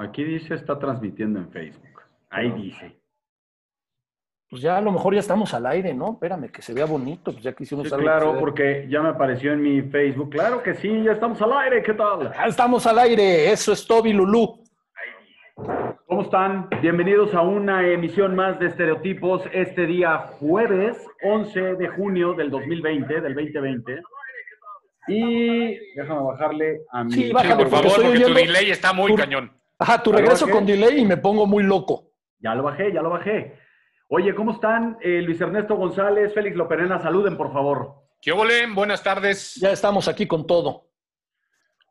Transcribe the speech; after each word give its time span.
Aquí 0.00 0.24
dice 0.24 0.54
está 0.54 0.78
transmitiendo 0.78 1.38
en 1.40 1.50
Facebook. 1.50 2.00
Ahí 2.30 2.50
dice. 2.52 2.96
Pues 4.48 4.62
ya 4.62 4.78
a 4.78 4.80
lo 4.80 4.90
mejor 4.92 5.12
ya 5.12 5.20
estamos 5.20 5.52
al 5.52 5.66
aire, 5.66 5.92
¿no? 5.92 6.12
Espérame, 6.12 6.50
que 6.50 6.62
se 6.62 6.72
vea 6.72 6.86
bonito, 6.86 7.32
pues 7.32 7.42
ya 7.44 7.52
que 7.52 7.64
hicimos 7.64 7.86
Sí, 7.86 7.94
claro, 7.94 8.32
que 8.32 8.40
porque 8.40 8.86
ya 8.88 9.02
me 9.02 9.10
apareció 9.10 9.52
en 9.52 9.62
mi 9.62 9.82
Facebook. 9.82 10.30
Claro 10.30 10.62
que 10.62 10.74
sí, 10.74 11.02
ya 11.04 11.12
estamos 11.12 11.40
al 11.42 11.52
aire. 11.52 11.82
¿Qué 11.82 11.92
tal? 11.92 12.32
Ya 12.32 12.46
estamos 12.46 12.86
al 12.86 12.98
aire, 12.98 13.52
eso 13.52 13.72
es 13.72 13.86
Toby 13.86 14.14
Lulú. 14.14 14.64
¿Cómo 16.06 16.22
están? 16.22 16.68
Bienvenidos 16.80 17.34
a 17.34 17.42
una 17.42 17.86
emisión 17.86 18.34
más 18.34 18.58
de 18.58 18.68
Estereotipos 18.68 19.42
este 19.52 19.86
día 19.86 20.16
jueves 20.40 21.06
11 21.22 21.74
de 21.74 21.88
junio 21.88 22.32
del 22.32 22.50
2020, 22.50 23.20
del 23.20 23.34
2020. 23.34 24.00
Y 25.08 25.94
déjame 25.94 26.22
bajarle 26.22 26.80
a 26.90 27.04
mi... 27.04 27.12
Sí, 27.12 27.24
Sí, 27.24 27.32
bájale, 27.32 27.54
por 27.56 27.68
favor, 27.68 28.02
porque 28.02 28.20
tu 28.20 28.32
delay 28.34 28.70
está 28.70 28.92
muy 28.94 29.10
tu- 29.12 29.16
cañón. 29.18 29.59
Ajá, 29.80 30.02
tu 30.02 30.10
¿Ya 30.10 30.16
lo 30.16 30.22
regreso 30.22 30.48
con 30.48 30.66
delay 30.66 31.00
y 31.00 31.06
me 31.06 31.16
pongo 31.16 31.46
muy 31.46 31.62
loco. 31.62 32.12
Ya 32.38 32.54
lo 32.54 32.62
bajé, 32.62 32.92
ya 32.92 33.00
lo 33.00 33.08
bajé. 33.08 33.58
Oye, 34.08 34.34
¿cómo 34.34 34.52
están? 34.52 34.98
Eh, 35.00 35.22
Luis 35.22 35.40
Ernesto 35.40 35.74
González, 35.74 36.34
Félix 36.34 36.54
Loperena, 36.54 37.00
saluden, 37.00 37.36
por 37.36 37.50
favor. 37.50 37.94
¿Qué 38.20 38.30
ole? 38.30 38.66
Buenas 38.74 39.02
tardes. 39.02 39.54
Ya 39.54 39.72
estamos 39.72 40.06
aquí 40.06 40.26
con 40.26 40.46
todo. 40.46 40.90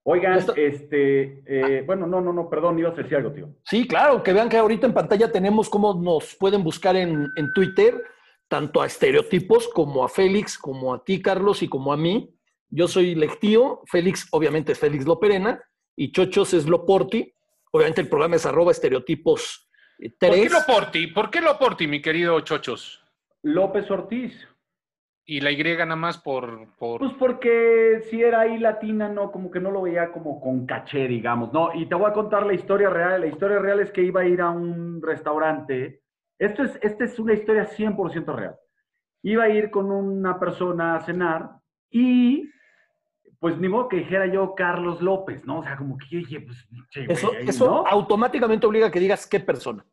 Oigan, 0.03 0.37
este... 0.55 1.43
eh, 1.45 1.83
bueno, 1.85 2.05
no, 2.05 2.21
no, 2.21 2.31
no, 2.31 2.47
perdón, 2.47 2.77
ibas 2.77 2.93
a 2.93 3.01
decir 3.01 3.17
algo, 3.17 3.31
tío. 3.31 3.49
Sí, 3.63 3.87
claro, 3.87 4.21
que 4.21 4.33
vean 4.33 4.49
que 4.49 4.57
ahorita 4.57 4.85
en 4.85 4.93
pantalla 4.93 5.31
tenemos 5.31 5.69
cómo 5.69 5.95
nos 5.95 6.35
pueden 6.35 6.63
buscar 6.63 6.95
en, 6.95 7.27
en 7.35 7.53
Twitter, 7.53 7.99
tanto 8.47 8.81
a 8.81 8.85
estereotipos 8.85 9.67
como 9.67 10.03
a 10.03 10.09
Félix, 10.09 10.57
como 10.57 10.93
a 10.93 11.03
ti, 11.03 11.21
Carlos, 11.21 11.63
y 11.63 11.67
como 11.67 11.91
a 11.91 11.97
mí. 11.97 12.35
Yo 12.69 12.87
soy 12.87 13.15
Lectío, 13.15 13.81
Félix 13.85 14.27
obviamente 14.31 14.73
es 14.73 14.79
Félix 14.79 15.05
Loperena, 15.05 15.59
y 15.95 16.11
Chochos 16.11 16.53
es 16.53 16.67
Loporti. 16.67 17.33
Obviamente 17.71 18.01
el 18.01 18.09
programa 18.09 18.35
es 18.35 18.45
arroba 18.45 18.71
estereotipos 18.71 19.69
eh, 19.99 20.09
¿Por 20.17 20.31
qué 20.31 20.49
3. 20.49 20.51
lo 20.51 20.73
porti? 20.73 21.07
¿Por 21.07 21.29
qué 21.29 21.41
lo 21.41 21.57
porti, 21.57 21.87
mi 21.87 22.01
querido 22.01 22.39
Chochos? 22.41 23.03
López 23.43 23.89
Ortiz. 23.91 24.47
Y 25.25 25.41
la 25.41 25.51
Y 25.51 25.61
nada 25.63 25.95
más 25.95 26.17
por... 26.17 26.75
por... 26.77 26.99
Pues 26.99 27.13
porque 27.19 28.01
si 28.09 28.23
era 28.23 28.41
ahí 28.41 28.57
latina, 28.57 29.09
no, 29.09 29.31
como 29.31 29.51
que 29.51 29.59
no 29.59 29.69
lo 29.69 29.83
veía 29.83 30.11
como 30.11 30.41
con 30.41 30.65
caché, 30.65 31.07
digamos. 31.07 31.53
No, 31.53 31.69
y 31.75 31.85
te 31.85 31.93
voy 31.93 32.09
a 32.09 32.13
contar 32.13 32.47
la 32.47 32.53
historia 32.53 32.89
real. 32.89 33.21
La 33.21 33.27
historia 33.27 33.59
real 33.59 33.79
es 33.79 33.91
que 33.91 34.01
iba 34.01 34.21
a 34.21 34.27
ir 34.27 34.41
a 34.41 34.49
un 34.49 35.01
restaurante. 35.03 36.01
Esto 36.39 36.63
es, 36.63 36.79
esta 36.81 37.03
es 37.03 37.19
una 37.19 37.33
historia 37.33 37.69
100% 37.69 38.35
real. 38.35 38.55
Iba 39.21 39.43
a 39.43 39.49
ir 39.49 39.69
con 39.69 39.91
una 39.91 40.39
persona 40.39 40.95
a 40.95 41.01
cenar 41.01 41.51
y 41.91 42.49
pues 43.39 43.57
ni 43.57 43.69
modo 43.69 43.87
que 43.87 43.97
dijera 43.97 44.25
yo 44.27 44.53
Carlos 44.53 45.01
López, 45.01 45.45
¿no? 45.45 45.59
O 45.59 45.63
sea, 45.63 45.77
como 45.77 45.97
que 45.97 46.05
yo 46.09 46.17
dije, 46.19 46.41
pues, 46.41 46.67
che, 46.89 47.05
Eso, 47.11 47.31
ahí, 47.31 47.47
eso 47.47 47.65
¿no? 47.65 47.87
automáticamente 47.87 48.67
obliga 48.67 48.87
a 48.87 48.91
que 48.91 48.99
digas 48.99 49.25
qué 49.25 49.39
persona. 49.39 49.85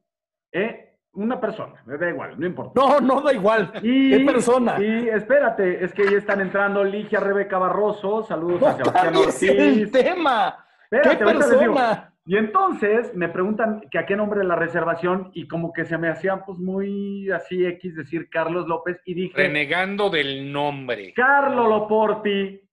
Eh, 0.53 0.99
una 1.13 1.41
persona, 1.41 1.83
me 1.87 1.97
da 1.97 2.11
igual, 2.11 2.39
no 2.39 2.47
importa. 2.47 2.79
No, 2.79 3.01
no 3.01 3.21
da 3.23 3.33
igual. 3.33 3.73
Y, 3.83 4.11
¿Qué 4.11 4.25
persona? 4.25 4.77
Y 4.83 5.09
espérate, 5.09 5.83
es 5.85 5.93
que 5.95 6.05
ya 6.11 6.19
están 6.19 6.41
entrando 6.41 6.85
Ligia 6.85 7.21
Rebeca 7.21 7.57
Barroso, 7.59 8.23
saludos 8.25 8.63
a 8.63 8.77
Sebastián 8.77 9.15
el 9.15 9.21
Ortiz. 9.21 9.93
tema. 9.93 10.67
Espérate, 10.91 11.19
¿Qué 11.19 11.25
persona? 11.25 12.13
Y 12.29 12.37
entonces 12.37 13.15
me 13.15 13.29
preguntan 13.29 13.83
que 13.89 13.99
a 14.01 14.05
qué 14.05 14.17
nombre 14.17 14.43
la 14.43 14.57
reservación 14.57 15.31
y 15.33 15.47
como 15.47 15.73
que 15.73 15.85
se 15.85 15.97
me 15.97 16.09
hacía 16.09 16.45
pues 16.45 16.59
muy 16.59 17.31
así 17.31 17.65
X 17.65 17.95
decir 17.95 18.29
Carlos 18.29 18.67
López 18.67 19.01
y 19.05 19.15
dije 19.15 19.37
Renegando 19.37 20.11
del 20.11 20.53
nombre. 20.53 21.13
Carlo 21.15 21.69
Loporti. 21.69 22.66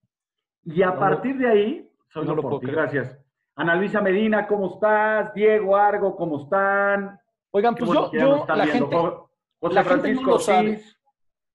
Y 0.66 0.82
a 0.82 0.88
No 0.92 1.00
partir 1.00 1.38
de 1.38 1.48
ahí, 1.50 1.90
soy 2.10 2.26
no 2.26 2.36
lo 2.36 2.60
creer. 2.60 2.76
gracias. 2.76 3.20
Ana 3.56 3.76
Luisa 3.76 4.02
Medina, 4.02 4.48
¿cómo 4.48 4.74
estás? 4.74 5.34
Diego 5.34 5.76
Argo, 5.76 6.16
¿cómo 6.16 6.44
están? 6.44 7.20
Oigan, 7.52 7.76
pues 7.76 7.88
bueno 7.88 8.12
yo, 8.12 8.20
yo 8.20 8.46
la 8.56 8.66
viendo. 8.66 8.88
gente, 8.90 8.96
Jo- 8.98 9.30
José 9.60 9.76
la 9.76 9.84
gente 9.84 9.96
no 9.96 10.02
Francisco 10.22 10.32
lo 10.32 10.40
sabe. 10.40 10.82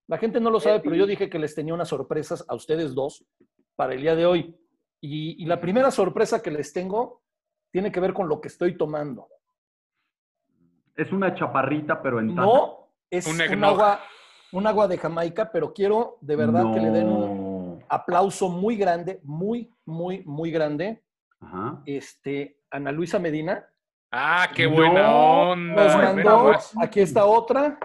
La 0.07 0.19
gente 0.19 0.41
no 0.41 0.51
lo 0.51 0.61
sabe, 0.61 0.81
pero 0.81 0.95
yo 0.95 1.07
dije 1.07 1.29
que 1.29 1.39
les 1.39 1.55
tenía 1.55 1.75
unas 1.75 1.89
sorpresas 1.89 2.45
a 2.49 2.55
ustedes 2.55 2.95
dos 2.95 3.25
para 3.77 3.95
el 3.95 4.01
día 4.01 4.15
de 4.17 4.25
hoy. 4.27 4.57
Y, 5.01 5.43
y 5.43 5.47
la 5.47 5.61
primera 5.61 5.91
sorpresa 5.91 6.41
que 6.43 6.51
les 6.51 6.73
tengo 6.73 7.23
tiene 7.71 7.93
que 7.93 8.01
ver 8.01 8.13
con 8.15 8.29
lo 8.29 8.41
que 8.41 8.49
estoy 8.49 8.77
tomando. 8.77 9.29
Es 10.97 11.13
una 11.13 11.35
chaparrita, 11.35 12.01
pero 12.03 12.21
en 12.21 12.35
taza. 12.35 12.43
No 12.47 12.89
es 13.11 13.27
Un 13.27 13.65
agua, 13.65 14.01
un 14.53 14.67
agua 14.67 14.89
de 14.89 14.99
Jamaica, 14.99 15.51
pero 15.53 15.73
quiero 15.73 16.17
de 16.21 16.37
verdad 16.37 16.73
que 16.73 16.81
le 16.81 16.91
den 16.91 17.09
un. 17.09 17.38
Aplauso 17.89 18.49
muy 18.49 18.77
grande, 18.77 19.21
muy, 19.25 19.71
muy, 19.85 20.23
muy 20.25 20.51
grande. 20.51 21.03
Ajá. 21.41 21.81
Este, 21.87 22.59
Ana 22.71 22.93
Luisa 22.93 23.19
Medina 23.19 23.65
Ah, 24.11 24.49
qué 24.55 24.67
buena 24.67 25.03
nos 25.03 25.13
onda. 25.53 25.85
no, 25.85 25.99
Ve 26.15 26.25
mandó, 26.25 26.53
aquí 26.81 27.01
está 27.01 27.27
otra, 27.27 27.79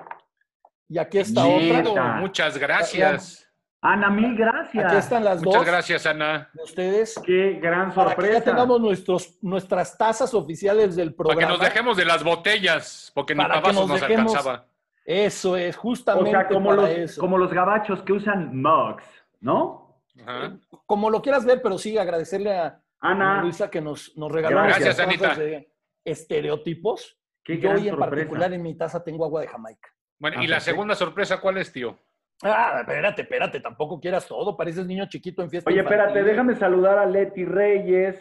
y 0.88 0.98
aquí 0.98 1.18
está 1.20 1.46
otra. 1.46 2.16
Muchas 2.22 2.58
gracias. 2.58 3.40
Ana, 3.82 4.10
mil 4.10 4.34
gracias. 4.38 4.86
Aquí 4.86 4.96
están 4.96 5.26
las 5.26 5.44
Muchas 5.44 5.54
dos 5.60 5.66
gracias, 5.66 6.06
Ana. 6.06 6.50
de 6.54 6.64
ustedes. 6.64 7.20
Qué 7.26 7.60
gran 7.62 7.94
Para 7.94 8.12
que 8.12 8.16
sorpresa. 8.16 8.40
ya 8.40 8.44
tengamos 8.46 8.80
nuestros, 8.80 9.38
nuestras 9.42 9.98
tazas 9.98 10.34
oficiales 10.34 10.96
del 10.96 11.14
Para 11.14 11.32
que 11.32 11.36
programa. 11.36 11.52
nos 11.58 11.60
dejemos 11.60 11.98
de 11.98 12.06
las 12.06 12.24
botellas, 12.24 13.12
porque 13.14 13.36
ni 13.36 13.42
Para 13.42 13.56
que 13.56 13.60
vasos 13.60 13.76
nos 13.76 13.90
nos 13.90 14.02
dejemos- 14.02 14.32
alcanzaba. 14.38 14.66
Eso 15.06 15.58
es, 15.58 15.76
o 15.78 15.82
justamente 15.82 16.32
sea, 16.32 16.48
como 16.48 16.70
para 16.70 16.82
los, 16.84 16.90
eso. 16.92 17.20
como 17.20 17.38
los 17.38 17.52
gabachos 17.52 18.02
que 18.04 18.14
usan 18.14 18.56
mugs, 18.62 19.04
¿no? 19.42 19.83
Ajá. 20.22 20.58
Como 20.86 21.10
lo 21.10 21.22
quieras 21.22 21.46
ver, 21.46 21.62
pero 21.62 21.78
sí, 21.78 21.98
agradecerle 21.98 22.56
a 22.58 22.80
Ana, 23.00 23.42
Luisa 23.42 23.70
que 23.70 23.82
nos, 23.82 24.16
nos 24.18 24.32
regaló 24.32 24.58
Gracias, 24.64 25.00
Anita. 25.00 25.36
de 25.36 25.70
estereotipos. 26.06 27.20
qué 27.44 27.60
Yo 27.60 27.72
hoy 27.72 27.88
en 27.88 27.96
sorpresa. 27.96 28.10
particular 28.10 28.54
en 28.54 28.62
mi 28.62 28.76
taza 28.78 29.04
tengo 29.04 29.26
agua 29.26 29.42
de 29.42 29.48
Jamaica. 29.48 29.90
Bueno, 30.20 30.38
Ah, 30.40 30.44
¿y 30.44 30.48
la 30.48 30.56
perfecto. 30.56 30.72
segunda 30.72 30.96
sorpresa 30.96 31.42
cuál 31.42 31.58
es, 31.58 31.72
tío? 31.74 31.98
Ah, 32.44 32.78
espérate, 32.82 33.22
espérate, 33.24 33.60
tampoco 33.60 34.00
quieras 34.00 34.28
todo. 34.28 34.56
Pareces 34.56 34.86
niño 34.86 35.08
chiquito 35.08 35.42
en 35.44 35.50
fiesta. 35.50 35.70
Oye, 35.70 35.80
infantil. 35.80 36.00
espérate, 36.02 36.24
déjame 36.30 36.56
saludar 36.56 36.98
a 37.00 37.06
Leti 37.06 37.46
Reyes, 37.46 38.16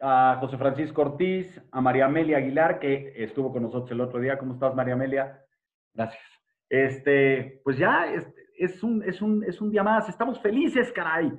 a 0.00 0.36
José 0.40 0.56
Francisco 0.58 1.02
Ortiz, 1.02 1.60
a 1.70 1.80
María 1.80 2.06
Amelia 2.06 2.38
Aguilar, 2.38 2.78
que 2.78 3.12
estuvo 3.16 3.52
con 3.52 3.62
nosotros 3.62 3.90
el 3.90 4.00
otro 4.00 4.20
día. 4.20 4.38
¿Cómo 4.38 4.54
estás, 4.54 4.74
María 4.74 4.94
Amelia? 4.94 5.44
Gracias. 5.94 6.22
Este, 6.68 7.60
pues 7.64 7.76
ya, 7.78 8.06
es, 8.12 8.26
es 8.58 8.82
un, 8.82 9.02
es, 9.02 9.20
un, 9.22 9.44
es 9.44 9.60
un 9.60 9.70
día 9.70 9.82
más. 9.82 10.08
Estamos 10.08 10.40
felices, 10.40 10.92
caray. 10.92 11.32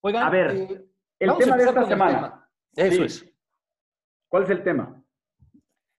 Oigan, 0.00 0.22
a 0.24 0.30
ver, 0.30 0.50
eh, 0.56 0.86
El 1.18 1.36
tema 1.36 1.56
de 1.56 1.64
esta 1.64 1.86
semana. 1.86 2.48
Eso 2.74 2.96
Sí. 2.96 3.02
es. 3.02 3.34
¿Cuál 4.28 4.44
es 4.44 4.50
el 4.50 4.62
tema? 4.62 5.02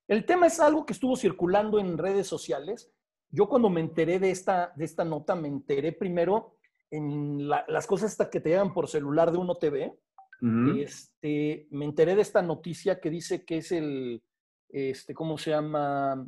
El 0.07 0.25
tema 0.25 0.47
es 0.47 0.59
algo 0.59 0.85
que 0.85 0.93
estuvo 0.93 1.15
circulando 1.15 1.79
en 1.79 1.97
redes 1.97 2.27
sociales. 2.27 2.91
Yo 3.29 3.47
cuando 3.47 3.69
me 3.69 3.81
enteré 3.81 4.19
de 4.19 4.31
esta, 4.31 4.73
de 4.75 4.85
esta 4.85 5.05
nota, 5.05 5.35
me 5.35 5.47
enteré 5.47 5.91
primero 5.93 6.57
en 6.89 7.47
la- 7.47 7.63
las 7.67 7.87
cosas 7.87 8.11
hasta 8.11 8.29
que 8.29 8.39
te 8.41 8.49
llegan 8.49 8.73
por 8.73 8.87
celular 8.89 9.31
de 9.31 9.37
Uno 9.37 9.55
TV. 9.55 9.97
Este, 10.79 11.67
me 11.71 11.85
enteré 11.85 12.15
de 12.15 12.21
esta 12.23 12.41
noticia 12.41 12.99
que 12.99 13.09
dice 13.09 13.45
que 13.45 13.57
es 13.57 13.71
el, 13.71 14.23
este, 14.69 15.13
¿cómo 15.13 15.37
se 15.37 15.51
llama? 15.51 16.25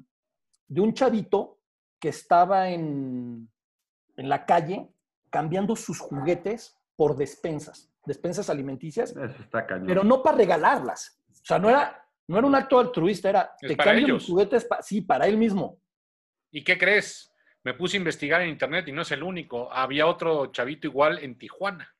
De 0.67 0.81
un 0.81 0.93
chavito 0.93 1.59
que 1.99 2.09
estaba 2.09 2.69
en, 2.69 3.49
en 4.17 4.29
la 4.29 4.45
calle 4.45 4.87
cambiando 5.29 5.75
sus 5.75 5.99
juguetes 5.99 6.77
por 6.95 7.15
despensas, 7.17 7.91
despensas 8.05 8.49
alimenticias, 8.49 9.11
Eso 9.11 9.41
está 9.43 9.65
cañón. 9.65 9.87
pero 9.87 10.03
no 10.03 10.21
para 10.21 10.37
regalarlas. 10.37 11.19
O 11.31 11.45
sea, 11.45 11.57
no 11.59 11.69
era, 11.69 12.05
no 12.27 12.37
era 12.37 12.47
un 12.47 12.55
acto 12.55 12.79
altruista, 12.79 13.29
era, 13.29 13.55
Es 13.61 13.69
te 13.69 13.77
cambio 13.77 14.05
ellos. 14.05 14.21
mis 14.23 14.29
juguetes, 14.29 14.65
pa- 14.65 14.81
sí, 14.81 15.01
para 15.01 15.25
él 15.27 15.37
mismo. 15.37 15.79
¿Y 16.51 16.63
qué 16.63 16.77
crees? 16.77 17.31
Me 17.63 17.73
puse 17.73 17.97
a 17.97 17.99
investigar 17.99 18.41
en 18.41 18.49
internet 18.49 18.87
y 18.87 18.91
no 18.91 19.01
es 19.01 19.11
el 19.11 19.23
único. 19.23 19.71
Había 19.71 20.05
otro 20.05 20.47
chavito 20.47 20.85
igual 20.87 21.17
en 21.19 21.37
Tijuana. 21.37 21.95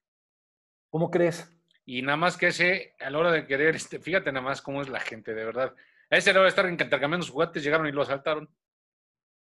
¿Cómo 0.91 1.09
crees? 1.09 1.49
Y 1.85 2.01
nada 2.01 2.17
más 2.17 2.37
que 2.37 2.47
ese, 2.47 2.95
a 2.99 3.09
la 3.09 3.17
hora 3.17 3.31
de 3.31 3.47
querer, 3.47 3.75
este, 3.75 3.99
fíjate 3.99 4.31
nada 4.31 4.45
más 4.45 4.61
cómo 4.61 4.81
es 4.81 4.89
la 4.89 4.99
gente, 4.99 5.33
de 5.33 5.43
verdad. 5.45 5.73
A 6.11 6.17
ese 6.17 6.29
a 6.29 6.33
la 6.33 6.39
hora 6.41 6.45
de 6.45 6.49
estar 6.49 6.69
intercambiando 6.69 7.25
sus 7.25 7.33
juguetes, 7.33 7.63
llegaron 7.63 7.87
y 7.87 7.91
lo 7.91 8.03
asaltaron. 8.03 8.47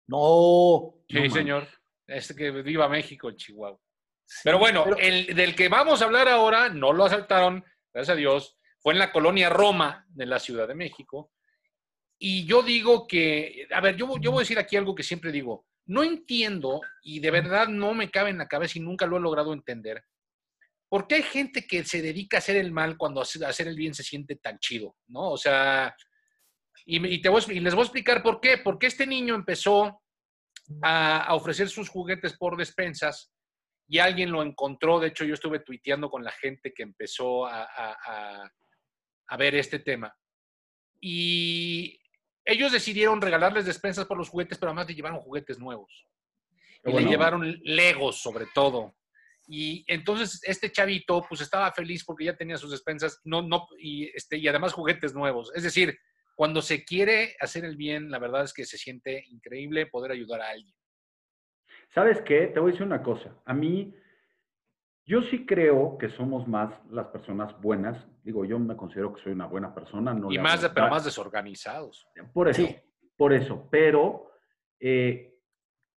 No. 0.07 0.95
Sí, 1.09 1.27
No 1.27 1.33
señor. 1.33 1.67
Este 2.13 2.35
que 2.35 2.51
viva 2.51 2.87
México, 2.89 3.29
en 3.29 3.35
Chihuahua. 3.35 3.79
Sí, 4.25 4.41
Pero 4.43 4.57
bueno, 4.59 4.83
pero- 4.85 4.97
el 4.97 5.35
del 5.35 5.55
que 5.55 5.67
vamos 5.69 6.01
a 6.01 6.05
hablar 6.05 6.27
ahora, 6.29 6.69
no 6.69 6.93
lo 6.93 7.05
asaltaron, 7.05 7.63
gracias 7.93 8.13
a 8.15 8.17
Dios, 8.17 8.57
fue 8.79 8.93
en 8.93 8.99
la 8.99 9.11
colonia 9.11 9.49
Roma 9.49 10.05
de 10.09 10.25
la 10.25 10.39
Ciudad 10.39 10.67
de 10.67 10.75
México. 10.75 11.31
Y 12.19 12.45
yo 12.45 12.61
digo 12.61 13.05
que, 13.07 13.67
a 13.71 13.81
ver, 13.81 13.95
yo, 13.97 14.07
yo 14.19 14.31
voy 14.31 14.39
a 14.39 14.43
decir 14.45 14.59
aquí 14.59 14.77
algo 14.77 14.95
que 14.95 15.03
siempre 15.03 15.31
digo, 15.31 15.65
no 15.87 16.03
entiendo 16.03 16.79
y 17.01 17.19
de 17.19 17.31
verdad 17.31 17.67
no 17.67 17.93
me 17.93 18.09
cabe 18.09 18.29
en 18.29 18.37
la 18.37 18.47
cabeza 18.47 18.77
y 18.77 18.81
nunca 18.81 19.05
lo 19.05 19.17
he 19.17 19.19
logrado 19.19 19.51
entender. 19.53 20.03
¿Por 20.87 21.07
qué 21.07 21.15
hay 21.15 21.23
gente 21.23 21.65
que 21.67 21.83
se 21.83 22.01
dedica 22.01 22.37
a 22.37 22.39
hacer 22.39 22.55
el 22.55 22.71
mal 22.71 22.97
cuando 22.97 23.19
hace- 23.21 23.43
hacer 23.45 23.67
el 23.67 23.75
bien 23.75 23.93
se 23.93 24.03
siente 24.03 24.35
tan 24.37 24.59
chido? 24.59 24.95
¿No? 25.07 25.31
O 25.31 25.37
sea, 25.37 25.93
y, 26.85 27.05
y 27.15 27.21
te 27.21 27.29
voy 27.29 27.41
y 27.49 27.59
les 27.59 27.73
voy 27.73 27.81
a 27.81 27.85
explicar 27.85 28.21
por 28.23 28.39
qué. 28.39 28.59
Porque 28.59 28.87
este 28.87 29.05
niño 29.07 29.33
empezó 29.35 30.02
a, 30.81 31.23
a 31.23 31.33
ofrecer 31.35 31.69
sus 31.69 31.89
juguetes 31.89 32.37
por 32.37 32.57
despensas 32.57 33.31
y 33.87 33.99
alguien 33.99 34.31
lo 34.31 34.41
encontró. 34.41 34.99
De 34.99 35.07
hecho, 35.09 35.25
yo 35.25 35.33
estuve 35.33 35.59
tuiteando 35.59 36.09
con 36.09 36.23
la 36.23 36.31
gente 36.31 36.73
que 36.73 36.83
empezó 36.83 37.45
a, 37.45 37.63
a- 37.63 38.43
a- 39.27 39.37
ver 39.37 39.55
este 39.55 39.79
tema. 39.79 40.15
y 41.01 41.99
ellos 42.45 42.71
decidieron 42.71 43.21
regalarles 43.21 43.65
despensas 43.65 44.05
por 44.05 44.17
los 44.17 44.29
juguetes, 44.29 44.57
pero 44.57 44.69
además 44.69 44.87
le 44.87 44.95
llevaron 44.95 45.19
juguetes 45.21 45.59
nuevos. 45.59 46.07
Y 46.85 46.91
le 46.91 47.05
llevaron 47.05 47.57
Legos 47.63 48.21
sobre 48.21 48.45
todo. 48.53 48.95
Y 49.47 49.83
entonces 49.87 50.41
este 50.43 50.71
chavito 50.71 51.25
pues 51.27 51.41
estaba 51.41 51.71
feliz 51.71 52.03
porque 52.05 52.25
ya 52.25 52.35
tenía 52.35 52.57
sus 52.57 52.71
despensas 52.71 53.19
no, 53.23 53.41
no, 53.41 53.65
y, 53.79 54.05
este, 54.15 54.37
y 54.37 54.47
además 54.47 54.73
juguetes 54.73 55.13
nuevos. 55.13 55.51
Es 55.55 55.63
decir, 55.63 55.97
cuando 56.35 56.61
se 56.61 56.83
quiere 56.83 57.35
hacer 57.39 57.65
el 57.65 57.75
bien, 57.77 58.09
la 58.09 58.19
verdad 58.19 58.43
es 58.43 58.53
que 58.53 58.65
se 58.65 58.77
siente 58.77 59.23
increíble 59.29 59.85
poder 59.87 60.11
ayudar 60.11 60.41
a 60.41 60.49
alguien. 60.49 60.75
¿Sabes 61.93 62.21
qué? 62.21 62.47
Te 62.47 62.59
voy 62.59 62.69
a 62.69 62.71
decir 62.73 62.85
una 62.87 63.03
cosa. 63.03 63.35
A 63.45 63.53
mí, 63.53 63.93
yo 65.05 65.21
sí 65.23 65.45
creo 65.45 65.97
que 65.97 66.09
somos 66.09 66.47
más 66.47 66.73
las 66.89 67.07
personas 67.07 67.59
buenas. 67.61 67.97
Digo, 68.23 68.45
yo 68.45 68.57
me 68.57 68.75
considero 68.75 69.13
que 69.13 69.21
soy 69.21 69.33
una 69.33 69.45
buena 69.45 69.73
persona. 69.75 70.13
No 70.13 70.31
y 70.31 70.37
más, 70.39 70.61
de- 70.61 70.69
pero 70.69 70.89
más 70.89 71.05
desorganizados. 71.05 72.07
Por 72.33 72.49
eso, 72.49 72.65
Sí. 72.65 72.75
por 73.15 73.33
eso. 73.33 73.67
Pero, 73.69 74.31
eh, 74.79 75.35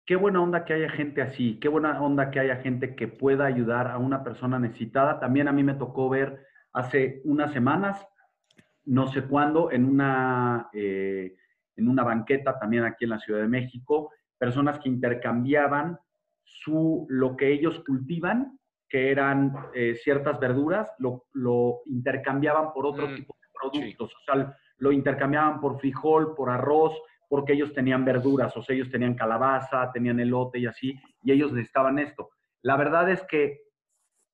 qué 0.05 0.17
buena 0.17 0.43
onda 0.43 0.65
que 0.65 0.75
haya 0.75 0.91
gente 0.91 1.23
así. 1.23 1.59
Qué 1.61 1.69
buena 1.69 2.03
onda 2.03 2.31
que 2.31 2.41
haya 2.41 2.57
gente 2.57 2.95
que 2.95 3.09
pueda 3.09 3.47
ayudar 3.47 3.87
a 3.91 3.97
una 3.99 4.23
persona 4.23 4.59
necesitada. 4.59 5.19
También 5.19 5.49
a 5.49 5.53
mí 5.53 5.63
me 5.63 5.75
tocó 5.75 6.11
ver 6.11 6.47
hace 6.73 7.23
unas 7.25 7.53
semanas, 7.55 8.07
no 8.87 9.09
sé 9.09 9.23
cuándo, 9.23 9.71
en 9.71 9.85
una, 9.85 10.69
eh, 10.73 11.37
en 11.77 11.89
una 11.89 12.05
banqueta 12.05 12.59
también 12.59 12.85
aquí 12.85 13.05
en 13.05 13.11
la 13.11 13.19
Ciudad 13.19 13.41
de 13.41 13.49
México, 13.49 14.13
personas 14.39 14.79
que 14.79 14.89
intercambiaban 14.89 15.99
su, 16.43 17.07
lo 17.09 17.37
que 17.37 17.53
ellos 17.53 17.83
cultivan, 17.85 18.59
que 18.89 19.11
eran 19.11 19.53
eh, 19.75 19.95
ciertas 19.97 20.39
verduras, 20.39 20.93
lo, 20.99 21.27
lo 21.33 21.81
intercambiaban 21.87 22.73
por 22.73 22.87
otro 22.87 23.09
Mm, 23.09 23.17
tipo 23.17 23.37
de 23.41 23.49
productos. 23.53 24.15
O 24.15 24.19
sea, 24.25 24.57
lo 24.79 24.93
intercambiaban 24.93 25.61
por 25.61 25.81
frijol, 25.81 26.35
por 26.35 26.51
arroz, 26.51 26.93
porque 27.29 27.55
ellos 27.55 27.73
tenían 27.73 28.05
verduras, 28.05 28.57
o 28.57 28.63
sea, 28.63 28.77
ellos 28.77 28.91
tenían 28.91 29.15
calabaza, 29.15 29.91
tenían 29.93 30.21
elote 30.21 30.61
y 30.61 30.67
así, 30.67 30.95
y 31.25 31.33
ellos 31.33 31.53
necesitaban 31.53 31.99
esto. 31.99 32.31
La 32.63 32.77
verdad 32.77 33.11
es 33.11 33.23
que 33.25 33.66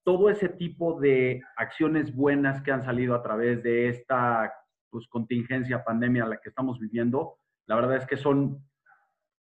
todo 0.05 0.29
ese 0.31 0.49
tipo 0.49 0.99
de 1.01 1.43
acciones 1.57 2.15
buenas 2.15 2.63
que 2.63 2.73
han 2.73 2.85
salido 2.85 3.15
a 3.15 3.23
través 3.23 3.63
de 3.63 3.89
esta 3.89 4.53
pues, 4.91 5.07
contingencia, 5.09 5.85
pandemia 5.85 6.25
a 6.25 6.29
la 6.29 6.37
que 6.39 6.49
estamos 6.49 6.79
viviendo, 6.79 7.37
la 7.67 7.77
verdad 7.77 7.97
es 7.97 8.07
que 8.07 8.17
son... 8.17 8.59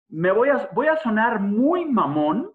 Me 0.09 0.31
voy 0.31 0.49
a, 0.49 0.69
voy 0.73 0.87
a 0.87 0.97
sonar 0.97 1.39
muy 1.39 1.85
mamón, 1.85 2.51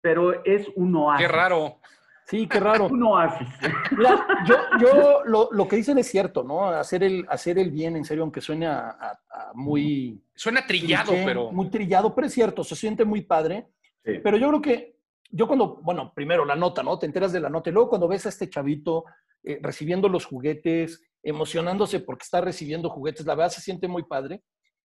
pero 0.00 0.44
es 0.44 0.68
un 0.76 0.94
oasis. 0.94 1.26
Qué 1.26 1.32
raro. 1.32 1.80
Sí, 2.26 2.48
qué 2.48 2.58
raro. 2.58 2.86
Un 2.90 3.02
oasis. 3.04 3.48
Mira, 3.96 4.26
yo, 4.46 4.56
yo 4.80 5.22
lo, 5.26 5.48
lo 5.52 5.68
que 5.68 5.76
dicen 5.76 5.96
es 5.98 6.08
cierto, 6.08 6.42
¿no? 6.42 6.66
Hacer 6.68 7.04
el, 7.04 7.24
hacer 7.28 7.56
el 7.58 7.70
bien, 7.70 7.94
en 7.96 8.04
serio, 8.04 8.24
aunque 8.24 8.40
suene 8.40 8.66
a, 8.66 8.88
a- 8.90 9.10
a 9.30 9.52
muy... 9.54 10.20
Suena 10.34 10.66
trillado, 10.66 11.10
cliché, 11.12 11.24
pero 11.24 11.52
Muy 11.52 11.70
trillado, 11.70 12.12
pero 12.14 12.26
es 12.26 12.32
cierto, 12.32 12.64
se 12.64 12.74
siente 12.74 13.04
muy 13.04 13.20
padre. 13.22 13.68
Sí. 14.04 14.18
Pero 14.22 14.36
yo 14.38 14.48
creo 14.48 14.60
que, 14.62 14.95
yo 15.30 15.46
cuando, 15.46 15.76
bueno, 15.82 16.12
primero 16.14 16.44
la 16.44 16.56
nota, 16.56 16.82
¿no? 16.82 16.98
Te 16.98 17.06
enteras 17.06 17.32
de 17.32 17.40
la 17.40 17.48
nota 17.48 17.70
y 17.70 17.72
luego 17.72 17.90
cuando 17.90 18.08
ves 18.08 18.26
a 18.26 18.28
este 18.28 18.48
chavito 18.48 19.04
eh, 19.42 19.58
recibiendo 19.62 20.08
los 20.08 20.24
juguetes, 20.24 21.02
emocionándose 21.22 22.00
porque 22.00 22.24
está 22.24 22.40
recibiendo 22.40 22.90
juguetes, 22.90 23.26
la 23.26 23.34
verdad 23.34 23.52
se 23.52 23.60
siente 23.60 23.88
muy 23.88 24.04
padre. 24.04 24.42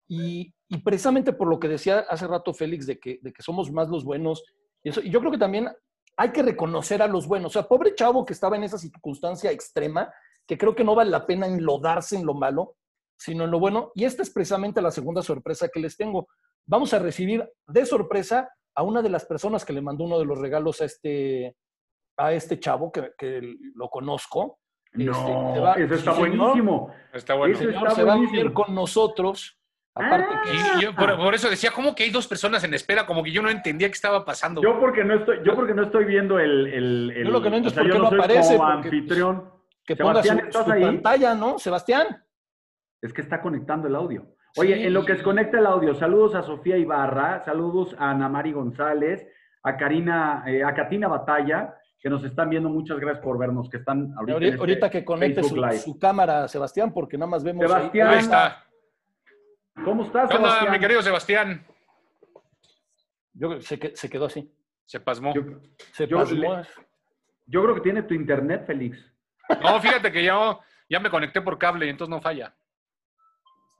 Y, 0.07 0.53
y 0.67 0.77
precisamente 0.79 1.33
por 1.33 1.47
lo 1.47 1.59
que 1.59 1.67
decía 1.67 1.99
hace 2.09 2.27
rato 2.27 2.53
Félix, 2.53 2.85
de 2.85 2.99
que, 2.99 3.19
de 3.21 3.31
que 3.31 3.41
somos 3.41 3.71
más 3.71 3.87
los 3.89 4.03
buenos, 4.03 4.43
y, 4.83 4.89
eso, 4.89 5.01
y 5.01 5.09
yo 5.09 5.19
creo 5.19 5.31
que 5.31 5.37
también 5.37 5.69
hay 6.17 6.31
que 6.31 6.43
reconocer 6.43 7.01
a 7.01 7.07
los 7.07 7.27
buenos. 7.27 7.51
O 7.51 7.53
sea, 7.53 7.67
pobre 7.67 7.95
chavo 7.95 8.25
que 8.25 8.33
estaba 8.33 8.55
en 8.55 8.63
esa 8.63 8.77
circunstancia 8.77 9.51
extrema, 9.51 10.11
que 10.47 10.57
creo 10.57 10.75
que 10.75 10.83
no 10.83 10.95
vale 10.95 11.11
la 11.11 11.25
pena 11.25 11.47
enlodarse 11.47 12.15
en 12.15 12.25
lo 12.25 12.33
malo, 12.33 12.75
sino 13.17 13.45
en 13.45 13.51
lo 13.51 13.59
bueno. 13.59 13.91
Y 13.95 14.03
esta 14.03 14.21
es 14.21 14.29
precisamente 14.29 14.81
la 14.81 14.91
segunda 14.91 15.21
sorpresa 15.21 15.69
que 15.69 15.79
les 15.79 15.95
tengo. 15.95 16.27
Vamos 16.65 16.93
a 16.93 16.99
recibir 16.99 17.49
de 17.67 17.85
sorpresa 17.85 18.49
a 18.75 18.83
una 18.83 19.01
de 19.01 19.09
las 19.09 19.25
personas 19.25 19.63
que 19.65 19.73
le 19.73 19.81
mandó 19.81 20.03
uno 20.05 20.19
de 20.19 20.25
los 20.25 20.39
regalos 20.39 20.81
a 20.81 20.85
este, 20.85 21.55
a 22.17 22.33
este 22.33 22.59
chavo, 22.59 22.91
que, 22.91 23.11
que 23.17 23.55
lo 23.75 23.89
conozco. 23.89 24.59
No, 24.93 25.11
Este, 25.11 25.53
se 25.53 25.59
va- 25.59 25.73
eso 25.75 25.93
está 25.95 26.13
señor. 26.13 26.37
buenísimo. 26.37 26.93
está 27.13 27.33
bueno. 27.35 27.57
Señor, 27.57 27.73
está 27.75 27.89
se 27.91 28.03
va 28.03 28.13
a 28.13 28.17
unir 28.17 28.53
con 28.53 28.73
nosotros. 28.75 29.59
Aparte 29.95 30.27
Ah. 30.29 30.41
que 30.43 30.51
Y 30.79 30.81
yo 30.81 30.95
por, 30.95 31.15
por 31.17 31.35
eso 31.35 31.49
decía, 31.49 31.69
¿cómo 31.71 31.93
que 31.93 32.03
hay 32.03 32.09
dos 32.09 32.27
personas 32.27 32.63
en 32.63 32.73
espera? 32.73 33.05
Como 33.05 33.23
que 33.23 33.31
yo 33.31 33.43
no 33.43 33.49
entendía 33.49 33.87
qué 33.87 33.93
estaba 33.93 34.25
pasando. 34.25 34.61
Yo 34.61 34.79
porque 34.79 35.03
no 35.03 35.15
estoy, 35.15 35.37
yo 35.45 35.55
porque 35.55 35.73
no 35.75 35.83
estoy 35.83 36.05
viendo 36.05 36.39
el, 36.39 36.67
el, 36.67 37.11
el- 37.15 37.25
Yo 37.25 37.31
lo 37.31 37.41
que 37.41 37.49
no 37.51 37.57
entiendo 37.57 37.69
es 37.81 37.87
por 37.87 37.91
qué 37.91 37.99
no 37.99 38.07
aparece, 38.07 38.57
como 38.57 38.71
porque, 38.71 38.89
pues, 38.89 38.93
anfitrión. 38.93 39.51
que 39.85 39.95
ponga 39.95 40.23
su, 40.23 40.65
pantalla, 40.65 41.35
¿no? 41.35 41.59
Sebastián. 41.59 42.25
Es 43.01 43.13
que 43.13 43.21
está 43.21 43.39
conectando 43.41 43.87
el 43.87 43.95
audio. 43.95 44.25
Oye, 44.57 44.75
Sí. 44.75 44.83
en 44.85 44.93
lo 44.93 45.03
que 45.05 45.15
se 45.17 45.23
conecta 45.23 45.57
el 45.59 45.65
audio, 45.65 45.95
saludos 45.95 46.35
a 46.35 46.43
Sofía 46.43 46.77
Ibarra, 46.77 47.43
saludos 47.43 47.95
a 47.97 48.11
Ana 48.11 48.29
Mari 48.29 48.51
González, 48.51 49.27
a 49.63 49.75
Karina, 49.77 50.43
eh, 50.45 50.63
a 50.63 50.73
Katina 50.73 51.07
Batalla, 51.07 51.75
que 51.99 52.09
nos 52.09 52.23
están 52.23 52.49
viendo. 52.49 52.69
Muchas 52.69 52.99
gracias 52.99 53.23
por 53.23 53.37
vernos, 53.39 53.69
que 53.69 53.77
están 53.77 54.13
ahorita. 54.17 54.37
en 54.37 54.43
este 54.43 54.59
ahorita 54.59 54.89
que 54.91 55.03
conecte 55.05 55.41
su, 55.43 55.97
cámara, 55.99 56.47
Sebastián, 56.47 56.93
porque 56.93 57.17
nada 57.17 57.31
más 57.31 57.43
vemos. 57.43 57.65
Sebastián. 57.65 58.07
Ahí 58.09 58.19
está. 58.19 58.63
¿Cómo 59.83 60.03
estás, 60.03 60.29
¿Qué 60.29 60.35
onda, 60.35 60.49
Sebastián? 60.49 60.71
mi 60.73 60.79
querido 60.79 61.01
Sebastián? 61.01 61.65
Yo 63.33 63.47
creo 63.47 63.59
que 63.59 63.65
se, 63.65 63.79
que- 63.79 63.95
se 63.95 64.09
quedó 64.09 64.25
así. 64.25 64.53
Se 64.85 64.99
pasmó. 64.99 65.33
Yo, 65.33 65.41
Se 65.93 66.05
Yo 66.07 66.17
pasmó. 66.17 66.61
yo 67.47 67.63
creo 67.63 67.73
que 67.75 67.81
tiene 67.81 68.03
tu 68.03 68.13
internet, 68.13 68.65
Félix. 68.67 68.99
No, 69.63 69.79
fíjate 69.81 70.11
que 70.11 70.23
yo 70.23 70.59
ya 70.89 70.99
me 70.99 71.09
conecté 71.09 71.41
por 71.41 71.57
cable 71.57 71.87
y 71.87 71.89
entonces 71.89 72.09
no 72.11 72.21
falla. 72.21 72.53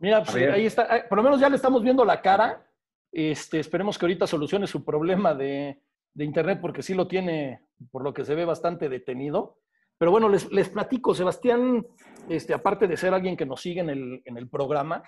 Mira, 0.03 0.21
pues, 0.21 0.35
ahí 0.35 0.65
está. 0.65 0.97
Eh, 0.97 1.05
Por 1.07 1.17
lo 1.17 1.23
menos 1.23 1.39
ya 1.39 1.47
le 1.47 1.55
estamos 1.55 1.81
viendo 1.81 2.03
la 2.03 2.21
cara. 2.21 2.69
Este, 3.09 3.61
esperemos 3.61 3.97
que 3.97 4.03
ahorita 4.03 4.27
solucione 4.27 4.67
su 4.67 4.83
problema 4.83 5.33
de, 5.33 5.81
de 6.13 6.25
internet, 6.25 6.59
porque 6.61 6.83
sí 6.83 6.93
lo 6.93 7.07
tiene, 7.07 7.61
por 7.89 8.03
lo 8.03 8.13
que 8.13 8.25
se 8.25 8.35
ve, 8.35 8.43
bastante 8.43 8.89
detenido. 8.89 9.59
Pero 9.97 10.11
bueno, 10.11 10.27
les, 10.27 10.51
les 10.51 10.67
platico, 10.67 11.15
Sebastián, 11.15 11.87
este, 12.27 12.53
aparte 12.53 12.85
de 12.85 12.97
ser 12.97 13.13
alguien 13.13 13.37
que 13.37 13.45
nos 13.45 13.61
sigue 13.61 13.79
en 13.79 13.89
el, 13.91 14.21
en 14.25 14.35
el 14.35 14.49
programa, 14.49 15.03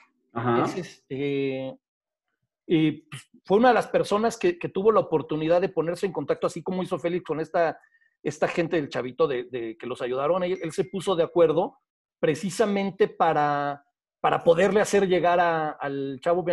es, 0.63 0.77
este, 0.77 1.77
pues, 2.65 3.29
fue 3.43 3.57
una 3.57 3.69
de 3.69 3.73
las 3.73 3.87
personas 3.87 4.37
que, 4.37 4.57
que 4.57 4.69
tuvo 4.69 4.93
la 4.93 5.01
oportunidad 5.01 5.59
de 5.59 5.67
ponerse 5.67 6.05
en 6.05 6.13
contacto, 6.13 6.47
así 6.47 6.63
como 6.63 6.83
hizo 6.83 6.97
Félix 6.99 7.25
con 7.25 7.41
esta, 7.41 7.77
esta 8.23 8.47
gente 8.47 8.77
del 8.77 8.87
chavito 8.87 9.27
de, 9.27 9.43
de 9.45 9.75
que 9.77 9.87
los 9.87 10.01
ayudaron. 10.01 10.41
Él, 10.43 10.57
él 10.61 10.71
se 10.71 10.85
puso 10.85 11.17
de 11.17 11.23
acuerdo 11.23 11.79
precisamente 12.19 13.09
para, 13.09 13.83
para 14.25 14.43
poderle 14.43 14.81
hacer 14.81 15.07
llegar 15.07 15.39
a- 15.39 15.69
al 15.69 16.17
chavo. 16.19 16.43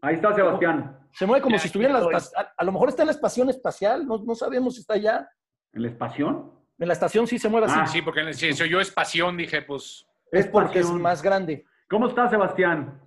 Ahí 0.00 0.14
está 0.14 0.32
Sebastián, 0.32 0.96
Se 1.10 1.26
mueve 1.26 1.42
como 1.42 1.56
Ya, 1.56 1.60
si 1.62 1.66
estuviera 1.66 1.92
en 1.92 2.00
la 2.00 2.06
estación. 2.18 2.46
A, 2.46 2.52
a 2.56 2.64
lo 2.64 2.70
mejor 2.70 2.88
está 2.88 3.02
en 3.02 3.06
la 3.06 3.12
estación 3.14 3.50
espacial, 3.50 4.06
no, 4.06 4.18
no 4.18 4.36
sabemos 4.36 4.74
si 4.76 4.82
está 4.82 4.94
allá. 4.94 5.28
en 5.72 5.82
la 5.82 5.88
espación. 5.88 6.52
En 6.78 6.86
la 6.86 6.94
estación 6.94 7.26
sí 7.26 7.40
se 7.40 7.48
mueve 7.48 7.66
así. 7.66 7.80
Ah. 7.82 7.86
Sí, 7.88 8.00
porque 8.00 8.32
si 8.32 8.52
se 8.52 8.62
oyó 8.62 8.78
es 8.80 8.92
pasión, 8.92 9.36
dije, 9.36 9.60
pues. 9.62 10.06
es 10.30 10.46
porque 10.46 10.78
es 10.78 10.90
más 10.92 11.20
grande. 11.20 11.64
¿Cómo 11.90 12.06
estás, 12.06 12.30
Sebastián? 12.30 13.00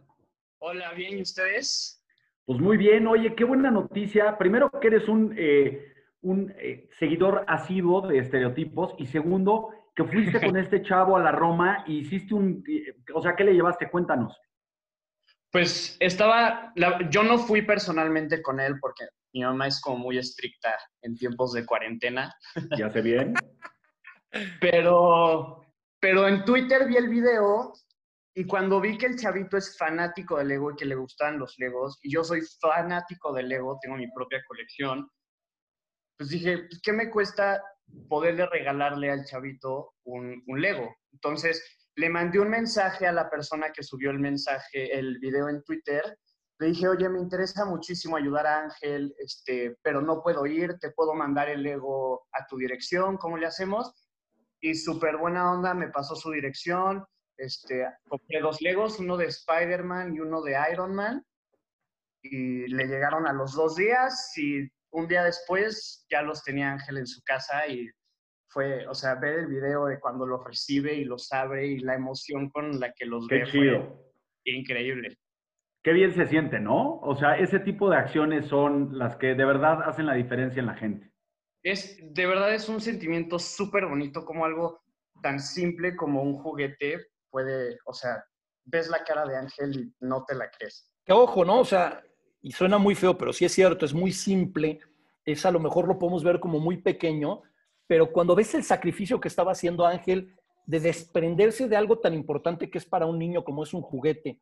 Hola, 0.58 0.92
bien, 0.92 1.18
¿y 1.18 1.22
ustedes? 1.22 2.04
Pues 2.44 2.60
muy 2.60 2.76
bien, 2.76 3.08
oye, 3.08 3.34
qué 3.36 3.46
buena 3.46 3.72
noticia. 3.72 4.38
Primero 4.38 4.70
que 4.70 4.88
eres 4.88 5.08
un, 5.08 5.34
eh, 5.38 5.94
un 6.24 6.54
eh, 6.58 6.90
seguidor 7.00 7.46
asiduo 7.48 8.06
de 8.06 8.18
estereotipos 8.18 8.96
y 8.98 9.06
segundo 9.08 9.70
que 10.06 10.12
fuiste 10.12 10.42
con 10.42 10.58
este 10.58 10.82
chavo 10.82 11.18
a 11.18 11.22
la 11.22 11.32
Roma 11.32 11.84
y 11.88 12.00
hiciste 12.00 12.34
un, 12.34 12.64
o 13.14 13.22
sea, 13.22 13.36
¿qué 13.36 13.44
le 13.44 13.54
llevaste? 13.54 13.90
Cuéntanos. 13.90 14.40
Pues 15.52 15.98
estaba, 16.00 16.72
la- 16.76 17.10
yo 17.10 17.24
no 17.24 17.38
fui 17.38 17.64
personalmente 17.64 18.42
con 18.42 18.60
él 18.60 18.76
porque 18.80 19.06
mi 19.34 19.44
mamá 19.44 19.68
es 19.68 19.82
como 19.82 19.98
muy 19.98 20.18
estricta 20.18 20.78
en 21.02 21.16
tiempos 21.16 21.54
de 21.54 21.66
cuarentena, 21.66 22.34
¿Ya 22.78 22.92
sé 22.92 23.02
bien? 23.02 23.34
pero, 24.62 25.66
pero 26.00 26.28
en 26.28 26.46
Twitter 26.46 26.88
vi 26.88 26.98
el 26.98 27.10
video 27.10 27.74
y 28.36 28.46
cuando 28.46 28.80
vi 28.80 28.98
que 28.98 29.08
el 29.08 29.18
chavito 29.18 29.58
es 29.58 29.76
fanático 29.78 30.38
del 30.38 30.50
Lego 30.50 30.72
y 30.72 30.76
que 30.76 30.86
le 30.86 30.96
gustan 30.96 31.40
los 31.40 31.58
Legos, 31.58 32.00
y 32.04 32.14
yo 32.14 32.24
soy 32.24 32.42
fanático 32.62 33.34
del 33.34 33.50
Lego, 33.50 33.78
tengo 33.82 33.98
mi 33.98 34.10
propia 34.12 34.40
colección, 34.48 35.10
pues 36.18 36.30
dije, 36.30 36.60
pues, 36.70 36.80
¿qué 36.82 36.94
me 36.94 37.10
cuesta 37.10 37.62
poderle 38.08 38.46
regalarle 38.48 39.12
al 39.12 39.26
chavito 39.26 39.94
un, 40.04 40.44
un 40.48 40.62
Lego? 40.62 40.96
Entonces, 41.12 41.64
le 41.96 42.10
mandé 42.10 42.40
un 42.40 42.50
mensaje 42.50 43.08
a 43.08 43.12
la 43.12 43.30
persona 43.30 43.72
que 43.72 43.84
subió 43.84 44.12
el 44.12 44.20
mensaje, 44.20 44.98
el 44.98 45.20
video 45.20 45.50
en 45.50 45.62
Twitter. 45.64 46.18
Le 46.60 46.68
dije, 46.68 46.88
oye, 46.88 47.10
me 47.10 47.20
interesa 47.20 47.66
muchísimo 47.66 48.16
ayudar 48.16 48.48
a 48.48 48.64
Ángel, 48.64 49.14
este, 49.20 49.78
pero 49.82 50.02
no 50.02 50.22
puedo 50.22 50.46
ir, 50.46 50.78
te 50.80 50.92
puedo 50.92 51.14
mandar 51.14 51.50
el 51.50 51.64
Lego 51.64 52.28
a 52.32 52.46
tu 52.48 52.58
dirección, 52.58 53.18
¿cómo 53.18 53.38
le 53.38 53.48
hacemos? 53.48 53.94
Y 54.62 54.76
súper 54.76 55.18
buena 55.18 55.52
onda, 55.52 55.74
me 55.74 55.90
pasó 55.90 56.16
su 56.16 56.32
dirección, 56.32 57.06
este, 57.38 57.86
compré 58.08 58.42
dos 58.42 58.62
Legos, 58.62 59.00
uno 59.00 59.16
de 59.16 59.28
Spider-Man 59.28 60.16
y 60.16 60.20
uno 60.20 60.42
de 60.42 60.58
Iron 60.72 60.94
Man, 60.94 61.26
y 62.22 62.68
le 62.68 62.88
llegaron 62.88 63.28
a 63.28 63.34
los 63.34 63.54
dos 63.54 63.76
días 63.76 64.38
y 64.38 64.70
un 64.92 65.08
día 65.08 65.24
después 65.24 66.06
ya 66.10 66.22
los 66.22 66.44
tenía 66.44 66.72
Ángel 66.72 66.98
en 66.98 67.08
su 67.08 67.22
casa 67.24 67.68
y 67.68 67.88
fue, 68.48 68.88
o 68.88 68.94
sea, 68.96 69.16
ver 69.16 69.40
el 69.40 69.48
video 69.48 69.86
de 69.86 70.00
cuando 70.00 70.26
los 70.26 70.44
recibe 70.44 70.94
y 70.96 71.06
los 71.06 71.32
abre 71.32 71.68
y 71.68 71.80
la 71.80 71.96
emoción 71.96 72.50
con 72.50 72.80
la 72.80 72.92
que 72.94 73.06
los 73.06 73.28
Qué 73.28 73.40
ve. 73.40 73.46
fue- 73.46 73.94
increíble. 74.46 75.18
Qué 75.84 75.94
bien 75.94 76.14
se 76.14 76.26
siente, 76.26 76.60
¿no? 76.60 77.00
O 77.02 77.16
sea, 77.16 77.38
ese 77.38 77.60
tipo 77.60 77.90
de 77.90 77.98
acciones 77.98 78.48
son 78.48 78.98
las 78.98 79.16
que 79.18 79.28
de 79.36 79.46
verdad 79.46 79.84
hacen 79.84 80.08
la 80.08 80.16
diferencia 80.16 80.60
en 80.60 80.66
la 80.66 80.74
gente. 80.76 81.12
Es, 81.64 81.98
de 82.02 82.26
verdad 82.26 82.54
es 82.54 82.68
un 82.68 82.82
sentimiento 82.82 83.38
súper 83.38 83.86
bonito 83.86 84.26
como 84.26 84.46
algo 84.46 84.82
tan 85.22 85.40
simple 85.40 85.96
como 85.96 86.24
un 86.24 86.38
juguete 86.42 86.98
puede, 87.30 87.78
o 87.86 87.94
sea, 87.94 88.24
ves 88.66 88.90
la 88.90 89.04
cara 89.04 89.26
de 89.26 89.38
Ángel 89.38 89.76
y 89.76 89.96
no 90.06 90.26
te 90.26 90.34
la 90.36 90.50
crees. 90.50 90.90
Que 91.06 91.14
ojo, 91.14 91.46
¿no? 91.46 91.60
O 91.60 91.66
sea, 91.66 92.02
y 92.42 92.52
suena 92.52 92.78
muy 92.78 92.96
feo, 92.96 93.18
pero 93.18 93.34
sí 93.34 93.46
es 93.46 93.54
cierto, 93.54 93.86
es 93.86 93.94
muy 93.94 94.12
simple. 94.12 94.80
Es 95.26 95.46
a 95.46 95.52
lo 95.52 95.60
mejor 95.60 95.88
lo 95.88 96.00
podemos 96.00 96.24
ver 96.24 96.40
como 96.40 96.60
muy 96.60 96.78
pequeño, 96.78 97.42
pero 97.88 98.12
cuando 98.12 98.36
ves 98.36 98.56
el 98.56 98.64
sacrificio 98.64 99.20
que 99.20 99.28
estaba 99.28 99.52
haciendo 99.52 99.86
Ángel 99.86 100.36
de 100.66 100.80
desprenderse 100.80 101.68
de 101.68 101.76
algo 101.76 102.00
tan 102.00 102.14
importante 102.14 102.70
que 102.70 102.78
es 102.78 102.86
para 102.86 103.06
un 103.06 103.18
niño 103.18 103.44
como 103.44 103.64
es 103.64 103.74
un 103.74 103.82
juguete, 103.82 104.40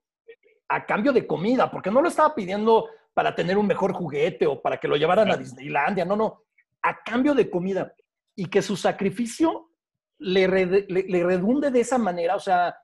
a 0.70 0.86
cambio 0.86 1.14
de 1.14 1.26
comida, 1.26 1.72
porque 1.72 1.90
no 1.90 2.02
lo 2.02 2.10
estaba 2.10 2.36
pidiendo 2.36 2.88
para 3.14 3.34
tener 3.34 3.58
un 3.58 3.66
mejor 3.66 3.94
juguete 3.94 4.46
o 4.46 4.62
para 4.62 4.78
que 4.78 4.88
lo 4.88 4.98
llevaran 4.98 5.32
a 5.32 5.38
Disneylandia, 5.38 6.06
no, 6.06 6.16
no, 6.16 6.44
a 6.82 7.02
cambio 7.02 7.34
de 7.34 7.50
comida. 7.50 7.94
Y 8.36 8.48
que 8.48 8.62
su 8.62 8.76
sacrificio 8.76 9.72
le, 10.20 10.48
le 10.48 11.24
redunde 11.24 11.72
de 11.72 11.80
esa 11.80 11.98
manera, 11.98 12.36
o 12.36 12.40
sea, 12.40 12.76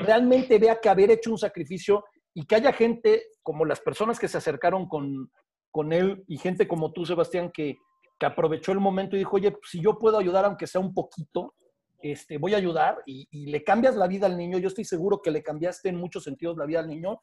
realmente 0.00 0.58
vea 0.58 0.80
que 0.80 0.88
haber 0.88 1.12
hecho 1.12 1.30
un 1.30 1.38
sacrificio 1.38 2.04
y 2.34 2.44
que 2.44 2.56
haya 2.56 2.72
gente 2.72 3.22
como 3.48 3.64
las 3.64 3.80
personas 3.80 4.18
que 4.18 4.28
se 4.28 4.36
acercaron 4.36 4.86
con, 4.86 5.32
con 5.70 5.94
él 5.94 6.22
y 6.26 6.36
gente 6.36 6.68
como 6.68 6.92
tú, 6.92 7.06
Sebastián, 7.06 7.50
que, 7.50 7.78
que 8.18 8.26
aprovechó 8.26 8.72
el 8.72 8.78
momento 8.78 9.16
y 9.16 9.20
dijo, 9.20 9.36
oye, 9.36 9.52
pues, 9.52 9.70
si 9.70 9.80
yo 9.80 9.98
puedo 9.98 10.18
ayudar 10.18 10.44
aunque 10.44 10.66
sea 10.66 10.82
un 10.82 10.92
poquito, 10.92 11.54
este, 11.98 12.36
voy 12.36 12.52
a 12.52 12.58
ayudar 12.58 12.98
y, 13.06 13.26
le 13.46 13.64
cambias 13.64 13.96
la 13.96 14.06
vida 14.06 14.26
al 14.26 14.36
niño. 14.36 14.58
Yo 14.58 14.68
estoy 14.68 14.84
seguro 14.84 15.22
que 15.22 15.30
le 15.30 15.42
cambiaste 15.42 15.88
en 15.88 15.96
muchos 15.96 16.24
sentidos 16.24 16.58
la 16.58 16.66
vida 16.66 16.80
al 16.80 16.88
niño. 16.88 17.22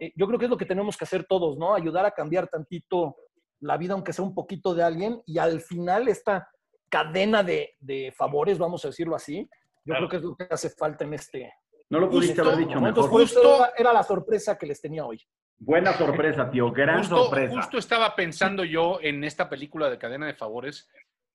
Eh, 0.00 0.14
yo 0.16 0.26
creo 0.26 0.38
que 0.38 0.46
es 0.46 0.50
lo 0.50 0.56
que 0.56 0.64
tenemos 0.64 0.96
que 0.96 1.04
hacer 1.04 1.26
todos, 1.28 1.58
¿no? 1.58 1.74
Ayudar 1.74 2.06
a 2.06 2.12
cambiar 2.12 2.48
tantito 2.48 3.16
la 3.60 3.76
vida, 3.76 3.92
aunque 3.92 4.14
sea 4.14 4.24
un 4.24 4.34
poquito 4.34 4.74
de 4.74 4.82
alguien. 4.82 5.20
Y 5.26 5.36
al 5.36 5.60
final 5.60 6.08
esta 6.08 6.48
cadena 6.88 7.42
de, 7.42 7.74
de 7.80 8.14
favores, 8.16 8.56
vamos 8.56 8.82
a 8.86 8.88
decirlo 8.88 9.14
así, 9.14 9.46
yo 9.84 9.94
creo 9.94 10.08
que 10.08 10.16
es 10.16 10.22
lo 10.22 10.36
que 10.36 10.48
hace 10.50 10.70
falta 10.70 11.04
en 11.04 11.12
este, 11.12 11.52
no 11.88 12.00
lo 12.00 12.10
pudiste 12.10 12.40
haber 12.40 12.56
dicho 12.56 12.80
mejor. 12.80 13.08
Justo 13.08 13.66
era, 13.76 13.92
la 13.92 14.02
sorpresa 14.02 14.58
que 14.58 14.66
les 14.66 14.80
tenía 14.80 15.04
hoy. 15.04 15.20
Buena 15.58 15.92
sorpresa, 15.94 16.50
tío, 16.50 16.70
gran 16.70 17.04
sorpresa. 17.04 17.54
Justo 17.54 17.78
estaba 17.78 18.14
pensando 18.14 18.64
yo 18.64 18.98
en 19.02 19.24
esta 19.24 19.48
película 19.48 19.88
de 19.88 19.98
cadena 19.98 20.26
de 20.26 20.34
favores, 20.34 20.88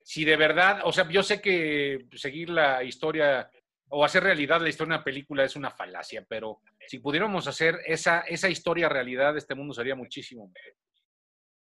si 0.04 0.26
de 0.26 0.36
verdad, 0.36 0.82
o 0.84 0.92
sea, 0.92 1.08
yo 1.10 1.24
sé 1.24 1.42
que 1.42 2.06
seguir 2.14 2.50
la 2.50 2.84
historia 2.84 3.50
o 3.90 4.06
hacer 4.06 4.24
realidad 4.24 4.62
la 4.62 4.70
historia 4.70 4.94
de 4.94 4.96
una 4.96 5.04
película 5.04 5.44
es 5.44 5.56
una 5.56 5.72
falacia, 5.72 6.26
pero 6.28 6.62
si 6.88 7.00
pudiéramos 7.00 7.48
hacer 7.48 7.80
esa, 7.86 8.22
esa 8.22 8.50
historia 8.50 8.88
realidad, 8.88 9.36
este 9.36 9.56
mundo 9.56 9.74
sería 9.74 9.96
muchísimo 9.96 10.48
mejor. 10.48 10.74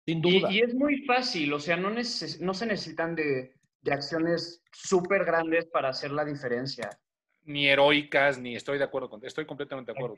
Sin 0.06 0.22
duda. 0.22 0.52
Y, 0.52 0.60
es 0.60 0.74
muy 0.74 1.04
fácil, 1.04 1.54
o 1.54 1.60
sea, 1.60 1.78
no, 1.78 1.90
no 1.90 2.04
se 2.54 2.66
necesitan 2.66 3.16
de, 3.16 3.54
de 3.82 3.94
acciones 3.94 4.64
súper 4.72 5.26
grandes 5.26 5.66
para 5.66 5.90
hacer 5.90 6.12
la 6.12 6.26
diferencia 6.26 6.90
ni 7.48 7.70
heroicas, 7.70 8.38
ni 8.38 8.56
estoy 8.56 8.78
de 8.78 8.84
acuerdo 8.84 9.10
con, 9.10 9.26
estoy 9.26 9.46
completamente 9.46 9.92
de 9.92 9.98
acuerdo 9.98 10.16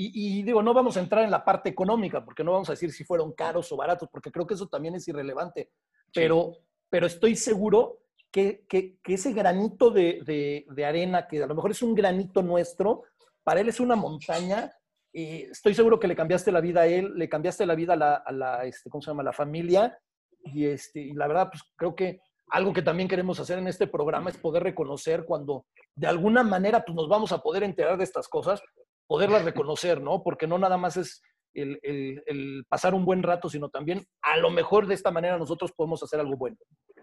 Y, 0.00 0.44
digo, 0.44 0.62
no 0.62 0.72
vamos 0.72 0.96
a 0.96 1.00
entrar 1.00 1.24
en 1.24 1.30
la 1.32 1.44
parte 1.44 1.68
económica, 1.68 2.24
porque 2.24 2.44
no 2.44 2.52
vamos 2.52 2.68
a 2.68 2.72
decir 2.72 2.92
si 2.92 3.02
fueron 3.02 3.32
caros 3.32 3.72
o 3.72 3.76
baratos, 3.76 4.08
porque 4.12 4.30
creo 4.30 4.46
que 4.46 4.54
eso 4.54 4.68
también 4.68 4.94
es 4.94 5.08
irrelevante. 5.08 5.72
Pero, 6.14 6.52
pero 6.88 7.08
estoy 7.08 7.34
seguro 7.34 7.98
que, 8.30 8.64
que, 8.68 8.96
ese 9.04 9.32
granito 9.32 9.90
de, 9.90 10.64
de, 10.68 10.84
arena, 10.84 11.26
que 11.26 11.42
a 11.42 11.48
lo 11.48 11.54
mejor 11.56 11.72
es 11.72 11.82
un 11.82 11.96
granito 11.96 12.42
nuestro, 12.42 13.02
para 13.42 13.60
él 13.60 13.68
es 13.68 13.80
una 13.80 13.96
montaña. 13.96 14.72
y 15.12 15.42
estoy 15.50 15.74
seguro 15.74 15.98
que 15.98 16.06
le 16.06 16.14
cambiaste 16.14 16.52
la 16.52 16.60
vida 16.60 16.82
a 16.82 16.86
él, 16.86 17.14
le 17.16 17.28
cambiaste 17.28 17.66
la 17.66 17.74
vida 17.74 17.94
a 17.94 17.96
la, 17.96 18.14
a 18.14 18.30
la 18.30 18.64
este, 18.66 18.90
¿cómo 18.90 19.02
se 19.02 19.10
llama? 19.10 19.24
la 19.24 19.32
familia. 19.32 19.98
Y, 20.44 20.66
este, 20.66 21.00
y 21.00 21.12
la 21.12 21.26
verdad, 21.26 21.48
pues 21.50 21.64
creo 21.74 21.96
que 21.96 22.20
algo 22.50 22.72
que 22.72 22.82
también 22.82 23.08
queremos 23.08 23.40
hacer 23.40 23.58
en 23.58 23.66
este 23.66 23.88
programa 23.88 24.30
es 24.30 24.38
poder 24.38 24.62
reconocer 24.62 25.24
cuando 25.24 25.66
de 25.96 26.06
alguna 26.06 26.44
manera 26.44 26.84
pues, 26.84 26.94
nos 26.94 27.08
vamos 27.08 27.32
a 27.32 27.38
poder 27.38 27.64
enterar 27.64 27.98
de 27.98 28.04
estas 28.04 28.28
cosas, 28.28 28.62
poderlas 29.08 29.44
reconocer, 29.44 30.00
¿no? 30.00 30.22
Porque 30.22 30.46
no 30.46 30.58
nada 30.58 30.76
más 30.76 30.96
es 30.96 31.22
el, 31.54 32.64
pasar 32.68 32.94
un 32.94 33.04
buen 33.04 33.24
rato, 33.24 33.48
sino 33.48 33.68
también 33.68 34.04
a 34.22 34.36
lo 34.36 34.50
mejor 34.50 34.86
de 34.86 34.94
esta 34.94 35.10
manera 35.10 35.38
nosotros 35.38 35.72
podemos 35.72 36.00
hacer 36.02 36.20
algo 36.20 36.36
bueno. 36.36 36.56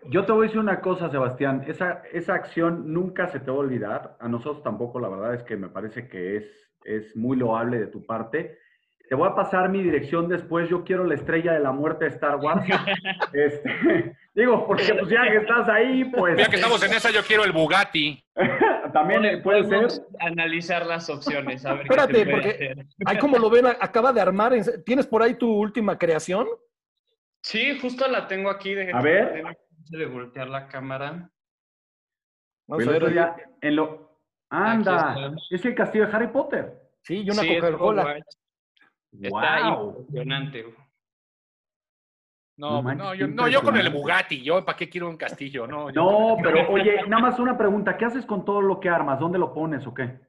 Yo 0.10 0.26
te 0.26 0.32
voy 0.32 0.46
a 0.46 0.48
decir 0.48 0.60
una 0.60 0.80
cosa, 0.80 1.10
Sebastián, 1.10 1.66
esa, 1.68 2.04
esa 2.14 2.36
acción 2.36 2.94
nunca 2.94 3.28
se 3.28 3.40
te 3.40 3.52
va 3.52 3.58
a 3.58 3.62
olvidar, 3.62 4.18
a 4.20 4.30
nosotros 4.30 4.64
tampoco, 4.64 5.00
la 5.00 5.10
verdad 5.10 5.34
es 5.34 5.44
que 5.44 5.58
me 5.58 5.68
parece 5.68 6.08
que 6.08 6.38
es, 6.38 6.46
es 6.86 7.16
muy 7.18 7.36
loable 7.36 7.80
de 7.80 7.88
tu 7.88 8.06
parte 8.06 8.60
te 9.08 9.16
voy 9.16 9.28
a 9.30 9.36
pasar 9.36 9.70
mi 9.70 9.84
dirección 9.84 10.28
después. 10.28 10.70
Yo 10.70 10.84
quiero 10.84 11.04
la 11.04 11.16
estrella 11.16 11.54
de 11.54 11.60
la 11.60 11.72
muerte 11.72 12.06
de 12.06 12.12
Star 12.12 12.38
Wars. 12.38 12.66
Este, 13.34 14.16
digo, 14.34 14.66
porque 14.66 14.94
pues 14.94 15.10
ya 15.10 15.24
que 15.30 15.38
estás 15.38 15.68
ahí, 15.68 16.06
pues. 16.06 16.38
Ya 16.38 16.48
que 16.48 16.56
estamos 16.56 16.82
en 16.84 16.94
esa, 16.94 17.12
yo 17.12 17.22
quiero 17.24 17.44
el 17.44 17.52
Bugatti. 17.52 18.24
También 18.94 19.42
puede 19.44 19.66
ser. 19.66 20.02
Analizar 20.20 20.86
las 20.86 21.10
opciones. 21.10 21.66
A 21.66 21.74
ver 21.74 21.82
Espérate, 21.84 22.26
porque 22.26 22.76
ahí 23.06 23.18
como 23.18 23.38
lo 23.38 23.50
ven, 23.50 23.66
acaba 23.68 24.14
de 24.14 24.22
armar. 24.22 24.54
¿Tienes 24.86 25.06
por 25.06 25.22
ahí 25.22 25.36
tu 25.36 25.52
última 25.52 25.98
creación? 25.98 26.48
Sí, 27.42 27.78
justo 27.80 28.08
la 28.08 28.28
tengo 28.28 28.50
aquí. 28.50 28.74
De 28.74 28.92
a 28.92 29.02
ver. 29.02 29.44
De 29.90 30.06
voltear 30.06 30.48
la 30.48 30.68
cámara. 30.68 31.30
Vamos 32.68 32.88
a 32.88 32.92
ver. 32.92 33.34
en 33.62 33.76
lo... 33.76 34.06
Anda, 34.50 35.34
es 35.50 35.66
el 35.66 35.76
castillo 35.76 36.08
de 36.08 36.16
Harry 36.16 36.28
Potter. 36.28 36.74
Sí, 37.02 37.24
y 37.24 37.30
una 37.30 37.46
Coca-Cola. 37.46 38.18
Está 39.22 39.70
impresionante. 39.70 40.66
No, 42.58 42.82
no, 42.82 43.14
yo, 43.14 43.28
no, 43.28 43.50
yo 43.50 43.62
con 43.62 43.76
el 43.76 43.90
Bugatti, 43.90 44.42
yo 44.42 44.64
para 44.64 44.78
qué 44.78 44.90
quiero 44.90 45.10
un 45.10 45.18
castillo, 45.18 45.68
no. 45.68 45.92
No, 45.92 46.38
pero 46.42 46.70
oye, 46.72 47.02
nada 47.08 47.22
más 47.22 47.40
una 47.40 47.58
pregunta, 47.58 47.98
¿qué 47.98 48.06
haces 48.06 48.26
con 48.26 48.46
todo 48.46 48.62
lo 48.62 48.80
que 48.80 48.88
armas? 48.88 49.20
¿Dónde 49.20 49.38
lo 49.38 49.54
pones 49.54 49.86
o 49.86 49.94
qué? 49.94 50.20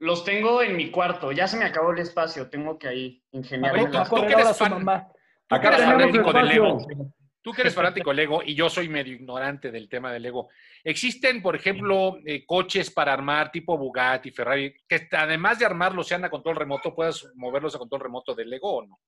Los 0.00 0.24
tengo 0.24 0.62
en 0.62 0.76
mi 0.76 0.90
cuarto, 0.90 1.30
ya 1.30 1.46
se 1.46 1.58
me 1.58 1.64
acabó 1.64 1.92
el 1.92 1.98
espacio, 2.00 2.50
tengo 2.50 2.76
que 2.78 2.88
ahí 2.88 3.24
ingeniar. 3.30 3.74
Tú, 4.08 4.16
que 4.26 4.32
eres, 4.32 4.58
fan, 4.58 4.84
tú 7.42 7.52
que 7.52 7.62
eres 7.62 7.74
fanático 7.74 8.10
del 8.10 8.18
Lego, 8.18 8.42
y 8.44 8.54
yo 8.54 8.68
soy 8.68 8.88
medio 8.88 9.14
ignorante 9.14 9.70
del 9.70 9.88
tema 9.88 10.12
del 10.12 10.22
Lego. 10.22 10.48
¿Existen, 10.84 11.42
por 11.42 11.56
ejemplo, 11.56 12.18
eh, 12.24 12.44
coches 12.46 12.90
para 12.90 13.12
armar 13.12 13.50
tipo 13.50 13.76
Bugatti, 13.76 14.30
Ferrari, 14.30 14.74
que 14.88 15.08
además 15.12 15.58
de 15.58 15.66
armarlos 15.66 16.06
sean 16.08 16.24
a 16.24 16.30
control 16.30 16.56
remoto, 16.56 16.94
puedas 16.94 17.30
moverlos 17.34 17.74
a 17.74 17.78
control 17.78 18.00
remoto 18.00 18.34
del 18.34 18.50
Lego 18.50 18.76
o 18.76 18.86
no? 18.86 19.00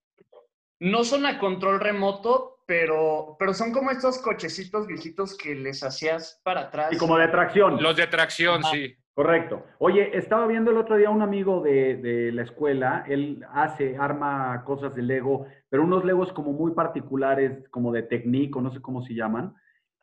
No 0.81 1.05
son 1.05 1.27
a 1.27 1.39
control 1.39 1.79
remoto, 1.79 2.65
pero, 2.67 3.37
pero 3.39 3.55
son 3.55 3.73
como 3.73 3.91
estos 3.91 4.19
cochecitos 4.19 4.87
viejitos 4.87 5.37
que 5.37 5.55
les 5.55 5.83
hacías 5.85 6.41
para 6.43 6.63
atrás. 6.63 6.93
Y 6.93 6.97
como 6.97 7.19
de 7.19 7.29
tracción. 7.29 7.81
Los 7.81 7.97
de 7.97 8.07
tracción, 8.09 8.65
sí. 8.65 8.97
Correcto. 9.15 9.67
Oye, 9.79 10.17
estaba 10.17 10.47
viendo 10.47 10.71
el 10.71 10.79
otro 10.79 10.97
día 10.97 11.11
un 11.11 11.21
amigo 11.21 11.61
de, 11.61 11.97
de, 11.97 12.33
la 12.33 12.43
escuela, 12.43 13.05
él 13.07 13.45
hace, 13.53 13.97
arma 13.99 14.63
cosas 14.65 14.95
de 14.95 15.03
Lego, 15.03 15.47
pero 15.69 15.83
unos 15.83 16.05
Legos 16.05 16.33
como 16.33 16.53
muy 16.53 16.73
particulares, 16.73 17.69
como 17.69 17.93
de 17.93 18.05
Technique, 18.05 18.59
o 18.59 18.63
no 18.63 18.73
sé 18.73 18.81
cómo 18.81 19.03
se 19.03 19.15
llaman, 19.15 19.55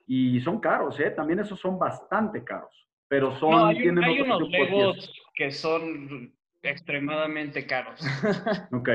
y 0.06 0.40
son 0.42 0.60
caros, 0.60 1.00
¿eh? 1.00 1.10
También 1.10 1.40
esos 1.40 1.60
son 1.60 1.80
bastante 1.80 2.44
caros, 2.44 2.88
pero 3.08 3.36
son... 3.40 3.52
No, 3.52 3.66
hay, 3.66 3.88
unos 3.88 4.48
Legos 4.50 5.12
que 5.34 5.50
son 5.52 6.32
extremadamente 6.62 7.66
caros. 7.66 8.00
ok. 8.72 8.90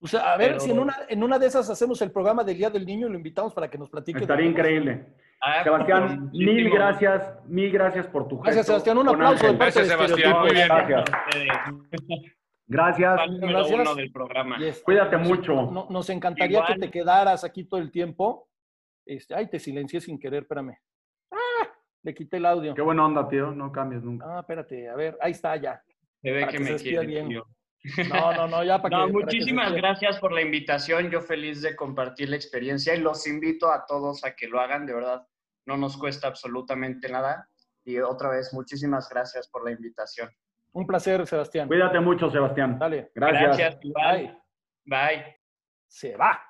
O 0.00 0.06
sea, 0.06 0.34
a 0.34 0.36
ver 0.36 0.60
si 0.60 0.70
en 0.70 0.78
una, 0.78 0.94
en 1.08 1.22
una 1.22 1.38
de 1.38 1.46
esas 1.46 1.70
hacemos 1.70 2.02
el 2.02 2.12
programa 2.12 2.44
del 2.44 2.58
Día 2.58 2.68
del 2.68 2.84
Niño 2.84 3.06
y 3.06 3.10
lo 3.10 3.16
invitamos 3.16 3.54
para 3.54 3.70
que 3.70 3.78
nos 3.78 3.88
platique. 3.88 4.20
Estaría 4.20 4.46
increíble. 4.46 5.06
Ah, 5.40 5.62
Sebastián, 5.62 6.30
mil 6.32 6.70
gracias, 6.70 7.44
mil 7.46 7.70
gracias 7.70 8.06
por 8.06 8.26
tu 8.26 8.36
gesto. 8.36 8.44
Gracias, 8.44 8.66
Sebastián. 8.66 8.98
Un 8.98 9.08
aplauso 9.08 9.46
de 9.46 9.54
parte 9.54 9.80
gracias, 9.84 9.88
Sebastián. 9.88 10.40
Muy 10.40 10.50
bien. 10.50 10.68
Gracias. 10.68 11.04
Gracias. 12.66 13.20
gracias. 13.40 13.96
del 13.96 14.12
programa. 14.12 14.58
Cuídate 14.84 15.16
mucho. 15.16 15.86
nos 15.90 16.10
encantaría 16.10 16.64
que 16.64 16.74
te 16.76 16.90
quedaras 16.90 17.44
aquí 17.44 17.64
todo 17.64 17.80
el 17.80 17.90
tiempo. 17.90 18.48
Este, 19.04 19.34
ay, 19.34 19.48
te 19.48 19.60
silencié 19.60 20.00
sin 20.00 20.18
querer, 20.18 20.42
espérame. 20.42 20.76
¡Ah! 21.30 21.68
Le 22.02 22.12
quité 22.12 22.38
el 22.38 22.46
audio. 22.46 22.74
Qué 22.74 22.82
buena 22.82 23.06
onda, 23.06 23.28
tío. 23.28 23.52
No 23.52 23.70
cambies 23.70 24.02
nunca. 24.02 24.26
Ah, 24.28 24.40
espérate. 24.40 24.88
A 24.88 24.96
ver, 24.96 25.16
ahí 25.20 25.30
está 25.30 25.54
ya. 25.56 25.80
Se 26.22 26.32
ve 26.32 26.46
que, 26.48 26.58
me 26.58 26.74
quiere, 26.74 27.06
bien. 27.06 27.40
No, 28.08 28.32
no, 28.32 28.48
no, 28.48 28.64
ya 28.64 28.80
para 28.80 28.98
no, 28.98 29.08
Muchísimas 29.08 29.72
gracias 29.72 30.18
por 30.18 30.32
la 30.32 30.42
invitación. 30.42 31.10
Yo 31.10 31.20
feliz 31.20 31.62
de 31.62 31.76
compartir 31.76 32.28
la 32.28 32.36
experiencia 32.36 32.94
y 32.94 33.00
los 33.00 33.26
invito 33.26 33.70
a 33.70 33.84
todos 33.86 34.24
a 34.24 34.34
que 34.34 34.48
lo 34.48 34.60
hagan. 34.60 34.86
De 34.86 34.94
verdad, 34.94 35.26
no 35.66 35.76
nos 35.76 35.96
cuesta 35.96 36.28
absolutamente 36.28 37.08
nada. 37.08 37.48
Y 37.84 37.98
otra 37.98 38.30
vez, 38.30 38.52
muchísimas 38.52 39.08
gracias 39.08 39.48
por 39.48 39.64
la 39.64 39.70
invitación. 39.70 40.28
Un 40.72 40.86
placer, 40.86 41.26
Sebastián. 41.26 41.68
Cuídate 41.68 42.00
mucho, 42.00 42.30
Sebastián. 42.30 42.78
Dale. 42.78 43.10
Gracias. 43.14 43.56
Gracias. 43.56 43.80
Bye. 43.94 44.36
Bye. 44.84 45.36
Se 45.86 46.16
va. 46.16 46.40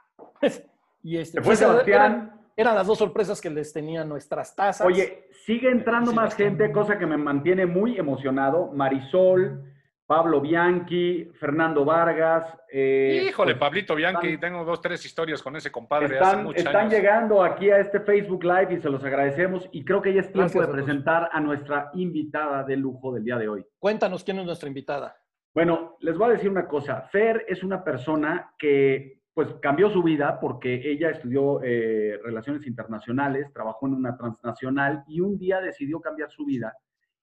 y 1.03 1.19
este, 1.19 1.43
fue 1.43 1.57
Sebastián. 1.57 2.33
Eran, 2.57 2.75
las 2.75 2.87
dos 2.87 2.97
sorpresas 2.97 3.41
que 3.41 3.51
les 3.51 3.73
tenían 3.73 4.09
nuestras 4.09 4.57
tazas. 4.57 4.87
Oye, 4.87 5.29
sigue 5.45 5.71
entrando 5.71 6.13
más 6.15 6.35
gente, 6.35 6.73
cosa 6.73 6.99
que 6.99 7.05
me 7.05 7.19
mantiene 7.19 7.67
muy 7.67 7.99
emocionado. 7.99 8.73
Marisol, 8.73 9.76
Pablo 10.07 10.41
Bianchi, 10.41 11.25
Fernando 11.35 11.85
Vargas. 11.85 12.57
eh, 12.73 13.27
Híjole, 13.29 13.55
pues, 13.55 13.61
Pablito 13.61 13.95
Bianchi, 13.97 14.29
están- 14.35 14.41
tengo 14.53 14.65
dos, 14.65 14.81
tres 14.81 15.05
historias 15.05 15.43
con 15.43 15.57
ese 15.57 15.73
compadre 15.73 16.07
hace 16.07 16.15
Están, 16.15 16.45
muchos 16.45 16.59
están 16.65 16.77
años. 16.77 16.93
llegando 16.93 17.43
aquí 17.43 17.71
a 17.71 17.79
este 17.79 18.01
Facebook 18.01 18.45
Live 18.45 18.75
y 18.75 18.81
se 18.81 18.89
los 18.89 19.03
agradecemos. 19.03 19.69
Y 19.73 19.85
creo 19.85 20.01
que 20.01 20.15
ya 20.15 20.21
es 20.21 20.27
tiempo 20.33 20.41
Gracias 20.59 20.67
de 20.69 20.73
presentar 20.73 21.29
a 21.33 21.41
nuestra 21.41 21.91
invitada 21.95 22.63
de 22.63 22.77
lujo 22.77 23.13
del 23.13 23.25
día 23.25 23.37
de 23.37 23.49
hoy. 23.49 23.65
Cuéntanos 23.81 24.23
quién 24.23 24.39
es 24.39 24.47
nuestra 24.47 24.69
invitada. 24.69 25.17
Bueno, 25.53 25.97
les 26.01 26.17
voy 26.17 26.29
a 26.29 26.33
decir 26.35 26.51
una 26.51 26.69
cosa. 26.69 27.03
Fer 27.11 27.45
es 27.49 27.65
una 27.65 27.83
persona 27.83 28.53
que 28.59 29.15
pues 29.35 29.49
cambió 29.61 29.91
su 29.91 30.03
vida 30.03 30.39
porque 30.41 30.81
ella 30.83 31.11
estudió 31.11 31.61
eh, 31.63 32.19
relaciones 32.25 32.67
internacionales, 32.67 33.53
trabajó 33.53 33.87
en 33.87 33.93
una 33.95 34.17
transnacional 34.17 35.05
y 35.09 35.21
un 35.21 35.37
día 35.37 35.61
decidió 35.61 36.01
cambiar 36.01 36.31
su 36.31 36.47
vida 36.47 36.75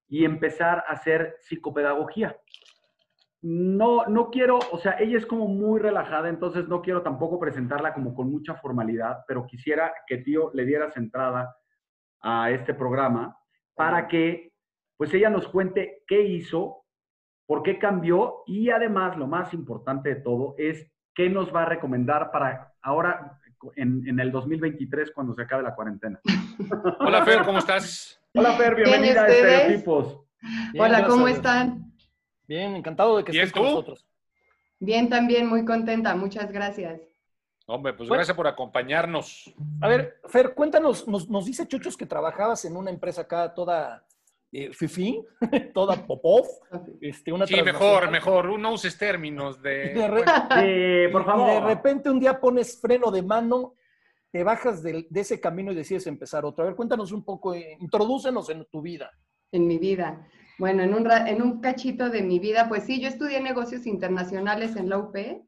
y 0.07 0.25
empezar 0.25 0.83
a 0.87 0.93
hacer 0.93 1.35
psicopedagogía. 1.39 2.37
No, 3.41 4.05
no 4.05 4.29
quiero, 4.29 4.59
o 4.71 4.77
sea, 4.77 4.93
ella 4.99 5.17
es 5.17 5.25
como 5.25 5.47
muy 5.47 5.79
relajada, 5.79 6.29
entonces 6.29 6.67
no 6.69 6.81
quiero 6.81 7.01
tampoco 7.01 7.39
presentarla 7.39 7.93
como 7.93 8.13
con 8.15 8.31
mucha 8.31 8.55
formalidad, 8.55 9.25
pero 9.27 9.45
quisiera 9.45 9.93
que 10.07 10.19
tío 10.19 10.51
le 10.53 10.65
dieras 10.65 10.95
entrada 10.95 11.53
a 12.21 12.51
este 12.51 12.73
programa 12.73 13.37
para 13.75 14.07
que 14.07 14.53
pues 14.95 15.13
ella 15.13 15.29
nos 15.29 15.47
cuente 15.49 16.03
qué 16.07 16.21
hizo, 16.21 16.85
por 17.45 17.63
qué 17.63 17.77
cambió 17.77 18.43
y 18.45 18.69
además 18.69 19.17
lo 19.17 19.27
más 19.27 19.53
importante 19.53 20.09
de 20.09 20.21
todo 20.21 20.55
es 20.57 20.89
qué 21.13 21.29
nos 21.29 21.53
va 21.53 21.63
a 21.63 21.65
recomendar 21.65 22.31
para 22.31 22.73
ahora 22.81 23.39
en, 23.75 24.07
en 24.07 24.19
el 24.19 24.31
2023 24.31 25.11
cuando 25.11 25.33
se 25.33 25.41
acabe 25.41 25.63
la 25.63 25.75
cuarentena. 25.75 26.21
Hola, 26.99 27.25
Fer, 27.25 27.43
¿cómo 27.43 27.57
estás? 27.57 28.22
Hola 28.35 28.53
Fer, 28.57 28.75
bienvenida 28.75 29.25
a? 29.25 29.27
Estereotipos. 29.27 30.19
Bien, 30.71 30.83
Hola, 30.83 31.07
¿cómo 31.07 31.27
están? 31.27 31.93
Bien, 32.47 32.75
encantado 32.75 33.17
de 33.17 33.23
que 33.23 33.31
estés 33.31 33.51
con 33.51 33.63
nosotros. 33.63 34.05
Bien, 34.79 35.07
también 35.09 35.47
muy 35.47 35.63
contenta, 35.65 36.15
muchas 36.15 36.51
gracias. 36.51 36.99
Hombre, 37.65 37.93
pues 37.93 38.09
Bueno. 38.09 38.19
gracias 38.19 38.35
por 38.35 38.47
acompañarnos. 38.47 39.53
A 39.81 39.87
ver, 39.87 40.19
Fer, 40.27 40.53
cuéntanos, 40.53 41.07
nos, 41.07 41.29
nos 41.29 41.45
dice 41.45 41.67
Chuchos 41.67 41.95
que 41.95 42.05
trabajabas 42.05 42.65
en 42.65 42.75
una 42.75 42.89
empresa 42.89 43.21
acá 43.21 43.53
toda 43.53 44.05
eh, 44.51 44.71
toda 45.73 45.95
popov, 46.05 46.45
este, 47.01 47.31
una 47.31 47.47
Sí, 47.47 47.61
mejor, 47.61 48.11
mejor. 48.11 48.59
No 48.59 48.73
uses 48.73 48.97
términos 48.97 49.59
Y 49.59 49.63
de, 49.63 49.93
de... 49.93 50.07
re- 50.07 50.23
por 51.11 51.21
y 51.21 51.25
favor. 51.25 51.49
de 51.49 51.61
repente 51.61 52.09
un 52.09 52.19
día 52.19 52.39
pones 52.39 52.79
freno 52.81 53.09
de 53.11 53.21
mano, 53.21 53.75
te 54.33 54.43
bajas 54.43 54.81
de, 54.81 55.07
ese 55.13 55.39
camino 55.39 55.71
y 55.71 55.75
decides 55.75 56.07
empezar 56.07 56.43
otro. 56.43 56.63
A 56.63 56.67
ver, 56.67 56.75
cuéntanos 56.75 57.11
un 57.11 57.23
poco, 57.23 57.53
eh, 57.53 57.77
introdúcenos 57.79 58.49
en 58.49 58.65
tu 58.65 58.81
vida. 58.81 59.11
En 59.51 59.67
mi 59.67 59.77
vida. 59.77 60.27
Bueno, 60.57 60.81
en 60.81 60.95
un, 60.95 61.05
ra- 61.05 61.29
en 61.29 61.43
un 61.43 61.61
cachito 61.61 62.09
de 62.09 62.23
mi 62.23 62.39
vida, 62.39 62.67
pues 62.67 62.83
sí, 62.85 62.99
yo 62.99 63.07
estudié 63.07 63.39
negocios 63.41 63.85
internacionales 63.85 64.75
en 64.75 64.89
la 64.89 64.97
UP 64.97 65.43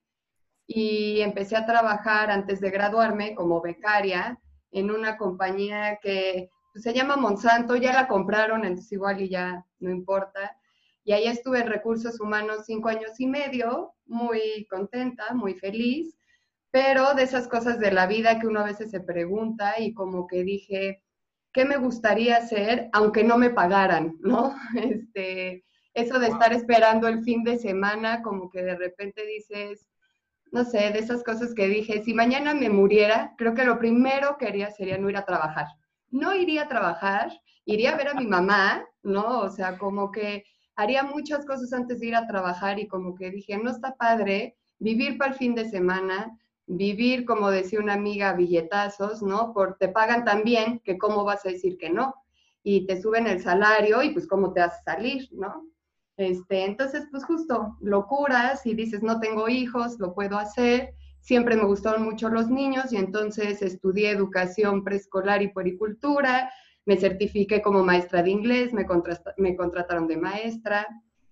y 0.67 1.19
empecé 1.21 1.55
a 1.55 1.65
trabajar 1.65 2.29
antes 2.29 2.61
de 2.61 2.69
graduarme 2.69 3.33
como 3.33 3.59
becaria 3.59 4.39
en 4.71 4.91
una 4.91 5.17
compañía 5.17 5.97
que 5.99 6.51
pues, 6.71 6.83
se 6.83 6.93
llama 6.93 7.17
Monsanto, 7.17 7.75
ya 7.77 7.91
la 7.91 8.07
compraron, 8.07 8.65
entonces 8.65 8.91
igual 8.91 9.19
y 9.19 9.29
ya 9.29 9.65
no 9.79 9.89
importa. 9.89 10.55
Y 11.03 11.13
ahí 11.13 11.25
estuve 11.25 11.61
en 11.61 11.69
recursos 11.69 12.19
humanos 12.19 12.65
cinco 12.67 12.89
años 12.89 13.19
y 13.19 13.25
medio, 13.25 13.95
muy 14.05 14.67
contenta, 14.69 15.33
muy 15.33 15.55
feliz, 15.55 16.15
pero 16.75 17.13
de 17.13 17.23
esas 17.23 17.47
cosas 17.47 17.79
de 17.79 17.89
la 17.89 18.05
vida 18.05 18.37
que 18.37 18.47
uno 18.47 18.59
a 18.59 18.65
veces 18.65 18.91
se 18.91 18.99
pregunta 18.99 19.75
y 19.79 19.93
como 19.93 20.27
que 20.27 20.43
dije, 20.43 21.01
¿qué 21.53 21.63
me 21.63 21.77
gustaría 21.77 22.35
hacer 22.35 22.89
aunque 22.91 23.23
no 23.23 23.37
me 23.37 23.49
pagaran, 23.49 24.17
no? 24.19 24.53
Este, 24.75 25.63
eso 25.93 26.19
de 26.19 26.27
estar 26.27 26.51
esperando 26.51 27.07
el 27.07 27.23
fin 27.23 27.45
de 27.45 27.57
semana, 27.59 28.21
como 28.21 28.49
que 28.49 28.61
de 28.61 28.75
repente 28.75 29.25
dices, 29.25 29.87
no 30.51 30.65
sé, 30.65 30.91
de 30.91 30.99
esas 30.99 31.23
cosas 31.23 31.53
que 31.53 31.69
dije, 31.69 32.03
si 32.03 32.13
mañana 32.13 32.53
me 32.53 32.69
muriera, 32.69 33.33
creo 33.37 33.53
que 33.53 33.63
lo 33.63 33.79
primero 33.79 34.35
que 34.37 34.47
haría 34.47 34.69
sería 34.69 34.97
no 34.97 35.09
ir 35.09 35.15
a 35.15 35.23
trabajar. 35.23 35.67
No 36.09 36.35
iría 36.35 36.63
a 36.63 36.67
trabajar, 36.67 37.31
iría 37.63 37.93
a 37.93 37.95
ver 37.95 38.09
a 38.09 38.15
mi 38.15 38.27
mamá, 38.27 38.85
¿no? 39.01 39.39
O 39.39 39.49
sea, 39.49 39.77
como 39.77 40.11
que 40.11 40.43
haría 40.75 41.03
muchas 41.03 41.45
cosas 41.45 41.71
antes 41.71 42.01
de 42.01 42.07
ir 42.07 42.15
a 42.17 42.27
trabajar 42.27 42.79
y 42.79 42.87
como 42.89 43.15
que 43.15 43.31
dije, 43.31 43.57
no 43.57 43.71
está 43.71 43.95
padre 43.95 44.57
vivir 44.77 45.17
para 45.17 45.31
el 45.31 45.37
fin 45.37 45.55
de 45.55 45.69
semana, 45.69 46.37
vivir, 46.67 47.25
como 47.25 47.51
decía 47.51 47.79
una 47.79 47.93
amiga, 47.93 48.33
billetazos, 48.33 49.21
¿no? 49.21 49.53
Por 49.53 49.77
te 49.77 49.87
pagan 49.89 50.25
tan 50.25 50.43
bien 50.43 50.79
que 50.83 50.97
cómo 50.97 51.23
vas 51.23 51.45
a 51.45 51.49
decir 51.49 51.77
que 51.77 51.89
no. 51.89 52.15
Y 52.63 52.87
te 52.87 53.01
suben 53.01 53.27
el 53.27 53.41
salario 53.41 54.01
y 54.01 54.11
pues 54.11 54.27
cómo 54.27 54.53
te 54.53 54.61
vas 54.61 54.79
a 54.79 54.95
salir, 54.95 55.29
¿no? 55.31 55.67
Este, 56.17 56.63
entonces, 56.65 57.07
pues 57.11 57.25
justo, 57.25 57.77
locuras 57.81 58.65
y 58.65 58.73
dices, 58.73 59.03
no 59.03 59.19
tengo 59.19 59.49
hijos, 59.49 59.99
lo 59.99 60.13
puedo 60.13 60.37
hacer. 60.37 60.93
Siempre 61.19 61.55
me 61.55 61.65
gustaron 61.65 62.03
mucho 62.03 62.29
los 62.29 62.49
niños 62.49 62.93
y 62.93 62.97
entonces 62.97 63.61
estudié 63.61 64.11
educación 64.11 64.83
preescolar 64.83 65.41
y 65.41 65.49
puericultura, 65.49 66.51
me 66.85 66.97
certifiqué 66.97 67.61
como 67.61 67.83
maestra 67.83 68.21
de 68.21 68.29
inglés, 68.29 68.73
me, 68.73 68.85
me 69.37 69.55
contrataron 69.55 70.07
de 70.07 70.17
maestra, 70.17 70.87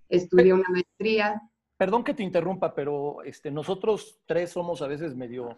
estudié 0.10 0.54
una 0.54 0.68
maestría. 0.70 1.42
Perdón 1.84 2.06
que 2.06 2.14
te 2.14 2.24
interrumpa, 2.24 2.74
pero 2.74 3.22
este, 3.26 3.52
nosotros 3.52 4.18
tres 4.26 4.52
somos 4.52 4.82
a 4.82 4.88
veces 4.88 5.18
medio 5.18 5.58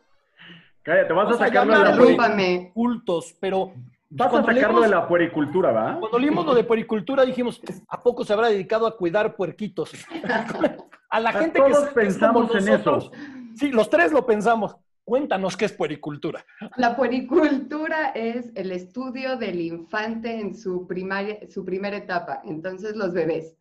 Cállate, 0.82 1.14
vas 1.14 1.28
a 1.28 1.30
Vamos 1.30 1.42
a 1.42 1.46
sacarlo 1.46 1.78
de 1.78 2.64
la 2.64 2.72
cultos, 2.74 3.36
pero 3.40 3.74
Vas 4.10 4.34
a 4.34 4.44
sacarlo 4.44 4.82
de 4.82 4.88
la 4.88 5.08
puericultura, 5.08 5.72
¿va? 5.72 6.00
Cuando 6.00 6.18
leímos 6.18 6.44
lo 6.48 6.56
de 6.56 6.64
puericultura 6.64 7.24
dijimos, 7.26 7.62
¿a 7.88 8.02
poco 8.02 8.26
se 8.26 8.34
habrá 8.34 8.48
dedicado 8.48 8.88
a 8.88 8.98
cuidar 8.98 9.36
puerquitos? 9.36 9.92
a 11.10 11.20
la 11.20 11.30
A 11.30 11.34
gente 11.34 11.62
que 11.62 11.70
todos 11.70 11.90
que 11.90 11.94
pensamos 11.94 12.56
en 12.56 12.66
nosotros. 12.66 13.12
Sí, 13.56 13.70
los 13.70 13.88
tres 13.88 14.12
lo 14.12 14.26
pensamos. 14.26 14.76
Cuéntanos 15.04 15.56
qué 15.56 15.66
es 15.66 15.74
puericultura. 15.74 16.44
La 16.76 16.96
puericultura 16.96 18.08
es 18.16 18.52
el 18.56 18.72
estudio 18.72 19.38
del 19.38 19.62
infante 19.62 20.40
en 20.40 20.56
su, 20.56 20.88
primaria, 20.88 21.38
su 21.52 21.64
primera 21.64 21.98
etapa, 21.98 22.42
entonces 22.46 22.96
los 22.96 23.14
bebés. 23.14 23.56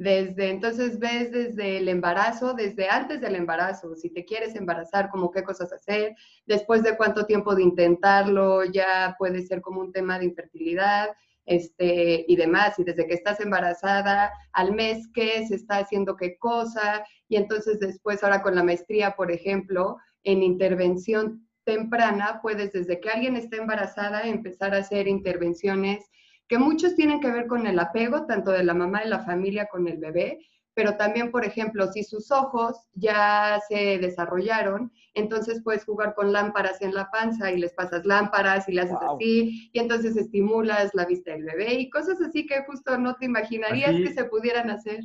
Desde 0.00 0.48
entonces 0.48 0.98
ves 0.98 1.30
desde 1.30 1.76
el 1.76 1.86
embarazo, 1.86 2.54
desde 2.54 2.88
antes 2.88 3.20
del 3.20 3.34
embarazo, 3.34 3.94
si 3.94 4.08
te 4.08 4.24
quieres 4.24 4.54
embarazar, 4.54 5.10
como 5.10 5.30
qué 5.30 5.42
cosas 5.42 5.74
hacer, 5.74 6.16
después 6.46 6.82
de 6.82 6.96
cuánto 6.96 7.26
tiempo 7.26 7.54
de 7.54 7.64
intentarlo, 7.64 8.64
ya 8.64 9.14
puede 9.18 9.42
ser 9.42 9.60
como 9.60 9.82
un 9.82 9.92
tema 9.92 10.18
de 10.18 10.24
infertilidad, 10.24 11.10
este, 11.44 12.24
y 12.26 12.34
demás, 12.34 12.78
y 12.78 12.84
desde 12.84 13.06
que 13.06 13.12
estás 13.12 13.40
embarazada, 13.40 14.32
al 14.54 14.72
mes 14.72 15.06
qué 15.12 15.46
se 15.46 15.56
está 15.56 15.76
haciendo 15.76 16.16
qué 16.16 16.38
cosa, 16.38 17.04
y 17.28 17.36
entonces 17.36 17.78
después 17.78 18.24
ahora 18.24 18.40
con 18.40 18.54
la 18.54 18.64
maestría, 18.64 19.10
por 19.16 19.30
ejemplo, 19.30 19.98
en 20.22 20.42
intervención 20.42 21.46
temprana, 21.64 22.40
puedes 22.40 22.72
desde 22.72 23.00
que 23.00 23.10
alguien 23.10 23.36
está 23.36 23.58
embarazada 23.58 24.22
empezar 24.22 24.74
a 24.74 24.78
hacer 24.78 25.08
intervenciones 25.08 26.08
que 26.50 26.58
muchos 26.58 26.96
tienen 26.96 27.20
que 27.20 27.30
ver 27.30 27.46
con 27.46 27.66
el 27.68 27.78
apego, 27.78 28.26
tanto 28.26 28.50
de 28.50 28.64
la 28.64 28.74
mamá 28.74 29.04
y 29.04 29.08
la 29.08 29.20
familia 29.20 29.68
con 29.70 29.86
el 29.86 29.98
bebé, 29.98 30.40
pero 30.74 30.96
también, 30.96 31.30
por 31.30 31.44
ejemplo, 31.44 31.86
si 31.92 32.02
sus 32.02 32.30
ojos 32.32 32.88
ya 32.92 33.60
se 33.68 33.98
desarrollaron, 33.98 34.90
entonces 35.14 35.62
puedes 35.62 35.84
jugar 35.84 36.14
con 36.14 36.32
lámparas 36.32 36.82
en 36.82 36.92
la 36.92 37.08
panza 37.10 37.52
y 37.52 37.58
les 37.58 37.72
pasas 37.72 38.04
lámparas 38.04 38.68
y 38.68 38.72
le 38.72 38.80
haces 38.82 38.98
Wow. 39.00 39.16
así, 39.16 39.70
y 39.72 39.78
entonces 39.78 40.16
estimulas 40.16 40.90
la 40.94 41.06
vista 41.06 41.30
del 41.32 41.44
bebé 41.44 41.74
y 41.74 41.88
cosas 41.88 42.20
así 42.20 42.46
que 42.46 42.64
justo 42.64 42.98
no 42.98 43.14
te 43.14 43.26
imaginarías 43.26 43.90
Así- 43.90 44.02
que 44.04 44.12
se 44.12 44.24
pudieran 44.24 44.70
hacer. 44.70 45.00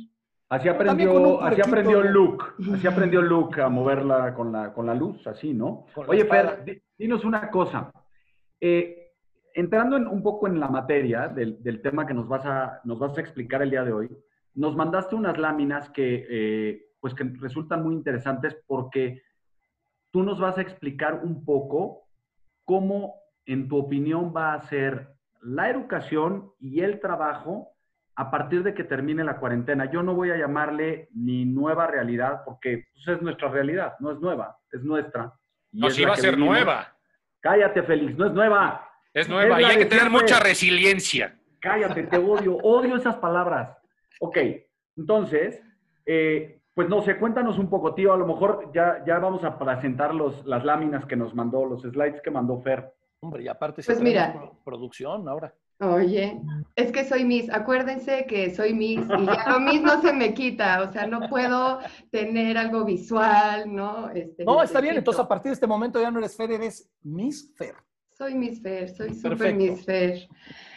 Así 0.48 0.68
aprendió, 0.68 1.42
así 1.42 1.60
aprendió 1.60 2.02
Luke, 2.02 2.44
así 2.74 2.86
aprendió 2.86 3.22
Luke 3.22 3.60
a 3.60 3.68
moverla 3.68 4.34
con 4.34 4.50
la, 4.52 4.72
con 4.72 4.86
la 4.86 4.94
luz, 4.94 5.24
así, 5.26 5.52
¿no? 5.54 5.86
Oye. 6.08 6.24
Fer, 6.24 6.64
di- 6.64 6.80
dinos 6.98 7.24
una 7.24 7.50
cosa. 7.50 7.90
Eh, 8.60 8.95
entrando 9.56 9.96
en- 9.96 10.06
un 10.06 10.22
poco 10.22 10.46
en 10.46 10.60
la 10.60 10.68
materia 10.68 11.28
del, 11.28 11.62
del 11.62 11.80
tema 11.80 12.06
que 12.06 12.14
nos 12.14 12.28
vas, 12.28 12.44
a, 12.44 12.80
nos 12.84 12.98
vas 12.98 13.16
a 13.16 13.20
explicar 13.20 13.62
el 13.62 13.70
día 13.70 13.84
de 13.84 13.92
hoy, 13.92 14.08
nos 14.54 14.76
mandaste 14.76 15.14
unas 15.14 15.36
láminas 15.38 15.88
que, 15.90 16.26
eh, 16.28 16.86
pues 17.00 17.14
que 17.14 17.24
resultan 17.40 17.82
muy 17.82 17.94
interesantes 17.94 18.56
porque 18.66 19.22
tú 20.10 20.22
nos 20.22 20.38
vas 20.38 20.56
a 20.58 20.62
explicar 20.62 21.20
un 21.22 21.44
poco 21.44 22.02
cómo, 22.64 23.14
en 23.46 23.68
tu 23.68 23.78
opinión, 23.78 24.32
va 24.36 24.54
a 24.54 24.62
ser 24.68 25.08
la 25.42 25.70
educación 25.70 26.50
y 26.58 26.80
el 26.80 27.00
trabajo 27.00 27.72
a 28.16 28.30
partir 28.30 28.62
de 28.62 28.74
que 28.74 28.82
termine 28.84 29.22
la 29.24 29.38
cuarentena. 29.38 29.90
Yo 29.90 30.02
no 30.02 30.14
voy 30.14 30.30
a 30.30 30.36
llamarle 30.38 31.08
ni 31.14 31.44
nueva 31.44 31.86
realidad 31.86 32.42
porque 32.44 32.84
pues, 32.94 33.16
es 33.16 33.22
nuestra 33.22 33.48
realidad, 33.48 33.94
no 34.00 34.10
es 34.12 34.18
nueva, 34.20 34.56
es 34.72 34.82
nuestra. 34.82 35.32
Y 35.72 35.80
No, 35.80 35.88
es 35.88 35.98
la 36.00 36.08
va 36.08 36.14
a 36.14 36.16
ser 36.16 36.34
vivimos. 36.36 36.54
nueva. 36.56 36.92
Cállate, 37.40 37.82
Félix, 37.82 38.16
no 38.16 38.26
es 38.26 38.32
nueva. 38.32 38.85
Es 39.16 39.30
nueva 39.30 39.56
Es 39.58 39.62
y 39.62 39.70
hay 39.70 39.76
que 39.78 39.86
tener 39.86 40.04
siempre. 40.08 40.22
mucha 40.22 40.40
resiliencia. 40.40 41.38
Cállate, 41.58 42.02
te 42.02 42.18
odio, 42.18 42.56
odio 42.58 42.96
esas 42.96 43.16
palabras. 43.16 43.76
Ok, 44.20 44.36
entonces, 44.96 45.60
eh, 46.04 46.60
pues 46.74 46.88
no 46.90 47.00
sé, 47.00 47.16
cuéntanos 47.16 47.58
un 47.58 47.70
poco, 47.70 47.94
tío. 47.94 48.12
A 48.12 48.18
lo 48.18 48.26
mejor 48.26 48.70
ya, 48.74 49.02
ya 49.06 49.18
vamos 49.18 49.42
a 49.42 49.58
presentar 49.58 50.14
los, 50.14 50.44
las 50.44 50.64
láminas 50.66 51.06
que 51.06 51.16
nos 51.16 51.34
mandó, 51.34 51.64
los 51.64 51.80
slides 51.80 52.20
que 52.22 52.30
mandó 52.30 52.60
Fer. 52.60 52.92
Hombre, 53.20 53.42
y 53.44 53.48
aparte 53.48 53.80
se 53.82 53.86
Pues 53.86 53.98
trae 54.00 54.10
mira. 54.10 54.32
pro- 54.34 54.58
producción 54.62 55.26
ahora. 55.28 55.54
Oye, 55.80 56.38
es 56.74 56.92
que 56.92 57.04
soy 57.04 57.24
Miss, 57.24 57.50
acuérdense 57.52 58.26
que 58.26 58.54
soy 58.54 58.74
Miss 58.74 59.00
y 59.18 59.26
ya 59.26 59.44
lo 59.50 59.60
Miss 59.60 59.82
no 59.82 60.00
se 60.02 60.12
me 60.12 60.32
quita, 60.34 60.82
o 60.82 60.92
sea, 60.92 61.06
no 61.06 61.28
puedo 61.28 61.80
tener 62.10 62.56
algo 62.56 62.84
visual, 62.84 63.74
¿no? 63.74 64.10
Este, 64.10 64.44
no, 64.44 64.62
está 64.62 64.80
bien, 64.80 64.96
entonces 64.96 65.22
a 65.22 65.28
partir 65.28 65.50
de 65.50 65.54
este 65.54 65.66
momento 65.66 66.00
ya 66.00 66.10
no 66.10 66.18
eres 66.18 66.34
Fer, 66.36 66.50
eres 66.52 66.90
Miss 67.02 67.52
Fer. 67.56 67.74
Soy 68.16 68.34
Miss 68.34 68.62
Fer, 68.62 68.88
soy 68.88 69.14
súper 69.14 69.54
Miss 69.54 69.84
Fer. 69.84 70.28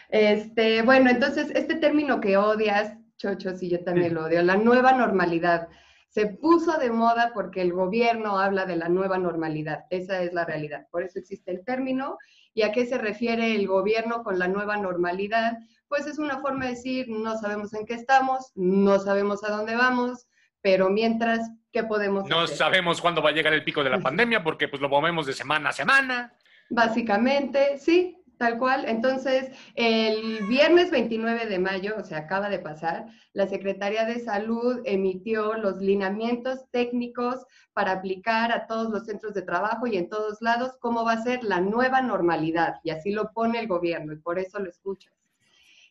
Este, 0.09 0.81
bueno, 0.81 1.09
entonces 1.09 1.51
este 1.55 1.75
término 1.75 2.19
que 2.19 2.37
odias, 2.37 2.97
Chocho, 3.17 3.55
sí, 3.55 3.69
yo 3.69 3.83
también 3.83 4.13
lo 4.13 4.25
odio, 4.25 4.41
la 4.41 4.57
nueva 4.57 4.93
normalidad. 4.93 5.67
Se 6.09 6.25
puso 6.25 6.77
de 6.79 6.89
moda 6.89 7.31
porque 7.33 7.61
el 7.61 7.71
gobierno 7.71 8.39
habla 8.39 8.65
de 8.65 8.75
la 8.75 8.89
nueva 8.89 9.17
normalidad, 9.17 9.85
esa 9.89 10.21
es 10.23 10.33
la 10.33 10.43
realidad, 10.43 10.87
por 10.91 11.03
eso 11.03 11.19
existe 11.19 11.51
el 11.51 11.63
término 11.63 12.17
¿Y 12.53 12.63
a 12.63 12.71
qué 12.71 12.85
se 12.85 12.97
refiere 12.97 13.55
el 13.55 13.67
gobierno 13.67 14.23
con 14.23 14.39
la 14.39 14.47
nueva 14.47 14.77
normalidad? 14.77 15.57
Pues 15.87 16.07
es 16.07 16.19
una 16.19 16.39
forma 16.39 16.65
de 16.65 16.71
decir, 16.71 17.07
no 17.09 17.37
sabemos 17.37 17.73
en 17.73 17.85
qué 17.85 17.93
estamos, 17.93 18.51
no 18.55 18.99
sabemos 18.99 19.43
a 19.43 19.49
dónde 19.49 19.75
vamos, 19.75 20.27
pero 20.61 20.89
mientras, 20.89 21.51
¿qué 21.71 21.83
podemos 21.83 22.27
no 22.27 22.41
hacer? 22.41 22.55
No 22.55 22.57
sabemos 22.57 23.01
cuándo 23.01 23.21
va 23.21 23.29
a 23.29 23.33
llegar 23.33 23.53
el 23.53 23.63
pico 23.63 23.83
de 23.83 23.89
la 23.89 23.99
pandemia 24.01 24.43
porque 24.43 24.67
pues 24.67 24.81
lo 24.81 24.89
movemos 24.89 25.25
de 25.25 25.33
semana 25.33 25.69
a 25.69 25.73
semana. 25.73 26.33
Básicamente, 26.69 27.77
sí, 27.77 28.19
Tal 28.39 28.57
cual. 28.57 28.85
Entonces, 28.87 29.51
el 29.75 30.45
viernes 30.47 30.91
29 30.91 31.47
de 31.47 31.59
mayo, 31.59 31.95
o 31.97 32.05
sea, 32.05 32.19
acaba 32.19 32.47
de 32.47 32.59
pasar, 32.59 33.07
la 33.33 33.47
Secretaría 33.47 34.05
de 34.05 34.21
Salud 34.21 34.79
emitió 34.85 35.55
los 35.55 35.81
lineamientos 35.81 36.63
técnicos 36.71 37.45
para 37.73 37.91
aplicar 37.91 38.53
a 38.53 38.65
todos 38.65 38.91
los 38.91 39.07
centros 39.07 39.33
de 39.33 39.41
trabajo 39.41 39.87
y 39.87 39.97
en 39.97 40.07
todos 40.07 40.41
lados 40.41 40.77
cómo 40.79 41.03
va 41.03 41.13
a 41.13 41.21
ser 41.21 41.43
la 41.43 41.59
nueva 41.59 42.01
normalidad. 42.01 42.75
Y 42.85 42.91
así 42.91 43.11
lo 43.11 43.33
pone 43.33 43.59
el 43.59 43.67
gobierno 43.67 44.13
y 44.13 44.19
por 44.19 44.39
eso 44.39 44.57
lo 44.59 44.69
escuchas. 44.69 45.13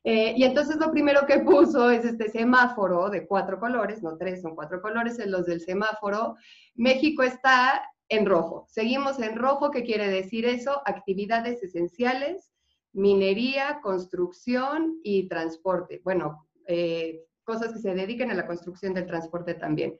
Eh, 0.02 0.32
y 0.34 0.44
entonces 0.44 0.76
lo 0.76 0.90
primero 0.90 1.26
que 1.26 1.40
puso 1.40 1.90
es 1.90 2.06
este 2.06 2.30
semáforo 2.30 3.10
de 3.10 3.26
cuatro 3.26 3.60
colores, 3.60 4.02
no 4.02 4.16
tres, 4.16 4.40
son 4.40 4.54
cuatro 4.54 4.80
colores, 4.80 5.18
en 5.18 5.32
los 5.32 5.44
del 5.44 5.60
semáforo. 5.60 6.36
México 6.76 7.22
está 7.22 7.82
en 8.08 8.26
rojo. 8.26 8.66
Seguimos 8.68 9.18
en 9.20 9.36
rojo, 9.36 9.70
¿qué 9.70 9.84
quiere 9.84 10.08
decir 10.08 10.46
eso? 10.46 10.82
Actividades 10.86 11.62
esenciales, 11.62 12.52
minería, 12.92 13.80
construcción 13.82 14.98
y 15.02 15.28
transporte. 15.28 16.00
Bueno, 16.04 16.48
eh, 16.66 17.24
cosas 17.44 17.72
que 17.72 17.78
se 17.78 17.94
dediquen 17.94 18.30
a 18.30 18.34
la 18.34 18.46
construcción 18.46 18.94
del 18.94 19.06
transporte 19.06 19.54
también. 19.54 19.98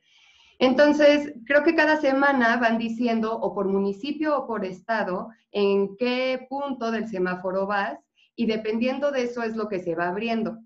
Entonces, 0.58 1.32
creo 1.46 1.62
que 1.62 1.76
cada 1.76 2.00
semana 2.00 2.56
van 2.56 2.78
diciendo, 2.78 3.38
o 3.38 3.54
por 3.54 3.68
municipio 3.68 4.36
o 4.36 4.46
por 4.46 4.64
estado, 4.64 5.28
en 5.52 5.96
qué 5.96 6.46
punto 6.48 6.90
del 6.90 7.08
semáforo 7.08 7.66
vas, 7.66 7.98
y 8.34 8.46
dependiendo 8.46 9.12
de 9.12 9.22
eso 9.22 9.42
es 9.42 9.56
lo 9.56 9.68
que 9.68 9.80
se 9.80 9.94
va 9.94 10.08
abriendo. 10.08 10.58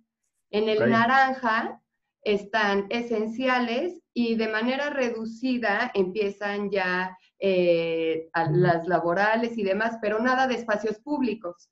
En 0.50 0.68
el 0.68 0.90
naranja 0.90 1.80
están 2.22 2.86
esenciales 2.90 3.98
y 4.14 4.36
de 4.36 4.48
manera 4.48 4.90
reducida 4.90 5.90
empiezan 5.94 6.70
ya 6.70 7.16
eh, 7.44 8.30
las 8.52 8.86
laborales 8.86 9.58
y 9.58 9.64
demás, 9.64 9.98
pero 10.00 10.20
nada 10.20 10.46
de 10.46 10.54
espacios 10.54 11.00
públicos. 11.00 11.70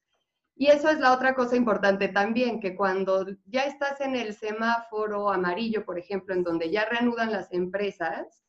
Y 0.56 0.66
eso 0.66 0.90
es 0.90 0.98
la 0.98 1.12
otra 1.12 1.36
cosa 1.36 1.54
importante 1.54 2.08
también, 2.08 2.58
que 2.58 2.74
cuando 2.74 3.24
ya 3.46 3.62
estás 3.62 4.00
en 4.00 4.16
el 4.16 4.34
semáforo 4.34 5.30
amarillo, 5.30 5.84
por 5.84 5.96
ejemplo, 5.96 6.34
en 6.34 6.42
donde 6.42 6.70
ya 6.70 6.86
reanudan 6.86 7.30
las 7.30 7.52
empresas, 7.52 8.42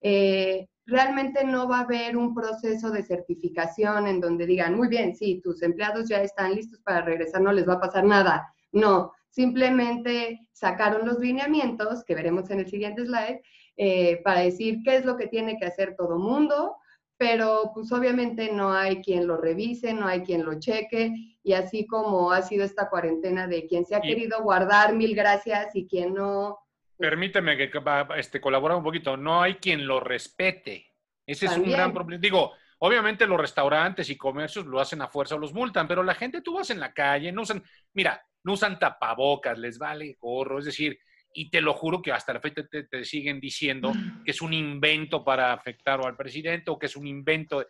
eh, 0.00 0.68
realmente 0.84 1.44
no 1.44 1.68
va 1.68 1.78
a 1.78 1.82
haber 1.82 2.16
un 2.16 2.34
proceso 2.34 2.90
de 2.90 3.04
certificación 3.04 4.08
en 4.08 4.20
donde 4.20 4.44
digan, 4.44 4.74
muy 4.74 4.88
bien, 4.88 5.14
sí, 5.14 5.40
tus 5.44 5.62
empleados 5.62 6.08
ya 6.08 6.22
están 6.22 6.56
listos 6.56 6.80
para 6.80 7.02
regresar, 7.02 7.40
no 7.40 7.52
les 7.52 7.68
va 7.68 7.74
a 7.74 7.80
pasar 7.80 8.02
nada. 8.02 8.52
No, 8.72 9.12
simplemente 9.30 10.40
sacaron 10.52 11.06
los 11.06 11.20
lineamientos, 11.20 12.02
que 12.04 12.16
veremos 12.16 12.50
en 12.50 12.58
el 12.58 12.68
siguiente 12.68 13.06
slide, 13.06 13.40
eh, 13.76 14.20
para 14.22 14.40
decir 14.40 14.80
qué 14.84 14.96
es 14.96 15.04
lo 15.04 15.16
que 15.16 15.26
tiene 15.26 15.58
que 15.58 15.66
hacer 15.66 15.96
todo 15.96 16.18
mundo, 16.18 16.76
pero 17.16 17.70
pues 17.74 17.90
obviamente 17.92 18.52
no 18.52 18.72
hay 18.72 19.00
quien 19.00 19.26
lo 19.26 19.36
revise, 19.36 19.92
no 19.92 20.06
hay 20.06 20.22
quien 20.22 20.44
lo 20.44 20.58
cheque, 20.58 21.12
y 21.42 21.52
así 21.52 21.86
como 21.86 22.32
ha 22.32 22.42
sido 22.42 22.64
esta 22.64 22.88
cuarentena 22.88 23.46
de 23.46 23.66
quien 23.66 23.84
se 23.84 23.94
ha 23.94 24.00
querido 24.00 24.42
guardar, 24.42 24.94
mil 24.94 25.14
gracias, 25.14 25.74
y 25.74 25.86
quien 25.86 26.14
no... 26.14 26.58
Pues 26.96 27.10
Permíteme 27.10 27.56
que 27.56 27.70
este, 28.16 28.40
colaborar 28.40 28.78
un 28.78 28.84
poquito, 28.84 29.16
no 29.16 29.42
hay 29.42 29.56
quien 29.56 29.86
lo 29.86 30.00
respete. 30.00 30.86
Ese 31.26 31.46
es 31.46 31.56
un 31.56 31.70
gran 31.70 31.92
problema. 31.92 32.20
Digo, 32.20 32.52
obviamente 32.78 33.26
los 33.26 33.40
restaurantes 33.40 34.08
y 34.10 34.16
comercios 34.16 34.66
lo 34.66 34.80
hacen 34.80 35.02
a 35.02 35.08
fuerza 35.08 35.34
o 35.34 35.38
los 35.38 35.52
multan, 35.52 35.88
pero 35.88 36.02
la 36.02 36.14
gente 36.14 36.42
tú 36.42 36.54
vas 36.54 36.70
en 36.70 36.80
la 36.80 36.92
calle, 36.92 37.32
no 37.32 37.42
usan, 37.42 37.62
mira, 37.94 38.24
no 38.44 38.52
usan 38.52 38.78
tapabocas, 38.78 39.58
les 39.58 39.78
vale 39.78 40.16
gorro, 40.20 40.58
es 40.58 40.66
decir, 40.66 40.98
y 41.34 41.50
te 41.50 41.60
lo 41.60 41.74
juro 41.74 42.00
que 42.00 42.12
hasta 42.12 42.32
la 42.32 42.40
fecha 42.40 42.62
te, 42.66 43.04
siguen 43.04 43.40
diciendo 43.40 43.92
que 44.24 44.30
es 44.30 44.40
un 44.40 44.52
invento 44.52 45.24
para 45.24 45.52
afectar 45.52 46.00
o 46.00 46.06
al 46.06 46.16
presidente 46.16 46.70
o 46.70 46.78
que 46.78 46.86
es 46.86 46.96
un 46.96 47.06
invento. 47.06 47.66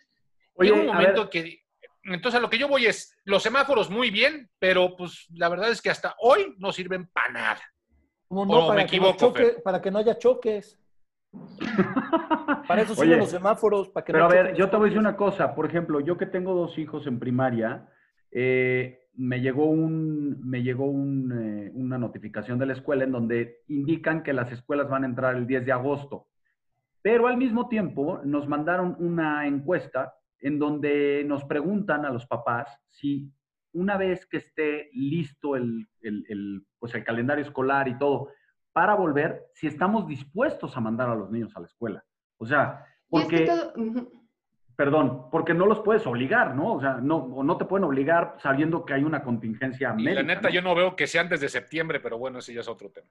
Oye, 0.55 0.71
un 0.71 0.87
momento 0.87 1.29
que... 1.29 1.63
Entonces 2.05 2.39
a 2.39 2.43
lo 2.43 2.51
que 2.51 2.59
yo 2.59 2.69
voy 2.69 2.85
es, 2.85 3.17
los 3.25 3.43
semáforos 3.43 3.89
muy 3.89 4.11
bien, 4.11 4.51
pero 4.59 4.95
pues 4.95 5.27
la 5.31 5.49
verdad 5.49 5.71
es 5.71 5.81
que 5.81 5.89
hasta 5.89 6.15
hoy 6.21 6.55
no 6.59 6.71
sirven 6.71 7.09
para 7.09 7.33
nada. 7.33 7.61
no, 8.29 8.47
para, 8.47 8.75
me 8.75 8.83
equivoco, 8.83 9.33
que 9.33 9.57
para 9.65 9.81
que 9.81 9.91
no 9.91 10.01
haya 10.01 10.19
choques. 10.19 10.79
para 12.69 12.83
eso 12.83 12.95
sirven 12.95 13.21
los 13.21 13.31
semáforos. 13.31 13.89
Para 13.89 14.05
que 14.05 14.13
pero 14.13 14.27
a 14.27 14.29
ver, 14.29 14.55
yo 14.55 14.69
te 14.69 14.77
voy 14.77 14.85
a 14.85 14.89
decir 14.89 14.99
una 14.99 15.17
cosa. 15.17 15.55
Por 15.55 15.65
ejemplo, 15.65 16.01
yo 16.01 16.19
que 16.19 16.27
tengo 16.27 16.53
dos 16.53 16.77
hijos 16.77 17.07
en 17.07 17.19
primaria, 17.19 17.89
eh, 18.31 19.04
me 19.17 19.41
llegó, 19.41 19.67
un, 19.67 20.41
me 20.49 20.63
llegó 20.63 20.87
eh, 20.87 21.71
una 21.75 21.99
notificación 21.99 22.59
de 22.59 22.67
la 22.67 22.73
escuela 22.73 23.05
en 23.05 23.13
donde 23.13 23.63
indican 23.69 24.23
que 24.23 24.33
las 24.33 24.51
escuelas 24.53 24.89
van 24.89 25.05
a 25.05 25.07
entrar 25.07 25.37
el 25.37 25.47
10 25.47 25.67
de 25.67 25.73
agosto. 25.73 26.29
Pero 27.03 27.27
al 27.27 27.37
mismo 27.37 27.69
tiempo 27.69 28.21
nos 28.25 28.49
mandaron 28.49 28.97
una 28.99 29.47
encuesta 29.47 30.15
en 30.41 30.59
donde 30.59 31.25
nos 31.27 31.45
preguntan 31.45 32.05
a 32.05 32.11
los 32.11 32.27
papás 32.27 32.69
si 32.89 33.31
una 33.73 33.97
vez 33.97 34.27
que 34.27 34.39
esté 34.39 34.91
listo 34.93 35.57
el, 35.57 35.89
pues 36.79 36.95
el 36.95 37.05
calendario 37.05 37.45
escolar 37.45 37.89
y 37.89 37.99
todo 37.99 38.31
para 38.73 38.95
volver, 38.95 39.47
si 39.53 39.69
estamos 39.69 40.07
dispuestos 40.07 40.77
a 40.77 40.81
mandar 40.81 41.09
a 41.09 41.15
los 41.15 41.31
niños 41.31 41.57
a 41.57 41.61
la 41.61 41.67
escuela. 41.67 42.05
O 42.39 42.47
sea, 42.47 42.85
porque 43.09 43.49
perdón, 44.77 45.29
porque 45.31 45.55
no 45.55 45.67
los 45.67 45.81
puedes 45.81 46.07
obligar, 46.07 46.55
¿no? 46.55 46.75
O 46.75 46.81
sea, 46.81 46.95
no, 46.95 47.43
no 47.43 47.57
te 47.57 47.65
pueden 47.65 47.85
obligar 47.85 48.37
sabiendo 48.43 48.85
que 48.85 48.95
hay 48.95 49.05
una 49.05 49.23
contingencia 49.23 49.93
médica. 49.93 50.15
la 50.15 50.23
neta, 50.23 50.51
yo 50.51 50.63
no 50.63 50.75
veo 50.75 50.97
que 50.97 51.07
sea 51.07 51.21
antes 51.21 51.41
de 51.41 51.49
septiembre, 51.49 52.01
pero 52.01 52.19
bueno, 52.19 52.39
ese 52.39 52.55
ya 52.55 52.61
es 52.61 52.69
otro 52.69 52.91
tema. 52.91 53.07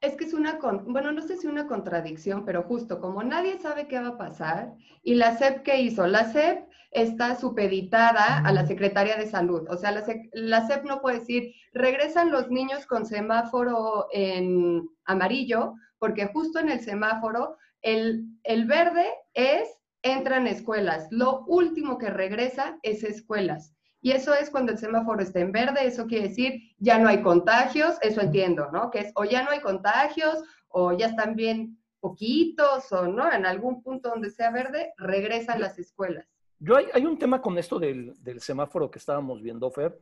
Es 0.00 0.16
que 0.16 0.24
es 0.24 0.34
una, 0.34 0.58
bueno, 0.86 1.12
no 1.12 1.22
sé 1.22 1.36
si 1.36 1.46
una 1.46 1.66
contradicción, 1.66 2.44
pero 2.44 2.62
justo 2.62 3.00
como 3.00 3.22
nadie 3.22 3.58
sabe 3.58 3.88
qué 3.88 4.00
va 4.00 4.08
a 4.08 4.18
pasar, 4.18 4.72
y 5.02 5.14
la 5.14 5.36
SEP, 5.36 5.62
¿qué 5.62 5.80
hizo? 5.80 6.06
La 6.06 6.24
SEP 6.24 6.64
está 6.90 7.36
supeditada 7.36 8.38
a 8.38 8.52
la 8.52 8.66
Secretaría 8.66 9.16
de 9.16 9.26
Salud. 9.26 9.66
O 9.68 9.76
sea, 9.76 9.92
la, 9.92 10.04
la 10.32 10.66
SEP 10.66 10.84
no 10.84 11.00
puede 11.00 11.20
decir, 11.20 11.54
regresan 11.72 12.30
los 12.30 12.50
niños 12.50 12.86
con 12.86 13.06
semáforo 13.06 14.08
en 14.12 14.88
amarillo, 15.04 15.74
porque 15.98 16.26
justo 16.26 16.58
en 16.58 16.70
el 16.70 16.80
semáforo, 16.80 17.56
el, 17.82 18.24
el 18.44 18.66
verde 18.66 19.06
es 19.34 19.68
entran 20.02 20.46
escuelas. 20.46 21.08
Lo 21.10 21.44
último 21.46 21.98
que 21.98 22.10
regresa 22.10 22.78
es 22.82 23.04
escuelas. 23.04 23.74
Y 24.00 24.10
eso 24.10 24.34
es 24.34 24.50
cuando 24.50 24.72
el 24.72 24.78
semáforo 24.78 25.22
está 25.22 25.38
en 25.38 25.52
verde, 25.52 25.86
eso 25.86 26.06
quiere 26.06 26.28
decir 26.28 26.74
ya 26.78 26.98
no 26.98 27.08
hay 27.08 27.22
contagios, 27.22 27.98
eso 28.02 28.20
entiendo, 28.20 28.68
¿no? 28.72 28.90
Que 28.90 28.98
es 28.98 29.12
o 29.14 29.24
ya 29.24 29.44
no 29.44 29.50
hay 29.50 29.60
contagios 29.60 30.42
o 30.68 30.92
ya 30.92 31.06
están 31.06 31.36
bien 31.36 31.78
poquitos 32.00 32.90
o 32.90 33.06
no, 33.06 33.32
en 33.32 33.46
algún 33.46 33.80
punto 33.80 34.08
donde 34.08 34.30
sea 34.30 34.50
verde, 34.50 34.92
regresan 34.96 35.60
las 35.60 35.78
escuelas. 35.78 36.26
Yo 36.58 36.76
hay, 36.76 36.86
hay 36.92 37.06
un 37.06 37.16
tema 37.16 37.40
con 37.40 37.56
esto 37.58 37.78
del, 37.78 38.12
del, 38.22 38.40
semáforo 38.40 38.90
que 38.90 38.98
estábamos 38.98 39.40
viendo, 39.40 39.70
Fer, 39.70 40.00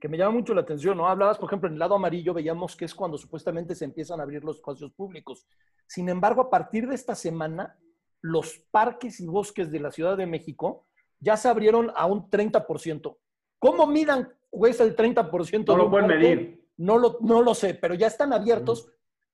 que 0.00 0.08
me 0.08 0.18
llama 0.18 0.32
mucho 0.32 0.52
la 0.52 0.62
atención, 0.62 0.96
¿no? 0.96 1.08
Hablabas, 1.08 1.38
por 1.38 1.48
ejemplo, 1.48 1.68
en 1.68 1.74
el 1.74 1.78
lado 1.78 1.94
amarillo 1.94 2.34
veíamos 2.34 2.74
que 2.74 2.84
es 2.84 2.94
cuando 2.94 3.16
supuestamente 3.16 3.76
se 3.76 3.84
empiezan 3.84 4.18
a 4.18 4.24
abrir 4.24 4.42
los 4.42 4.56
espacios 4.56 4.90
públicos. 4.92 5.46
Sin 5.86 6.08
embargo, 6.08 6.42
a 6.42 6.50
partir 6.50 6.88
de 6.88 6.96
esta 6.96 7.14
semana, 7.14 7.78
los 8.22 8.58
parques 8.70 9.20
y 9.20 9.26
bosques 9.26 9.70
de 9.70 9.80
la 9.80 9.90
Ciudad 9.90 10.16
de 10.16 10.26
México 10.26 10.86
ya 11.20 11.36
se 11.36 11.48
abrieron 11.48 11.92
a 11.94 12.06
un 12.06 12.30
30%. 12.30 13.16
¿Cómo 13.58 13.86
midan 13.86 14.32
cuesta 14.50 14.84
el 14.84 14.94
30%? 14.94 15.66
No 15.66 15.76
lo 15.76 15.90
pueden 15.90 16.08
medir. 16.08 16.66
No 16.76 16.98
lo, 16.98 17.18
no 17.20 17.42
lo 17.42 17.54
sé, 17.54 17.74
pero 17.74 17.94
ya 17.94 18.06
están 18.06 18.32
abiertos 18.32 18.88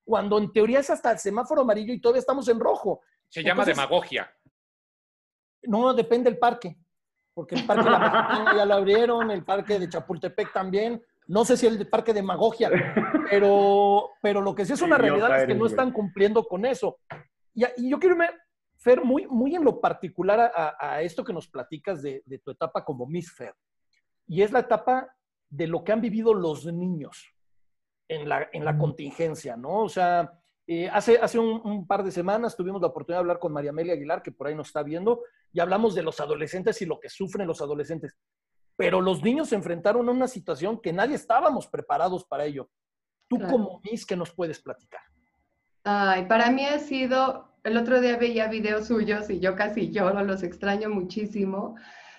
cuando 0.04 0.38
en 0.38 0.52
teoría 0.52 0.80
es 0.80 0.90
hasta 0.90 1.10
el 1.12 1.18
semáforo 1.18 1.62
amarillo 1.62 1.92
y 1.92 2.00
todavía 2.00 2.20
estamos 2.20 2.48
en 2.48 2.60
rojo. 2.60 3.00
Se 3.28 3.42
llama 3.42 3.64
demagogia. 3.64 4.30
No, 5.64 5.94
depende 5.94 6.30
del 6.30 6.38
parque. 6.38 6.76
Porque 7.34 7.54
el 7.54 7.66
parque 7.66 7.84
de 7.84 7.90
la 7.90 7.98
Mexicana 7.98 8.56
ya 8.56 8.64
lo 8.66 8.74
abrieron, 8.74 9.30
el 9.30 9.44
parque 9.44 9.78
de 9.78 9.88
Chapultepec 9.88 10.52
también. 10.52 11.02
No 11.28 11.44
sé 11.44 11.56
si 11.56 11.66
el 11.66 11.88
parque 11.88 12.12
de 12.12 12.20
demagogia, 12.20 12.70
pero, 13.30 14.10
pero 14.20 14.40
lo 14.40 14.54
que 14.54 14.66
sí 14.66 14.72
es 14.72 14.82
una 14.82 14.98
realidad 14.98 15.40
es 15.40 15.46
que 15.46 15.54
no 15.54 15.66
están 15.66 15.92
cumpliendo 15.92 16.44
con 16.44 16.66
eso. 16.66 16.98
Y, 17.54 17.64
y 17.76 17.90
yo 17.90 17.98
quiero 17.98 18.16
irme 18.16 18.28
Fer, 18.82 19.04
muy, 19.04 19.26
muy 19.26 19.54
en 19.54 19.64
lo 19.64 19.80
particular 19.80 20.52
a, 20.54 21.02
esto 21.02 21.24
que 21.24 21.32
nos 21.32 21.48
platicas 21.48 22.02
de, 22.02 22.22
tu 22.44 22.50
etapa 22.50 22.84
como 22.84 23.06
Miss 23.06 23.32
Fer. 23.32 23.54
Y 24.26 24.42
es 24.42 24.52
la 24.52 24.60
etapa 24.60 25.14
de 25.48 25.66
lo 25.66 25.84
que 25.84 25.92
han 25.92 26.00
vivido 26.00 26.34
los 26.34 26.66
niños 26.66 27.34
en 28.08 28.28
la, 28.28 28.48
en 28.52 28.64
la 28.64 28.76
contingencia, 28.76 29.56
¿no? 29.56 29.82
O 29.82 29.88
sea, 29.88 30.30
eh, 30.66 30.88
hace, 30.88 31.18
hace 31.18 31.38
un, 31.38 31.86
par 31.86 32.04
de 32.04 32.12
semanas 32.12 32.56
tuvimos 32.56 32.80
la 32.80 32.88
oportunidad 32.88 33.18
de 33.18 33.22
hablar 33.22 33.38
con 33.38 33.52
María 33.52 33.70
Amelia 33.70 33.94
Aguilar, 33.94 34.22
que 34.22 34.32
por 34.32 34.46
ahí 34.46 34.54
nos 34.54 34.68
está 34.68 34.82
viendo, 34.82 35.22
y 35.52 35.60
hablamos 35.60 35.94
de 35.94 36.02
los 36.02 36.20
adolescentes 36.20 36.80
y 36.82 36.86
lo 36.86 37.00
que 37.00 37.08
sufren 37.08 37.46
los 37.46 37.60
adolescentes. 37.60 38.16
Pero 38.76 39.00
los 39.00 39.22
niños 39.22 39.48
se 39.48 39.56
enfrentaron 39.56 40.08
a 40.08 40.12
una 40.12 40.28
situación 40.28 40.80
que 40.80 40.92
nadie 40.92 41.16
estábamos 41.16 41.66
preparados 41.66 42.24
para 42.24 42.44
ello. 42.44 42.70
Tú 43.28 43.38
como 43.38 43.80
Miss, 43.84 44.06
¿qué 44.06 44.16
nos 44.16 44.32
puedes 44.32 44.60
platicar? 44.60 45.00
Ay, 45.84 46.26
para 46.26 46.50
mí 46.50 46.64
ha 46.64 46.78
sido, 46.78 47.51
el 47.64 47.77
otro 47.77 48.01
día 48.01 48.16
veía 48.16 48.48
videos 48.48 48.88
suyos 48.88 49.31
y 49.31 49.38
yo 49.40 49.57
casi 49.57 49.90
lloro, 49.90 50.25
los 50.25 50.42
extraño 50.42 50.88
muchísimo, 50.88 51.77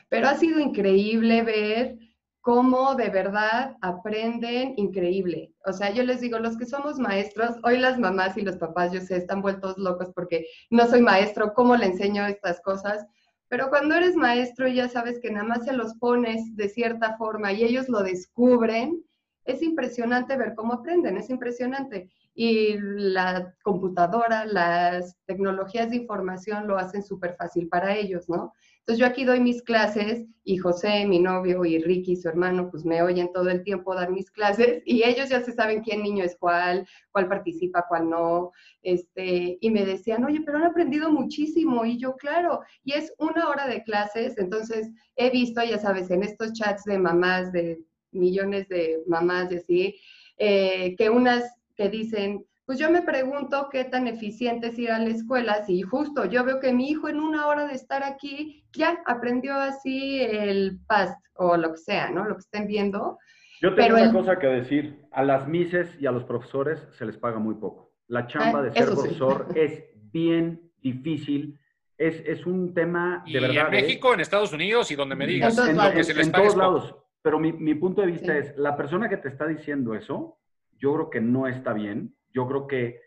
pero 0.10 0.28
ha 0.28 0.36
sido 0.36 0.60
increíble 0.60 1.42
ver 1.44 1.98
cómo 2.42 2.96
de 2.96 3.10
verdad 3.10 3.78
aprenden 3.82 4.74
increíble. 4.78 5.54
O 5.66 5.74
sea, 5.74 5.92
yo 5.92 6.04
les 6.04 6.22
digo, 6.22 6.40
los 6.40 6.58
que 6.58 6.66
somos 6.66 7.00
maestros, 7.00 7.56
hoy 7.64 7.78
las 7.78 7.98
mamás 7.98 8.38
y 8.38 8.42
los 8.42 8.58
papás, 8.58 8.92
yo 8.92 9.02
sé, 9.02 9.18
están 9.18 9.42
vueltos 9.42 9.78
locos 9.78 10.12
porque 10.14 10.46
no 10.70 10.86
soy 10.88 11.02
maestro, 11.02 11.54
¿cómo 11.54 11.76
le 11.76 11.86
enseño 11.86 12.26
estas 12.26 12.62
cosas? 12.62 13.06
Pero 13.48 13.70
cuando 13.70 13.96
eres 13.96 14.16
maestro 14.16 14.68
ya 14.68 14.90
sabes 14.90 15.20
que 15.20 15.32
nada 15.32 15.46
más 15.46 15.66
se 15.66 15.74
los 15.74 15.94
pones 15.96 16.56
de 16.56 16.70
cierta 16.70 17.18
forma 17.18 17.54
y 17.54 17.64
ellos 17.64 17.88
lo 17.88 18.04
descubren, 18.04 19.04
es 19.46 19.62
impresionante 19.62 20.38
ver 20.38 20.54
cómo 20.56 20.74
aprenden, 20.74 21.18
es 21.18 21.30
impresionante. 21.30 22.10
Y 22.36 22.78
la 22.80 23.54
computadora, 23.64 24.46
las 24.46 25.18
tecnologías 25.26 25.90
de 25.90 25.98
información 25.98 26.68
lo 26.68 26.78
hacen 26.78 27.04
súper 27.04 27.36
fácil 27.36 27.68
para 27.68 27.96
ellos, 27.96 28.28
¿no? 28.28 28.54
Entonces 28.86 29.00
yo 29.00 29.06
aquí 29.06 29.24
doy 29.24 29.40
mis 29.40 29.62
clases 29.62 30.26
y 30.44 30.58
José, 30.58 31.06
mi 31.06 31.18
novio, 31.18 31.64
y 31.64 31.82
Ricky, 31.82 32.18
su 32.18 32.28
hermano, 32.28 32.70
pues 32.70 32.84
me 32.84 33.02
oyen 33.02 33.32
todo 33.32 33.50
el 33.50 33.64
tiempo 33.64 33.96
dar 33.96 34.12
mis 34.12 34.30
clases 34.30 34.84
y 34.86 35.04
ellos 35.04 35.30
ya 35.30 35.42
se 35.42 35.54
saben 35.54 35.82
quién 35.82 36.04
niño 36.04 36.26
es 36.26 36.36
cuál, 36.38 36.86
cuál 37.14 37.30
participa, 37.30 37.86
cuál 37.88 38.10
no. 38.10 38.52
Este, 38.82 39.58
y 39.62 39.70
me 39.70 39.86
decían, 39.86 40.26
oye, 40.26 40.42
pero 40.46 40.58
han 40.58 40.66
aprendido 40.66 41.10
muchísimo. 41.10 41.86
Y 41.86 41.98
yo, 41.98 42.18
claro, 42.18 42.60
y 42.84 42.92
es 42.92 43.14
una 43.20 43.48
hora 43.48 43.68
de 43.68 43.84
clases, 43.84 44.38
entonces 44.38 44.92
he 45.16 45.30
visto, 45.30 45.64
ya 45.64 45.78
sabes, 45.78 46.12
en 46.12 46.24
estos 46.24 46.52
chats 46.52 46.84
de 46.84 46.98
mamás, 46.98 47.54
de 47.54 47.80
millones 48.12 48.68
de 48.68 49.02
mamás, 49.08 49.50
de 49.50 49.58
así, 49.60 49.96
eh, 50.38 50.94
que 50.98 51.10
unas 51.10 51.46
que 51.76 51.90
dicen, 51.90 52.46
pues 52.66 52.80
yo 52.80 52.90
me 52.90 53.02
pregunto 53.02 53.68
qué 53.70 53.84
tan 53.84 54.08
eficiente 54.08 54.68
es 54.68 54.80
ir 54.80 54.92
a 54.92 55.00
la 55.00 55.10
escuela 55.10 55.66
si 55.66 55.82
justo 55.82 56.26
yo 56.26 56.44
veo 56.46 56.60
que 56.60 56.74
mi 56.74 56.90
hijo 56.90 57.10
en 57.10 57.20
una 57.20 57.48
hora 57.48 57.68
de 57.68 57.74
estar 57.74 58.04
aquí 58.04 58.64
ya 58.72 59.02
aprendió 59.06 59.56
así 59.56 60.22
el 60.22 60.80
past 60.88 61.20
o 61.36 61.58
lo 61.58 61.72
que 61.72 61.78
sea, 61.78 62.10
¿no? 62.10 62.26
Lo 62.26 62.36
que 62.36 62.42
estén 62.42 62.68
viendo. 62.68 63.18
Yo 63.62 63.76
tengo 63.76 63.96
una 63.96 64.12
cosa 64.12 64.40
que 64.40 64.48
decir, 64.48 65.02
a 65.12 65.24
las 65.24 65.48
mises 65.48 65.96
y 66.00 66.06
a 66.06 66.12
los 66.12 66.24
profesores 66.24 66.88
se 66.92 67.06
les 67.06 67.18
paga 67.18 67.40
muy 67.40 67.56
poco. 67.56 67.94
La 68.08 68.28
chamba 68.28 68.62
de 68.62 68.72
ser 68.72 68.86
profesor 68.86 69.48
es 69.56 69.84
bien 70.12 70.72
difícil. 70.82 71.60
Es, 71.98 72.22
es, 72.26 72.46
un 72.46 72.74
tema 72.74 73.24
de 73.26 73.40
verdad. 73.40 73.68
En 73.68 73.74
¿eh? 73.74 73.82
México, 73.82 74.14
en 74.14 74.20
Estados 74.20 74.52
Unidos 74.52 74.90
y 74.92 74.96
donde 74.96 75.16
me 75.16 75.28
digas. 75.28 75.58
En, 75.58 75.80
en 75.80 76.32
todos 76.32 76.56
lados. 76.56 76.96
Pero 77.22 77.40
mi, 77.40 77.54
mi, 77.54 77.76
punto 77.76 78.02
de 78.02 78.08
vista 78.08 78.38
es, 78.38 78.58
la 78.58 78.76
persona 78.76 79.08
que 79.08 79.18
te 79.18 79.30
está 79.30 79.48
diciendo 79.48 79.96
eso, 79.96 80.40
yo 80.84 80.94
creo 80.94 81.10
que 81.10 81.22
no 81.22 81.48
está 81.48 81.72
bien 81.74 82.14
yo 82.34 82.48
creo 82.48 82.68
que 82.68 83.00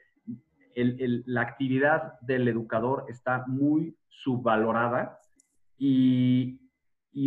la 0.75 1.41
actividad 1.41 2.21
del 2.21 2.49
educador 2.49 3.07
está 3.09 3.45
muy 3.47 3.97
subvalorada 4.09 5.21
y, 5.79 6.61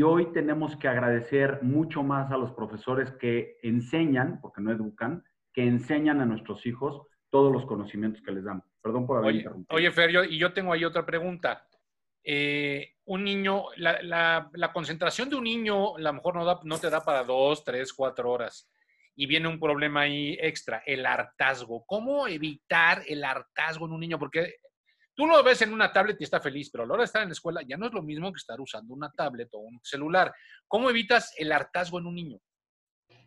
hoy 0.03 0.31
tenemos 0.33 0.75
que 0.77 0.87
agradecer 0.87 1.63
mucho 1.63 2.03
más 2.03 2.31
a 2.31 2.37
los 2.37 2.51
profesores 2.51 3.11
que 3.13 3.57
enseñan, 3.63 4.39
porque 4.39 4.61
no 4.61 4.71
educan, 4.71 5.23
que 5.51 5.63
enseñan 5.63 6.21
a 6.21 6.25
nuestros 6.25 6.65
hijos 6.67 7.01
todos 7.31 7.51
los 7.51 7.65
conocimientos 7.65 8.21
que 8.21 8.31
les 8.31 8.43
dan. 8.43 8.63
Perdón 8.83 9.07
por 9.07 9.17
haber 9.17 9.29
oye, 9.29 9.37
interrumpido. 9.39 9.75
Oye, 9.75 9.91
Fer, 9.91 10.11
y 10.29 10.37
yo 10.37 10.53
tengo 10.53 10.73
ahí 10.73 10.85
otra 10.85 11.05
pregunta. 11.05 11.67
Eh, 12.23 12.97
un 13.05 13.23
niño, 13.23 13.63
la, 13.77 14.71
concentración 14.71 15.27
de 15.27 15.35
un 15.35 15.43
niño 15.43 15.95
a 15.95 15.99
lo 15.99 16.13
mejor 16.13 16.35
no, 16.35 16.59
no 16.63 16.77
te 16.77 16.89
da 16.91 17.03
para 17.03 17.23
dos, 17.23 17.63
tres, 17.63 17.91
cuatro 17.91 18.31
horas 18.31 18.69
y 19.19 19.25
viene 19.25 19.49
un 19.49 19.59
problema 19.59 20.03
ahí 20.03 20.37
extra, 20.39 20.81
el 20.85 21.05
hartazgo. 21.05 21.83
¿Cómo 21.85 22.25
evitar 22.25 23.03
el 23.05 23.25
hartazgo 23.25 23.85
en 23.85 23.91
un 23.91 23.99
niño? 23.99 24.17
Porque 24.17 24.55
tú 25.13 25.27
lo 25.27 25.43
ves 25.43 25.61
en 25.61 25.73
una 25.73 25.91
tablet 25.91 26.15
y 26.21 26.23
está 26.23 26.39
feliz, 26.39 26.69
pero 26.69 26.85
a 26.85 26.87
la 26.87 26.93
hora 26.93 27.01
de 27.01 27.07
estar 27.07 27.23
en 27.23 27.27
la 27.27 27.33
escuela 27.33 27.61
ya 27.67 27.75
no 27.75 27.87
es 27.87 27.91
lo 27.91 28.01
mismo 28.01 28.31
que 28.31 28.37
estar 28.37 28.61
usando 28.61 28.93
una 28.93 29.11
tablet 29.11 29.49
o 29.51 29.57
un 29.57 29.77
celular. 29.83 30.33
¿Cómo 30.69 30.89
evitas 30.89 31.33
el 31.37 31.51
hartazgo 31.51 31.99
en 31.99 32.05
un 32.05 32.15
niño? 32.15 32.39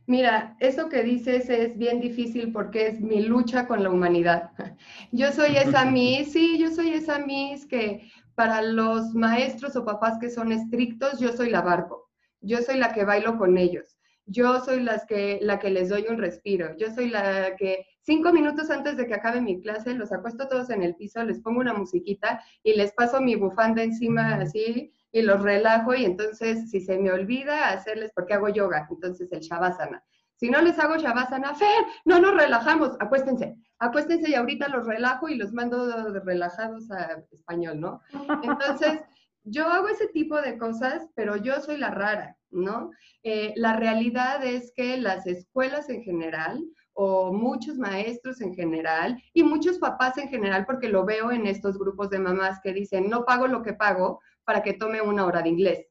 Mira, 0.07 0.57
eso 0.61 0.88
que 0.88 1.02
dices 1.02 1.50
es 1.50 1.76
bien 1.76 2.00
difícil 2.00 2.52
porque 2.55 2.87
es 2.87 2.98
mi 2.98 3.20
lucha 3.26 3.66
con 3.66 3.83
la 3.83 3.90
humanidad. 3.90 4.52
Yo 5.12 5.31
soy 5.31 5.59
esa 5.59 5.85
Miss, 5.90 6.33
sí, 6.33 6.59
yo 6.59 6.70
soy 6.70 6.94
esa 6.94 7.18
Miss 7.18 7.66
que 7.66 8.11
para 8.35 8.62
los 8.62 9.12
maestros 9.12 9.76
o 9.76 9.85
papás 9.85 10.16
que 10.18 10.31
son 10.31 10.52
estrictos, 10.52 11.20
yo 11.20 11.35
soy 11.35 11.50
la 11.50 11.61
barco. 11.61 12.11
Yo 12.40 12.62
soy 12.62 12.78
la 12.78 12.94
que 12.94 13.05
bailo 13.05 13.37
con 13.37 13.59
ellos 13.59 13.98
yo 14.33 14.61
soy 14.61 14.83
las 14.83 15.05
que, 15.05 15.38
la 15.42 15.59
que 15.59 15.71
les 15.71 15.90
doy 15.90 16.07
un 16.09 16.18
respiro, 16.18 16.75
yo 16.79 16.90
soy 16.90 17.09
la 17.09 17.55
que 17.57 17.87
cinco 18.01 18.33
minutos 18.33 18.71
antes 18.71 18.97
de 18.97 19.07
que 19.07 19.14
acabe 19.14 19.40
mi 19.40 19.61
clase 19.61 19.95
los 19.95 20.12
acuesto 20.12 20.49
todos 20.49 20.71
en 20.71 20.83
el 20.83 20.97
piso, 20.97 21.23
les 21.23 21.40
pongo 21.40 21.61
una 21.61 21.75
musiquita 21.75 22.42
y 22.62 22.75
les 22.75 22.92
paso 22.92 23.21
mi 23.21 23.37
bufanda 23.37 23.83
encima 23.83 24.35
así 24.37 24.92
y 25.12 25.23
los 25.23 25.42
relajo 25.42 25.95
y 25.95 26.05
entonces 26.05 26.71
si 26.71 26.81
se 26.81 26.99
me 26.99 27.12
olvida 27.12 27.68
hacerles, 27.68 28.11
porque 28.14 28.35
hago 28.35 28.49
yoga, 28.49 28.88
entonces 28.90 29.31
el 29.33 29.40
shavasana. 29.40 30.03
Si 30.37 30.51
no 30.51 30.61
les 30.61 30.79
hago 30.79 30.97
shavasana, 30.97 31.55
Fer, 31.55 31.85
no 32.05 32.18
nos 32.18 32.35
relajamos, 32.35 32.97
acuéstense, 32.99 33.55
acuéstense 33.79 34.31
y 34.31 34.35
ahorita 34.35 34.68
los 34.68 34.87
relajo 34.87 35.29
y 35.29 35.37
los 35.37 35.53
mando 35.53 36.12
relajados 36.25 36.90
a 36.90 37.23
español, 37.31 37.79
¿no? 37.79 38.01
Entonces, 38.42 39.03
yo 39.45 39.68
hago 39.68 39.88
ese 39.88 40.09
tipo 40.09 40.40
de 40.40 40.59
cosas, 40.59 41.09
pero 41.14 41.37
yo 41.37 41.61
soy 41.61 41.77
la 41.77 41.90
rara, 41.90 42.37
¿no? 42.52 42.90
Eh, 43.22 43.52
la 43.56 43.76
realidad 43.76 44.44
es 44.44 44.72
que 44.74 44.96
las 44.96 45.26
escuelas 45.26 45.88
en 45.88 46.02
general 46.02 46.62
o 46.94 47.32
muchos 47.32 47.76
maestros 47.78 48.40
en 48.40 48.54
general 48.54 49.20
y 49.32 49.42
muchos 49.42 49.78
papás 49.78 50.18
en 50.18 50.28
general, 50.28 50.66
porque 50.66 50.88
lo 50.88 51.04
veo 51.04 51.30
en 51.32 51.46
estos 51.46 51.78
grupos 51.78 52.10
de 52.10 52.18
mamás 52.18 52.60
que 52.62 52.72
dicen, 52.72 53.08
no 53.08 53.24
pago 53.24 53.46
lo 53.46 53.62
que 53.62 53.72
pago 53.72 54.20
para 54.44 54.62
que 54.62 54.74
tome 54.74 55.00
una 55.00 55.26
hora 55.26 55.42
de 55.42 55.48
inglés. 55.48 55.86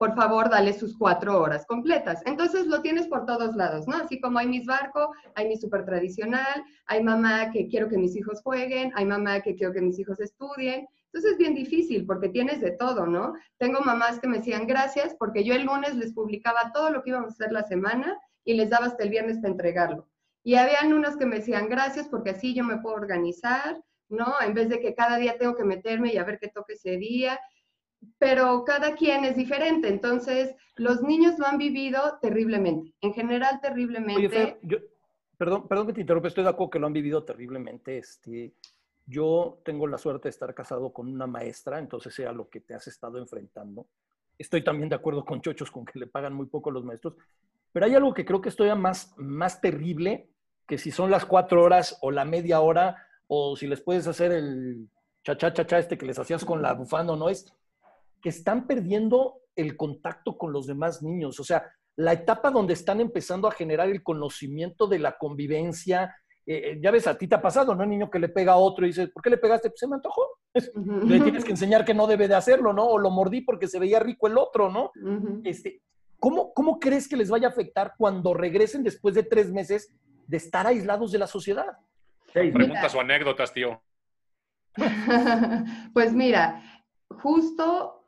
Por 0.00 0.14
favor, 0.14 0.48
dale 0.48 0.72
sus 0.72 0.96
cuatro 0.96 1.38
horas 1.42 1.66
completas. 1.66 2.22
Entonces 2.24 2.66
lo 2.66 2.80
tienes 2.80 3.06
por 3.06 3.26
todos 3.26 3.54
lados, 3.54 3.86
¿no? 3.86 3.96
Así 3.96 4.18
como 4.18 4.38
hay 4.38 4.48
mis 4.48 4.64
barco, 4.64 5.12
hay 5.34 5.46
mi 5.46 5.58
super 5.58 5.84
tradicional, 5.84 6.64
hay 6.86 7.02
mamá 7.02 7.50
que 7.50 7.68
quiero 7.68 7.86
que 7.86 7.98
mis 7.98 8.16
hijos 8.16 8.40
jueguen, 8.42 8.92
hay 8.94 9.04
mamá 9.04 9.42
que 9.42 9.54
quiero 9.54 9.74
que 9.74 9.82
mis 9.82 9.98
hijos 9.98 10.18
estudien. 10.18 10.88
Entonces 11.12 11.32
es 11.32 11.38
bien 11.38 11.54
difícil 11.54 12.06
porque 12.06 12.28
tienes 12.28 12.60
de 12.60 12.70
todo, 12.70 13.06
¿no? 13.06 13.34
Tengo 13.58 13.80
mamás 13.80 14.20
que 14.20 14.28
me 14.28 14.38
decían 14.38 14.66
gracias 14.66 15.16
porque 15.18 15.42
yo 15.42 15.54
el 15.54 15.64
lunes 15.64 15.96
les 15.96 16.12
publicaba 16.12 16.70
todo 16.72 16.90
lo 16.90 17.02
que 17.02 17.10
íbamos 17.10 17.30
a 17.30 17.32
hacer 17.32 17.52
la 17.52 17.64
semana 17.64 18.16
y 18.44 18.54
les 18.54 18.70
daba 18.70 18.86
hasta 18.86 19.02
el 19.02 19.10
viernes 19.10 19.38
para 19.38 19.48
entregarlo. 19.48 20.08
Y 20.44 20.54
habían 20.54 20.92
unos 20.92 21.16
que 21.16 21.26
me 21.26 21.36
decían 21.36 21.68
gracias 21.68 22.08
porque 22.08 22.30
así 22.30 22.54
yo 22.54 22.64
me 22.64 22.78
puedo 22.78 22.94
organizar, 22.94 23.82
¿no? 24.08 24.34
En 24.40 24.54
vez 24.54 24.68
de 24.68 24.80
que 24.80 24.94
cada 24.94 25.18
día 25.18 25.36
tengo 25.36 25.56
que 25.56 25.64
meterme 25.64 26.12
y 26.12 26.16
a 26.16 26.24
ver 26.24 26.38
qué 26.38 26.48
toque 26.48 26.74
ese 26.74 26.96
día. 26.96 27.40
Pero 28.18 28.64
cada 28.64 28.94
quien 28.94 29.24
es 29.24 29.36
diferente, 29.36 29.88
entonces 29.88 30.54
los 30.76 31.02
niños 31.02 31.38
lo 31.38 31.46
han 31.46 31.58
vivido 31.58 32.18
terriblemente, 32.22 32.94
en 33.02 33.12
general 33.12 33.60
terriblemente. 33.60 34.58
Perdón, 35.36 35.68
perdón 35.68 35.86
que 35.86 35.92
te 35.94 36.00
interrumpa, 36.02 36.28
estoy 36.28 36.44
de 36.44 36.50
acuerdo 36.50 36.70
que 36.70 36.78
lo 36.78 36.86
han 36.86 36.92
vivido 36.92 37.24
terriblemente. 37.24 37.98
Este, 37.98 38.54
yo 39.10 39.60
tengo 39.64 39.86
la 39.86 39.98
suerte 39.98 40.28
de 40.28 40.30
estar 40.30 40.54
casado 40.54 40.92
con 40.92 41.08
una 41.08 41.26
maestra, 41.26 41.78
entonces 41.78 42.14
sea 42.14 42.32
lo 42.32 42.48
que 42.48 42.60
te 42.60 42.74
has 42.74 42.86
estado 42.86 43.18
enfrentando. 43.18 43.86
Estoy 44.38 44.62
también 44.62 44.88
de 44.88 44.94
acuerdo 44.94 45.24
con 45.24 45.42
Chochos 45.42 45.70
con 45.70 45.84
que 45.84 45.98
le 45.98 46.06
pagan 46.06 46.32
muy 46.32 46.46
poco 46.46 46.70
a 46.70 46.72
los 46.72 46.84
maestros, 46.84 47.14
pero 47.72 47.86
hay 47.86 47.94
algo 47.94 48.14
que 48.14 48.24
creo 48.24 48.40
que 48.40 48.48
es 48.48 48.56
todavía 48.56 48.80
más, 48.80 49.12
más 49.18 49.60
terrible 49.60 50.30
que 50.66 50.78
si 50.78 50.92
son 50.92 51.10
las 51.10 51.26
cuatro 51.26 51.62
horas 51.62 51.98
o 52.00 52.10
la 52.10 52.24
media 52.24 52.60
hora 52.60 52.96
o 53.26 53.56
si 53.56 53.66
les 53.66 53.80
puedes 53.80 54.06
hacer 54.06 54.32
el 54.32 54.88
cha-cha, 55.24 55.52
cha-cha 55.52 55.78
este 55.78 55.98
que 55.98 56.06
les 56.06 56.18
hacías 56.18 56.44
con 56.44 56.62
la 56.62 56.72
bufanda, 56.74 57.16
¿no? 57.16 57.28
Es 57.28 57.52
que 58.22 58.28
están 58.28 58.66
perdiendo 58.66 59.40
el 59.56 59.76
contacto 59.76 60.38
con 60.38 60.52
los 60.52 60.66
demás 60.66 61.02
niños. 61.02 61.38
O 61.40 61.44
sea, 61.44 61.70
la 61.96 62.12
etapa 62.12 62.50
donde 62.50 62.74
están 62.74 63.00
empezando 63.00 63.48
a 63.48 63.52
generar 63.52 63.88
el 63.88 64.02
conocimiento 64.02 64.86
de 64.86 65.00
la 65.00 65.18
convivencia, 65.18 66.16
eh, 66.52 66.78
ya 66.80 66.90
ves, 66.90 67.06
a 67.06 67.16
ti 67.16 67.28
te 67.28 67.36
ha 67.36 67.40
pasado, 67.40 67.76
¿no? 67.76 67.84
Un 67.84 67.90
niño 67.90 68.10
que 68.10 68.18
le 68.18 68.28
pega 68.28 68.54
a 68.54 68.56
otro 68.56 68.84
y 68.84 68.88
dices, 68.88 69.08
¿por 69.10 69.22
qué 69.22 69.30
le 69.30 69.36
pegaste? 69.36 69.70
Pues 69.70 69.78
se 69.78 69.86
me 69.86 69.94
antojó. 69.94 70.26
Le 70.52 71.20
tienes 71.20 71.44
que 71.44 71.52
enseñar 71.52 71.84
que 71.84 71.94
no 71.94 72.08
debe 72.08 72.26
de 72.26 72.34
hacerlo, 72.34 72.72
¿no? 72.72 72.86
O 72.86 72.98
lo 72.98 73.10
mordí 73.10 73.42
porque 73.42 73.68
se 73.68 73.78
veía 73.78 74.00
rico 74.00 74.26
el 74.26 74.36
otro, 74.36 74.68
¿no? 74.68 74.90
este, 75.44 75.80
¿cómo, 76.18 76.52
¿Cómo 76.52 76.80
crees 76.80 77.06
que 77.06 77.16
les 77.16 77.30
vaya 77.30 77.46
a 77.46 77.50
afectar 77.50 77.94
cuando 77.96 78.34
regresen 78.34 78.82
después 78.82 79.14
de 79.14 79.22
tres 79.22 79.52
meses 79.52 79.94
de 80.26 80.36
estar 80.38 80.66
aislados 80.66 81.12
de 81.12 81.18
la 81.18 81.28
sociedad? 81.28 81.78
Preguntas 82.32 82.94
o 82.96 83.00
anécdotas, 83.00 83.52
tío. 83.52 83.80
pues 85.94 86.12
mira, 86.12 86.62
justo 87.22 88.06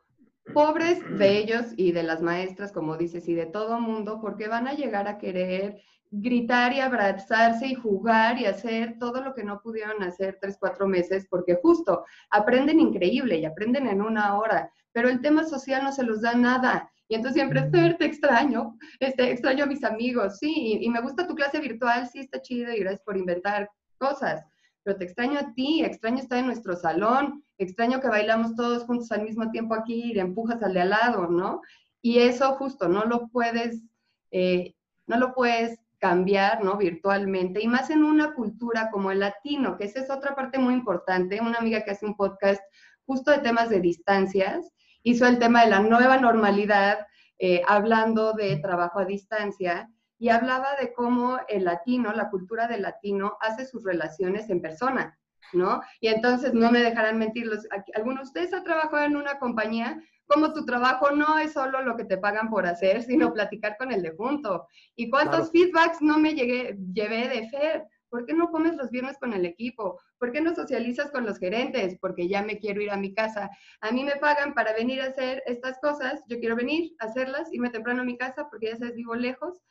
pobres 0.53 0.99
de 1.17 1.39
ellos 1.39 1.67
y 1.77 1.93
de 1.93 2.03
las 2.03 2.23
maestras, 2.23 2.73
como 2.73 2.97
dices, 2.97 3.29
y 3.29 3.35
de 3.35 3.47
todo 3.47 3.81
mundo, 3.81 4.19
porque 4.21 4.49
van 4.49 4.67
a 4.67 4.75
llegar 4.75 5.07
a 5.07 5.19
querer 5.19 5.81
gritar 6.13 6.75
y 6.75 6.81
abrazarse 6.81 7.67
y 7.67 7.75
jugar 7.75 8.39
y 8.39 8.45
hacer 8.45 8.99
todo 8.99 9.23
lo 9.23 9.35
que 9.35 9.43
no 9.43 9.63
pudieron 9.63 10.03
hacer 10.03 10.39
tres, 10.41 10.59
cuatro 10.61 10.87
meses, 10.87 11.27
porque 11.29 11.59
justo 11.63 12.05
aprenden 12.31 12.79
increíble 12.81 13.39
y 13.39 13.47
aprenden 13.47 13.87
en 13.87 14.03
una 14.03 14.39
hora, 14.39 14.71
pero 14.93 15.09
el 15.09 15.23
tema 15.23 15.45
social 15.45 15.83
no 15.83 15.91
se 15.91 16.05
los 16.05 16.21
da 16.21 16.35
nada. 16.35 16.91
Y 17.09 17.15
entonces 17.15 17.41
siempre, 17.41 17.69
Fer, 17.71 17.97
te 17.97 18.05
extraño, 18.05 18.77
este, 19.01 19.33
extraño 19.33 19.65
a 19.65 19.67
mis 19.67 19.85
amigos, 19.85 20.39
sí, 20.39 20.53
y, 20.55 20.85
y 20.85 20.91
me 20.91 21.01
gusta 21.01 21.27
tu 21.27 21.35
clase 21.35 21.61
virtual, 21.61 22.07
sí, 22.07 22.21
está 22.21 22.43
chido 22.43 22.73
y 22.73 22.81
gracias 22.81 23.03
por 23.03 23.17
inventar 23.17 23.71
cosas, 23.97 24.45
pero 24.83 24.99
te 24.99 25.05
extraño 25.05 25.39
a 25.39 25.55
ti, 25.55 25.83
extraño 25.83 26.19
estar 26.19 26.39
en 26.39 26.47
nuestro 26.47 26.77
salón, 26.77 27.43
extraño 27.57 28.01
que 28.01 28.09
bailamos 28.09 28.55
todos 28.55 28.85
juntos 28.85 29.11
al 29.13 29.23
mismo 29.23 29.51
tiempo 29.51 29.75
aquí 29.75 30.11
y 30.11 30.15
le 30.15 30.21
empujas 30.21 30.63
al 30.63 30.75
de 30.75 30.83
al 30.83 30.91
lado, 30.91 31.27
¿no? 31.29 31.63
Y 32.03 32.19
eso 32.19 32.55
justo 32.57 32.89
no 32.89 33.05
lo 33.05 33.29
puedes, 33.29 33.83
eh, 34.31 34.75
no 35.07 35.19
lo 35.19 35.35
puedes 35.35 35.82
cambiar, 36.03 36.65
¿no? 36.65 36.77
Virtualmente, 36.77 37.63
y 37.63 37.69
más 37.69 37.89
en 37.89 38.03
una 38.03 38.35
cultura 38.35 38.91
como 38.91 39.13
el 39.13 39.21
latino, 39.21 39.77
que 39.77 39.85
esa 39.85 40.01
es 40.01 40.11
otra 40.11 40.35
parte 40.35 40.59
muy 40.59 40.75
importante. 40.75 41.41
Una 41.41 41.59
amiga 41.59 41.85
que 41.85 41.93
hace 41.93 42.05
un 42.05 42.17
podcast 42.17 42.61
justo 43.07 43.31
de 43.31 43.39
temas 43.39 43.71
de 43.71 43.81
distancias, 43.81 44.73
hizo 45.05 45.27
el 45.29 45.39
tema 45.39 45.63
de 45.63 45.71
la 45.71 45.79
nueva 45.79 46.19
normalidad, 46.19 47.07
eh, 47.39 47.63
hablando 47.69 48.33
de 48.33 48.57
trabajo 48.57 48.99
a 48.99 49.05
distancia, 49.05 49.89
y 50.19 50.31
hablaba 50.31 50.75
de 50.75 50.93
cómo 50.93 51.39
el 51.49 51.65
latino, 51.65 52.13
la 52.13 52.31
cultura 52.31 52.67
del 52.67 52.83
latino, 52.83 53.37
hace 53.41 53.65
sus 53.65 53.85
relaciones 53.85 54.51
en 54.51 54.61
persona, 54.61 55.17
¿no? 55.53 55.81
Y 56.01 56.09
entonces 56.09 56.55
no 56.55 56.71
me 56.71 56.81
dejarán 56.81 57.19
mentir, 57.19 57.47
los, 57.47 57.67
algunos 57.95 58.23
de 58.23 58.29
ustedes 58.29 58.55
han 58.55 58.65
trabajado 58.65 59.05
en 59.05 59.17
una 59.17 59.39
compañía, 59.39 60.03
como 60.27 60.53
tu 60.53 60.65
trabajo 60.65 61.11
no 61.11 61.39
es 61.39 61.53
solo 61.53 61.83
lo 61.83 61.97
que 61.97 62.05
te 62.05 62.17
pagan 62.17 62.49
por 62.49 62.67
hacer, 62.67 63.03
sino 63.03 63.33
platicar 63.33 63.77
con 63.77 63.93
el 63.93 64.03
de 64.03 64.13
junto. 64.13 64.67
¿Y 64.97 65.11
cuántos 65.11 65.51
feedbacks 65.51 66.01
no 66.01 66.19
me 66.19 66.35
llegué, 66.35 66.77
llevé 66.93 67.29
de 67.29 67.49
Fer? 67.51 67.85
¿Por 68.09 68.27
qué 68.27 68.35
no 68.35 68.51
comes 68.51 68.77
los 68.77 68.91
viernes 68.91 69.17
con 69.19 69.33
el 69.33 69.47
equipo? 69.47 69.99
¿Por 70.19 70.33
qué 70.33 70.41
no 70.41 70.55
socializas 70.55 71.11
con 71.11 71.25
los 71.25 71.39
gerentes? 71.39 71.99
Porque 71.99 72.29
ya 72.29 72.43
me 72.43 72.59
quiero 72.59 72.83
ir 72.83 72.91
a 72.91 72.97
mi 72.97 73.15
casa. 73.15 73.51
A 73.81 73.91
mí 73.91 74.05
me 74.05 74.17
pagan 74.17 74.55
para 74.55 74.75
venir 74.75 75.01
a 75.01 75.07
hacer 75.07 75.43
estas 75.47 75.79
cosas. 75.81 76.23
Yo 76.29 76.39
quiero 76.39 76.55
venir 76.55 76.95
a 76.99 77.07
hacerlas, 77.07 77.53
irme 77.53 77.71
temprano 77.71 78.03
a 78.03 78.05
mi 78.05 78.19
casa 78.19 78.49
porque 78.51 78.67
ya 78.67 78.77
sabes, 78.77 78.97
vivo 78.97 79.15
lejos. 79.15 79.63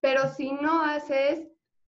Pero 0.00 0.32
si 0.34 0.52
no 0.52 0.82
haces 0.82 1.48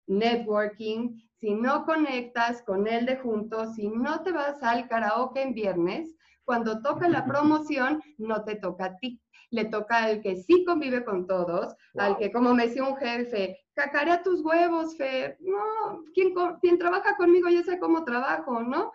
networking, 0.06 1.20
si 1.38 1.54
no 1.54 1.84
conectas 1.84 2.62
con 2.62 2.86
él 2.86 3.06
de 3.06 3.16
juntos, 3.16 3.74
si 3.74 3.88
no 3.88 4.22
te 4.22 4.32
vas 4.32 4.62
al 4.62 4.88
karaoke 4.88 5.42
en 5.42 5.54
viernes, 5.54 6.14
cuando 6.44 6.80
toca 6.80 7.08
la 7.08 7.26
promoción, 7.26 8.00
no 8.18 8.44
te 8.44 8.56
toca 8.56 8.86
a 8.86 8.96
ti. 8.96 9.20
Le 9.50 9.66
toca 9.66 10.04
al 10.04 10.22
que 10.22 10.36
sí 10.36 10.64
convive 10.64 11.04
con 11.04 11.26
todos, 11.26 11.74
al 11.96 12.16
que, 12.16 12.32
como 12.32 12.54
me 12.54 12.66
decía 12.66 12.84
un 12.84 12.96
jefe, 12.96 13.58
cacarea 13.74 14.22
tus 14.22 14.44
huevos, 14.44 14.96
Fer. 14.96 15.36
No, 15.40 16.02
quien, 16.14 16.34
quien 16.60 16.78
trabaja 16.78 17.16
conmigo 17.16 17.48
ya 17.48 17.62
sé 17.62 17.78
cómo 17.78 18.04
trabajo, 18.04 18.62
¿no? 18.62 18.92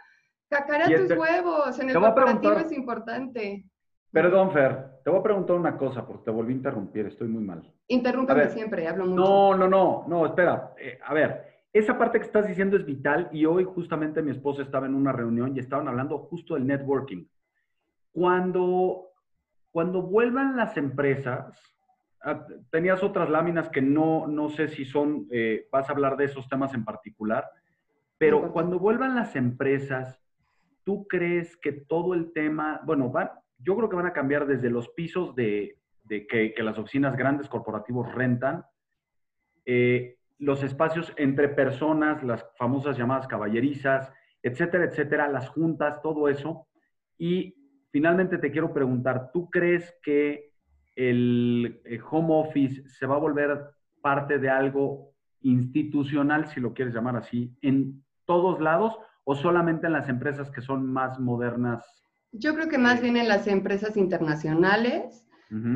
Cacarea 0.49 0.87
tus 0.97 1.17
huevos, 1.17 1.79
en 1.79 1.89
el 1.89 1.99
corporativo 1.99 2.53
es 2.53 2.71
importante. 2.73 3.65
Perdón, 4.11 4.51
Fer, 4.51 4.99
te 5.05 5.09
voy 5.09 5.19
a 5.19 5.23
preguntar 5.23 5.55
una 5.55 5.77
cosa 5.77 6.05
porque 6.05 6.25
te 6.25 6.31
volví 6.31 6.51
a 6.51 6.57
interrumpir, 6.57 7.05
estoy 7.05 7.29
muy 7.29 7.43
mal. 7.43 7.63
Interrúmpeme 7.87 8.49
siempre, 8.49 8.87
hablo 8.87 9.05
mucho. 9.05 9.23
No, 9.23 9.55
no, 9.55 9.67
no, 9.69 10.05
no, 10.07 10.25
espera. 10.25 10.73
Eh, 10.77 10.99
a 11.05 11.13
ver, 11.13 11.50
esa 11.73 11.97
parte 11.97 12.19
que 12.19 12.25
estás 12.25 12.47
diciendo 12.47 12.75
es 12.75 12.85
vital 12.85 13.29
y 13.31 13.45
hoy 13.45 13.63
justamente 13.63 14.21
mi 14.21 14.31
esposa 14.31 14.61
estaba 14.61 14.87
en 14.87 14.95
una 14.95 15.11
reunión 15.11 15.55
y 15.55 15.59
estaban 15.59 15.87
hablando 15.87 16.17
justo 16.17 16.55
del 16.55 16.67
networking. 16.67 17.25
Cuando, 18.11 19.07
cuando 19.71 20.01
vuelvan 20.01 20.57
las 20.57 20.75
empresas, 20.75 21.57
ah, 22.23 22.45
tenías 22.71 23.01
otras 23.03 23.29
láminas 23.29 23.69
que 23.69 23.81
no, 23.81 24.27
no 24.27 24.49
sé 24.49 24.67
si 24.67 24.83
son, 24.83 25.27
eh, 25.31 25.67
vas 25.71 25.87
a 25.89 25.93
hablar 25.93 26.17
de 26.17 26.25
esos 26.25 26.49
temas 26.49 26.73
en 26.73 26.83
particular, 26.83 27.49
pero 28.17 28.51
cuando 28.51 28.77
vuelvan 28.77 29.15
las 29.15 29.35
empresas, 29.35 30.21
¿tú 30.83 31.07
crees 31.07 31.55
que 31.57 31.71
todo 31.71 32.13
el 32.13 32.33
tema, 32.33 32.81
bueno, 32.83 33.09
van, 33.09 33.31
yo 33.57 33.77
creo 33.77 33.89
que 33.89 33.95
van 33.95 34.07
a 34.07 34.13
cambiar 34.13 34.45
desde 34.45 34.69
los 34.69 34.89
pisos 34.89 35.33
de, 35.35 35.77
que, 36.07 36.53
las 36.57 36.77
oficinas 36.77 37.15
grandes 37.15 37.47
corporativos 37.47 38.13
rentan, 38.13 38.65
eh, 39.65 40.17
los 40.41 40.63
espacios 40.63 41.13
entre 41.17 41.49
personas, 41.49 42.23
las 42.23 42.45
famosas 42.57 42.97
llamadas 42.97 43.27
caballerizas, 43.27 44.11
etcétera, 44.43 44.85
etcétera, 44.85 45.29
las 45.29 45.47
juntas, 45.49 46.01
todo 46.01 46.27
eso. 46.27 46.67
Y 47.17 47.55
finalmente 47.91 48.37
te 48.37 48.51
quiero 48.51 48.73
preguntar, 48.73 49.31
¿tú 49.31 49.49
crees 49.49 49.95
que 50.03 50.51
el 50.95 51.81
eh, 51.85 51.99
home 52.09 52.33
office 52.33 52.83
se 52.89 53.05
va 53.05 53.15
a 53.15 53.19
volver 53.19 53.71
parte 54.01 54.39
de 54.39 54.49
algo 54.49 55.13
institucional, 55.41 56.47
si 56.47 56.59
lo 56.59 56.73
quieres 56.73 56.93
llamar 56.93 57.15
así, 57.15 57.55
en 57.61 58.03
todos 58.25 58.59
lados 58.59 58.97
o 59.23 59.35
solamente 59.35 59.87
en 59.87 59.93
las 59.93 60.09
empresas 60.09 60.49
que 60.49 60.61
son 60.61 60.91
más 60.91 61.19
modernas 61.19 62.01
yo 62.31 62.55
creo 62.55 62.69
que 62.69 62.77
más 62.77 63.01
bien 63.01 63.17
en 63.17 63.27
las 63.27 63.47
empresas 63.47 63.97
internacionales, 63.97 65.25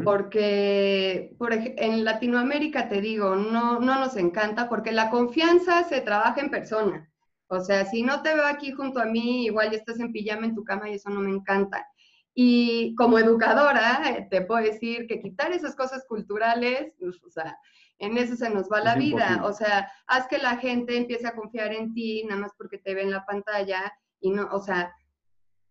porque 0.04 1.36
por 1.38 1.52
en 1.54 2.06
Latinoamérica, 2.06 2.88
te 2.88 3.02
digo, 3.02 3.36
no, 3.36 3.80
no 3.80 4.00
nos 4.00 4.16
encanta 4.16 4.70
porque 4.70 4.94
la 4.94 5.10
confianza 5.10 5.84
se 5.84 6.00
trabaja 6.00 6.40
en 6.40 6.50
persona. 6.50 7.12
O 7.48 7.60
sea, 7.60 7.86
si 7.86 8.02
no 8.02 8.22
te 8.22 8.34
veo 8.34 8.46
aquí 8.46 8.72
junto 8.72 9.02
a 9.02 9.06
mí, 9.06 9.46
igual 9.46 9.72
ya 9.72 9.78
estás 9.78 10.00
en 10.00 10.14
pijama 10.14 10.46
en 10.46 10.56
tu 10.56 10.64
cama 10.64 10.90
y 10.90 10.94
eso 10.94 11.10
no 11.10 11.20
me 11.20 11.32
encanta. 11.32 11.86
Y 12.34 12.96
como 12.96 13.20
educadora, 13.20 14.02
eh, 14.10 14.28
te 14.30 14.42
puedo 14.42 14.64
decir 14.64 15.08
que 15.08 15.20
quitar 15.20 15.52
esas 15.52 15.76
cosas 15.76 16.06
culturales, 16.08 16.94
pues, 17.00 17.22
o 17.24 17.30
sea, 17.30 17.58
en 18.00 18.18
eso 18.18 18.36
se 18.36 18.50
nos 18.50 18.70
va 18.70 18.82
la 18.82 18.96
vida. 18.96 19.42
O 19.44 19.54
sea, 19.54 19.90
haz 20.08 20.28
que 20.28 20.38
la 20.38 20.58
gente 20.58 20.98
empiece 20.98 21.28
a 21.28 21.36
confiar 21.36 21.74
en 21.74 21.94
ti, 21.94 22.24
nada 22.24 22.42
más 22.42 22.52
porque 22.58 22.78
te 22.78 22.94
ve 22.94 23.04
en 23.04 23.12
la 23.12 23.26
pantalla 23.26 23.94
y 24.20 24.32
no, 24.32 24.48
o 24.52 24.60
sea, 24.62 24.94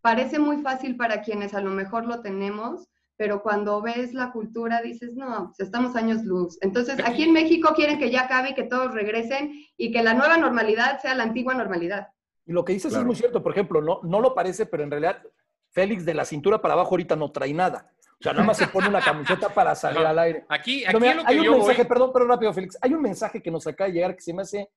parece 0.00 0.38
muy 0.38 0.58
fácil 0.58 0.96
para 0.96 1.22
quienes 1.22 1.54
a 1.54 1.60
lo 1.60 1.70
mejor 1.70 2.06
lo 2.06 2.20
tenemos, 2.20 2.88
pero 3.16 3.42
cuando 3.42 3.80
ves 3.80 4.12
la 4.12 4.32
cultura 4.32 4.82
dices, 4.82 5.14
no, 5.14 5.52
pues 5.56 5.60
estamos 5.60 5.94
años 5.96 6.24
luz. 6.24 6.58
Entonces, 6.62 6.96
aquí 7.04 7.22
en 7.22 7.32
México 7.32 7.72
quieren 7.74 7.98
que 7.98 8.10
ya 8.10 8.22
acabe 8.22 8.50
y 8.50 8.54
que 8.54 8.64
todos 8.64 8.92
regresen 8.92 9.52
y 9.76 9.92
que 9.92 10.02
la 10.02 10.14
nueva 10.14 10.36
normalidad 10.36 11.00
sea 11.00 11.14
la 11.14 11.22
antigua 11.22 11.54
normalidad. 11.54 12.08
Y 12.46 12.52
lo 12.52 12.64
que 12.64 12.72
dices 12.72 12.92
es 12.92 13.04
muy 13.04 13.14
cierto, 13.14 13.42
por 13.42 13.52
ejemplo, 13.52 13.80
no, 13.80 14.00
no 14.02 14.20
lo 14.20 14.34
parece, 14.34 14.66
pero 14.66 14.82
en 14.82 14.90
realidad 14.90 15.22
Félix 15.70 16.04
de 16.04 16.14
la 16.14 16.24
cintura 16.24 16.60
para 16.60 16.74
abajo 16.74 16.90
ahorita 16.90 17.16
no 17.16 17.30
trae 17.30 17.54
nada. 17.54 17.90
O 18.20 18.22
sea, 18.22 18.32
nada 18.32 18.44
más 18.44 18.56
se 18.56 18.68
pone 18.68 18.88
una 18.88 19.00
camiseta 19.00 19.48
para 19.48 19.74
salir 19.74 20.04
al 20.04 20.18
aire. 20.18 20.44
Aquí, 20.48 20.84
aquí 20.84 20.92
lo 20.92 21.00
que 21.00 21.08
hay 21.26 21.38
un 21.40 21.58
mensaje, 21.58 21.84
perdón, 21.84 22.10
pero 22.12 22.26
rápido, 22.26 22.52
Félix. 22.52 22.78
Hay 22.80 22.94
un 22.94 23.02
mensaje 23.02 23.42
que 23.42 23.50
nos 23.50 23.66
acaba 23.66 23.88
de 23.88 23.94
llegar 23.94 24.14
que 24.14 24.22
se 24.22 24.32
me 24.32 24.42
hace 24.42 24.70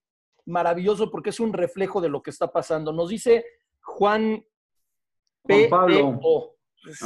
maravilloso 0.45 1.11
porque 1.11 1.29
es 1.29 1.39
un 1.39 1.53
reflejo 1.53 2.01
de 2.01 2.09
lo 2.09 2.21
que 2.21 2.31
está 2.31 2.51
pasando. 2.51 2.91
Nos 2.91 3.09
dice 3.09 3.45
Juan 3.81 4.43
Juan 5.43 5.69
Pablo. 5.69 6.56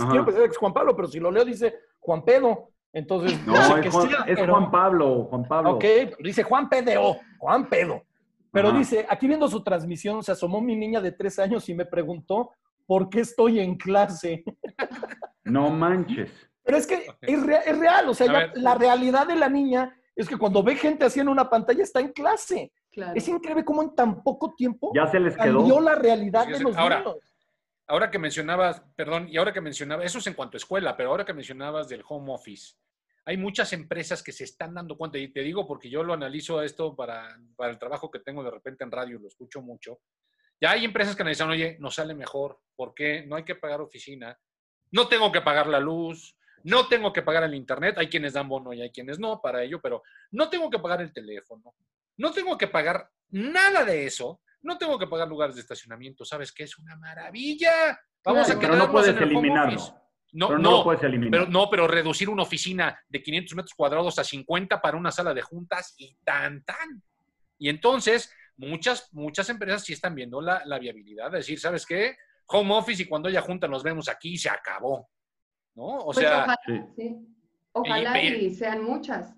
Quiero 0.09 0.25
pensar 0.25 0.43
que 0.43 0.51
es 0.51 0.57
Juan 0.57 0.73
Pablo, 0.73 0.95
pero 0.95 1.07
si 1.07 1.19
lo 1.19 1.31
leo 1.31 1.45
dice 1.45 1.75
Juan 1.99 2.23
Pedo. 2.23 2.69
Entonces, 2.93 3.39
no, 3.45 3.55
es, 3.77 3.89
Juan, 4.37 4.69
Pablo, 4.69 5.25
Juan 5.29 5.47
Pablo. 5.47 5.75
Ok, 5.75 5.85
dice 6.19 6.43
Juan 6.43 6.67
Pedo, 6.67 7.17
Juan 7.37 7.69
Pedo. 7.69 8.03
Pero 8.51 8.73
dice, 8.73 9.05
aquí 9.09 9.27
viendo 9.27 9.47
su 9.47 9.63
transmisión, 9.63 10.21
se 10.23 10.33
asomó 10.33 10.59
mi 10.59 10.75
niña 10.75 10.99
de 10.99 11.13
tres 11.13 11.39
años 11.39 11.69
y 11.69 11.73
me 11.73 11.85
preguntó, 11.85 12.51
¿por 12.85 13.09
qué 13.09 13.21
estoy 13.21 13.59
en 13.59 13.75
clase? 13.75 14.43
No 15.43 15.71
manches. 15.71 16.31
Pero 16.63 16.77
es 16.77 16.85
que 16.85 17.07
es, 17.21 17.43
real, 17.43 18.07
o 18.07 18.13
sea, 18.13 18.51
la 18.53 18.75
realidad 18.75 19.25
de 19.25 19.35
la 19.35 19.49
niña 19.49 19.93
es 20.15 20.29
que 20.29 20.37
cuando 20.37 20.61
ve 20.61 20.75
gente 20.75 21.03
así 21.03 21.19
en 21.19 21.29
una 21.29 21.49
pantalla 21.49 21.83
está 21.83 21.99
en 21.99 22.11
clase. 22.11 22.71
Es 23.15 23.27
increíble 23.27 23.65
cómo 23.65 23.81
en 23.81 23.95
tan 23.95 24.21
poco 24.21 24.53
tiempo 24.53 24.91
ya 24.93 25.07
se 25.07 25.19
les 25.19 25.35
quedó. 25.35 25.59
cambió 25.59 25.79
la 25.79 25.95
realidad 25.95 26.45
de 26.45 26.59
los 26.59 26.75
niños 26.75 27.17
ahora 27.91 28.09
que 28.09 28.19
mencionabas, 28.19 28.81
perdón, 28.95 29.27
y 29.29 29.35
ahora 29.35 29.51
que 29.51 29.59
mencionabas, 29.59 30.05
eso 30.05 30.19
es 30.19 30.27
en 30.27 30.33
cuanto 30.33 30.55
a 30.55 30.59
escuela, 30.59 30.95
pero 30.95 31.09
ahora 31.09 31.25
que 31.25 31.33
mencionabas 31.33 31.89
del 31.89 32.03
home 32.07 32.31
office, 32.31 32.75
hay 33.25 33.35
muchas 33.35 33.73
empresas 33.73 34.23
que 34.23 34.31
se 34.31 34.45
están 34.45 34.73
dando 34.73 34.97
cuenta, 34.97 35.17
y 35.17 35.27
te 35.27 35.41
digo 35.41 35.67
porque 35.67 35.89
yo 35.89 36.01
lo 36.01 36.13
analizo 36.13 36.61
esto 36.61 36.95
para, 36.95 37.37
para 37.57 37.69
el 37.69 37.77
trabajo 37.77 38.09
que 38.09 38.19
tengo 38.19 38.43
de 38.43 38.51
repente 38.51 38.85
en 38.85 38.91
radio, 38.91 39.19
lo 39.19 39.27
escucho 39.27 39.61
mucho. 39.61 39.99
Ya 40.61 40.71
hay 40.71 40.85
empresas 40.85 41.17
que 41.17 41.23
dicen, 41.25 41.49
oye, 41.49 41.75
nos 41.79 41.95
sale 41.95 42.15
mejor, 42.15 42.61
¿por 42.77 42.93
qué? 42.93 43.25
No 43.27 43.35
hay 43.35 43.43
que 43.43 43.55
pagar 43.55 43.81
oficina, 43.81 44.39
no 44.91 45.09
tengo 45.09 45.29
que 45.29 45.41
pagar 45.41 45.67
la 45.67 45.81
luz, 45.81 46.37
no 46.63 46.87
tengo 46.87 47.11
que 47.11 47.23
pagar 47.23 47.43
el 47.43 47.55
internet, 47.55 47.97
hay 47.97 48.07
quienes 48.07 48.33
dan 48.33 48.47
bono 48.47 48.71
y 48.71 48.81
hay 48.81 48.91
quienes 48.91 49.19
no 49.19 49.41
para 49.41 49.63
ello, 49.63 49.81
pero 49.81 50.01
no 50.31 50.49
tengo 50.49 50.69
que 50.69 50.79
pagar 50.79 51.01
el 51.01 51.11
teléfono, 51.11 51.75
no 52.15 52.31
tengo 52.31 52.57
que 52.57 52.67
pagar 52.69 53.09
nada 53.31 53.83
de 53.83 54.05
eso 54.05 54.39
no 54.63 54.77
tengo 54.77 54.97
que 54.99 55.07
pagar 55.07 55.27
lugares 55.27 55.55
de 55.55 55.61
estacionamiento, 55.61 56.23
¿sabes 56.25 56.51
qué? 56.51 56.63
Es 56.63 56.77
una 56.77 56.95
maravilla. 56.95 57.99
Vamos 58.23 58.49
a 58.49 58.59
quedarnos 58.59 58.87
no 58.87 58.91
puedes 58.91 59.15
eliminarlo. 59.19 59.97
No, 60.33 60.47
pero 60.47 60.59
no, 60.59 60.83
puedes 60.83 61.03
eliminar. 61.03 61.31
Pero, 61.31 61.51
no, 61.51 61.69
pero 61.69 61.87
reducir 61.87 62.29
una 62.29 62.43
oficina 62.43 62.97
de 63.09 63.21
500 63.21 63.55
metros 63.55 63.73
cuadrados 63.73 64.17
a 64.17 64.23
50 64.23 64.81
para 64.81 64.95
una 64.95 65.11
sala 65.11 65.33
de 65.33 65.41
juntas 65.41 65.93
y 65.97 66.15
tan, 66.23 66.63
tan. 66.63 67.03
Y 67.57 67.67
entonces, 67.67 68.33
muchas, 68.55 69.09
muchas 69.13 69.49
empresas 69.49 69.83
sí 69.83 69.91
están 69.93 70.15
viendo 70.15 70.39
la, 70.39 70.61
la 70.65 70.79
viabilidad 70.79 71.31
de 71.31 71.39
decir, 71.39 71.59
¿sabes 71.59 71.85
qué? 71.85 72.15
Home 72.47 72.73
office 72.75 73.03
y 73.03 73.07
cuando 73.07 73.27
haya 73.27 73.41
junta 73.41 73.67
nos 73.67 73.83
vemos 73.83 74.07
aquí, 74.07 74.37
se 74.37 74.49
acabó. 74.49 75.09
¿no? 75.75 75.83
O 75.83 76.05
Pues 76.13 76.19
sea, 76.19 76.37
ojalá, 76.39 76.59
sí. 76.65 76.81
sí. 76.95 77.27
Ojalá 77.73 78.21
Y- 78.21 78.27
y, 78.45 78.53
sean 78.55 78.83
muchas. 78.83 79.35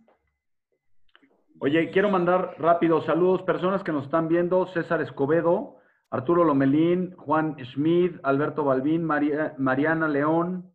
Oye, 1.59 1.91
quiero 1.91 2.09
mandar 2.09 2.55
rápido 2.59 3.01
saludos, 3.01 3.41
personas 3.43 3.83
que 3.83 3.91
nos 3.91 4.05
están 4.05 4.27
viendo, 4.27 4.67
César 4.67 5.01
Escobedo, 5.01 5.77
Arturo 6.09 6.43
Lomelín, 6.43 7.15
Juan 7.15 7.55
Schmid, 7.57 8.17
Alberto 8.23 8.63
Balbín, 8.63 9.03
María- 9.03 9.55
Mariana 9.57 10.07
León, 10.07 10.71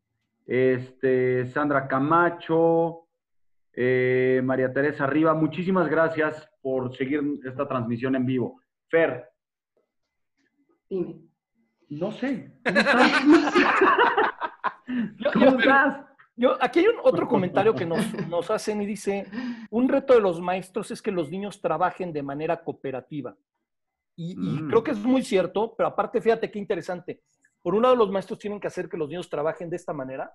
este, 0.46 1.46
Sandra 1.46 1.86
Camacho, 1.88 3.06
eh, 3.74 4.40
María 4.44 4.72
Teresa 4.72 5.06
Riva. 5.06 5.34
Muchísimas 5.34 5.88
gracias 5.88 6.48
por 6.62 6.96
seguir 6.96 7.20
esta 7.44 7.68
transmisión 7.68 8.16
en 8.16 8.24
vivo. 8.26 8.60
Fer, 8.88 9.28
Dime. 10.88 11.20
no 11.90 12.10
sé. 12.12 12.58
¿Cómo 12.64 13.36
estás? 13.36 13.92
Yo- 15.18 15.30
¿Cómo 15.34 15.46
yo- 15.50 15.58
estás? 15.58 16.07
Yo, 16.38 16.56
aquí 16.60 16.78
hay 16.80 16.86
un- 16.86 17.00
otro 17.02 17.26
comentario 17.28 17.74
que 17.74 17.84
nos, 17.84 18.00
nos 18.28 18.50
hacen 18.50 18.80
y 18.80 18.86
dice, 18.86 19.26
un 19.70 19.88
reto 19.88 20.14
de 20.14 20.20
los 20.20 20.40
maestros 20.40 20.90
es 20.90 21.02
que 21.02 21.10
los 21.10 21.30
niños 21.30 21.60
trabajen 21.60 22.12
de 22.12 22.22
manera 22.22 22.62
cooperativa. 22.62 23.36
Y, 24.16 24.32
y 24.32 24.62
Mm. 24.62 24.68
creo 24.68 24.82
que 24.82 24.92
es 24.92 24.98
muy 24.98 25.22
cierto, 25.22 25.74
pero 25.76 25.88
aparte, 25.88 26.20
fíjate 26.20 26.50
qué 26.50 26.58
interesante. 26.58 27.22
Por 27.62 27.74
un 27.74 27.82
lado, 27.82 27.96
los 27.96 28.10
maestros 28.10 28.38
tienen 28.38 28.60
que 28.60 28.68
hacer 28.68 28.88
que 28.88 28.96
los 28.96 29.08
niños 29.08 29.28
trabajen 29.28 29.68
de 29.68 29.76
esta 29.76 29.92
manera, 29.92 30.32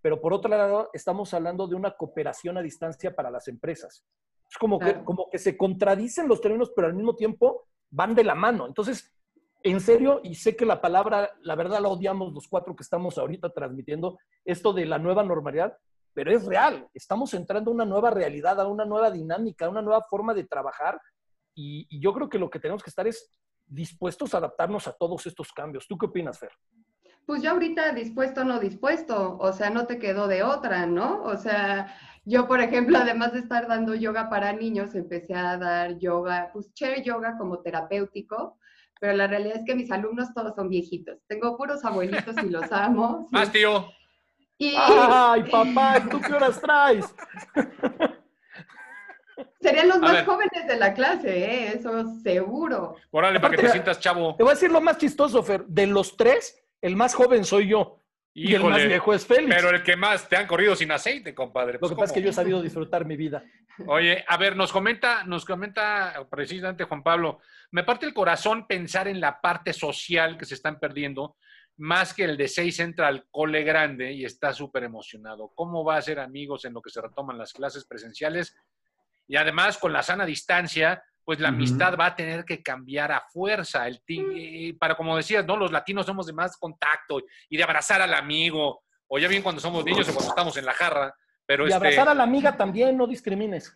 pero 0.00 0.20
por 0.20 0.32
otro 0.32 0.50
lado, 0.50 0.90
estamos 0.92 1.32
hablando 1.34 1.66
de 1.68 1.74
una 1.76 1.92
cooperación 1.92 2.58
a 2.58 2.62
distancia 2.62 3.14
para 3.14 3.30
las 3.30 3.46
empresas. 3.48 4.04
Es 4.50 4.58
como, 4.58 4.78
que, 4.78 5.02
como 5.04 5.30
que 5.30 5.38
se 5.38 5.56
contradicen 5.56 6.28
los 6.28 6.40
términos, 6.40 6.72
pero 6.74 6.88
al 6.88 6.94
mismo 6.94 7.14
tiempo 7.14 7.68
van 7.90 8.14
de 8.14 8.24
la 8.24 8.34
mano. 8.34 8.66
Entonces, 8.66 9.10
en 9.64 9.80
serio, 9.80 10.20
y 10.22 10.34
sé 10.34 10.56
que 10.56 10.66
la 10.66 10.80
palabra, 10.80 11.30
la 11.42 11.54
verdad 11.54 11.80
la 11.80 11.88
odiamos 11.88 12.32
los 12.32 12.48
cuatro 12.48 12.74
que 12.74 12.82
estamos 12.82 13.18
ahorita 13.18 13.50
transmitiendo, 13.50 14.18
esto 14.44 14.72
de 14.72 14.86
la 14.86 14.98
nueva 14.98 15.22
normalidad, 15.22 15.76
pero 16.14 16.30
es 16.30 16.44
real. 16.44 16.88
Estamos 16.94 17.32
entrando 17.34 17.70
a 17.70 17.74
una 17.74 17.84
nueva 17.84 18.10
realidad, 18.10 18.60
a 18.60 18.66
una 18.66 18.84
nueva 18.84 19.10
dinámica, 19.10 19.66
a 19.66 19.70
una 19.70 19.82
nueva 19.82 20.02
forma 20.02 20.34
de 20.34 20.44
trabajar. 20.44 21.00
Y, 21.54 21.86
y 21.90 22.00
yo 22.00 22.12
creo 22.12 22.28
que 22.28 22.38
lo 22.38 22.50
que 22.50 22.58
tenemos 22.58 22.82
que 22.82 22.90
estar 22.90 23.06
es 23.06 23.30
dispuestos 23.66 24.34
a 24.34 24.38
adaptarnos 24.38 24.86
a 24.88 24.92
todos 24.92 25.26
estos 25.26 25.52
cambios. 25.52 25.86
¿Tú 25.88 25.96
qué 25.96 26.06
opinas, 26.06 26.38
Fer? 26.38 26.50
Pues 27.26 27.40
ya 27.40 27.52
ahorita 27.52 27.92
dispuesto 27.92 28.44
no 28.44 28.58
dispuesto, 28.58 29.38
o 29.38 29.52
sea, 29.52 29.70
no 29.70 29.86
te 29.86 29.98
quedó 29.98 30.26
de 30.26 30.42
otra, 30.42 30.86
¿no? 30.86 31.22
O 31.22 31.36
sea, 31.36 31.94
yo, 32.24 32.48
por 32.48 32.60
ejemplo, 32.60 32.98
además 32.98 33.32
de 33.32 33.38
estar 33.38 33.68
dando 33.68 33.94
yoga 33.94 34.28
para 34.28 34.52
niños, 34.52 34.94
empecé 34.94 35.34
a 35.34 35.56
dar 35.56 35.98
yoga, 35.98 36.50
pues 36.52 36.74
chair 36.74 37.02
yoga 37.02 37.38
como 37.38 37.60
terapéutico, 37.60 38.58
pero 39.02 39.14
la 39.14 39.26
realidad 39.26 39.56
es 39.56 39.64
que 39.66 39.74
mis 39.74 39.90
alumnos 39.90 40.32
todos 40.32 40.54
son 40.54 40.68
viejitos. 40.68 41.18
Tengo 41.26 41.56
puros 41.56 41.84
abuelitos 41.84 42.36
y 42.40 42.48
los 42.48 42.70
amo. 42.70 43.26
sí. 43.30 43.34
más 43.34 43.50
tío. 43.50 43.88
Y 44.58 44.76
¡Ay, 44.78 45.42
papá! 45.50 46.06
¿Tú 46.08 46.20
qué 46.20 46.32
horas 46.32 46.60
traes? 46.60 47.12
serían 49.60 49.88
los 49.88 49.96
A 49.96 50.00
más 50.00 50.12
ver. 50.12 50.24
jóvenes 50.24 50.68
de 50.68 50.76
la 50.76 50.94
clase, 50.94 51.36
¿eh? 51.36 51.72
Eso 51.74 52.04
seguro. 52.22 52.94
Órale, 53.10 53.40
para 53.40 53.56
que 53.56 53.62
te 53.64 53.70
sientas 53.70 53.98
chavo. 53.98 54.36
Te 54.36 54.44
voy 54.44 54.52
a 54.52 54.54
decir 54.54 54.70
lo 54.70 54.80
más 54.80 54.98
chistoso, 54.98 55.42
Fer. 55.42 55.64
De 55.66 55.88
los 55.88 56.16
tres, 56.16 56.64
el 56.80 56.94
más 56.94 57.12
joven 57.12 57.44
soy 57.44 57.66
yo. 57.66 58.01
Y 58.34 58.54
el 58.54 58.64
más 58.64 58.86
viejo 58.86 59.12
es 59.12 59.26
Félix. 59.26 59.54
pero 59.54 59.70
el 59.70 59.82
que 59.82 59.94
más 59.96 60.28
te 60.28 60.36
han 60.36 60.46
corrido 60.46 60.74
sin 60.74 60.90
aceite, 60.90 61.34
compadre. 61.34 61.74
Lo 61.74 61.80
Pues, 61.80 61.90
que 61.92 61.96
pasa 61.96 62.06
es 62.06 62.12
que 62.12 62.22
yo 62.22 62.30
he 62.30 62.32
sabido 62.32 62.62
disfrutar 62.62 63.04
mi 63.04 63.16
vida. 63.16 63.44
Oye, 63.86 64.24
a 64.26 64.36
ver, 64.36 64.56
nos 64.56 64.72
comenta, 64.72 65.24
nos 65.24 65.44
comenta 65.44 66.26
precisamente 66.30 66.84
Juan 66.84 67.02
Pablo, 67.02 67.40
me 67.70 67.84
parte 67.84 68.06
el 68.06 68.14
corazón 68.14 68.66
pensar 68.66 69.08
en 69.08 69.20
la 69.20 69.40
parte 69.40 69.72
social 69.72 70.36
que 70.38 70.44
se 70.44 70.54
están 70.54 70.78
perdiendo, 70.78 71.36
más 71.78 72.12
que 72.14 72.24
el 72.24 72.36
de 72.36 72.48
seis 72.48 72.78
entra 72.80 73.08
al 73.08 73.26
cole 73.30 73.64
grande 73.64 74.12
y 74.12 74.24
está 74.24 74.52
súper 74.52 74.84
emocionado. 74.84 75.52
¿Cómo 75.54 75.84
va 75.84 75.96
a 75.96 76.02
ser 76.02 76.20
amigos 76.20 76.64
en 76.64 76.74
lo 76.74 76.82
que 76.82 76.90
se 76.90 77.00
retoman 77.00 77.38
las 77.38 77.52
clases 77.52 77.86
presenciales? 77.86 78.54
Y 79.26 79.36
además, 79.36 79.78
con 79.78 79.92
la 79.92 80.02
sana 80.02 80.26
distancia, 80.26 81.02
pues 81.24 81.38
la 81.40 81.48
amistad 81.48 81.96
va 81.98 82.06
a 82.06 82.16
tener 82.16 82.44
que 82.44 82.62
cambiar 82.62 83.12
a 83.12 83.24
fuerza. 83.28 83.86
El 83.86 84.02
eh, 84.08 84.74
para, 84.78 84.96
como 84.96 85.16
decías, 85.16 85.44
¿no? 85.46 85.56
Los 85.56 85.70
latinos 85.70 86.06
somos 86.06 86.26
de 86.26 86.32
más 86.32 86.56
contacto 86.56 87.20
y 87.48 87.56
de 87.56 87.62
abrazar 87.62 88.02
al 88.02 88.14
amigo, 88.14 88.82
o 89.06 89.18
ya 89.18 89.28
bien 89.28 89.42
cuando 89.42 89.60
somos 89.60 89.84
niños 89.84 90.08
o 90.08 90.12
cuando 90.12 90.30
estamos 90.30 90.56
en 90.56 90.64
la 90.64 90.72
jarra. 90.72 91.14
Pero 91.46 91.64
Y 91.64 91.68
este, 91.68 91.76
abrazar 91.76 92.08
a 92.08 92.14
la 92.14 92.22
amiga 92.24 92.56
también, 92.56 92.96
no 92.96 93.06
discrimines. 93.06 93.72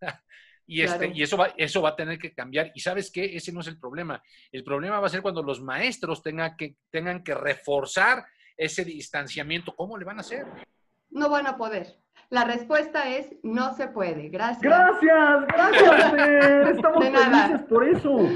y, 0.66 0.82
este, 0.82 0.98
Claro. 0.98 1.12
y 1.14 1.22
eso, 1.22 1.36
va, 1.36 1.54
eso 1.56 1.82
va 1.82 1.90
a 1.90 1.96
tener 1.96 2.18
que 2.18 2.34
cambiar. 2.34 2.72
Y 2.74 2.80
sabes 2.80 3.10
qué, 3.10 3.36
ese 3.36 3.52
no 3.52 3.60
es 3.60 3.66
el 3.68 3.78
problema. 3.78 4.22
El 4.50 4.64
problema 4.64 4.98
va 4.98 5.06
a 5.06 5.10
ser 5.10 5.22
cuando 5.22 5.42
los 5.42 5.60
maestros 5.60 6.22
tengan 6.22 6.56
que, 6.56 6.76
tengan 6.90 7.22
que 7.22 7.34
reforzar 7.34 8.24
ese 8.56 8.84
distanciamiento. 8.84 9.74
¿Cómo 9.76 9.96
le 9.96 10.04
van 10.04 10.18
a 10.18 10.20
hacer? 10.20 10.46
No 11.10 11.30
van 11.30 11.46
a 11.46 11.56
poder. 11.56 11.98
La 12.30 12.44
respuesta 12.44 13.08
es 13.08 13.34
no 13.42 13.72
se 13.74 13.88
puede. 13.88 14.28
Gracias. 14.28 14.60
Gracias, 14.62 15.46
gracias, 15.46 16.10
Fer. 16.12 16.68
Estamos 16.68 17.04
De 17.04 17.10
nada. 17.10 17.46
felices 17.46 17.66
por 17.66 17.88
eso. 17.88 18.28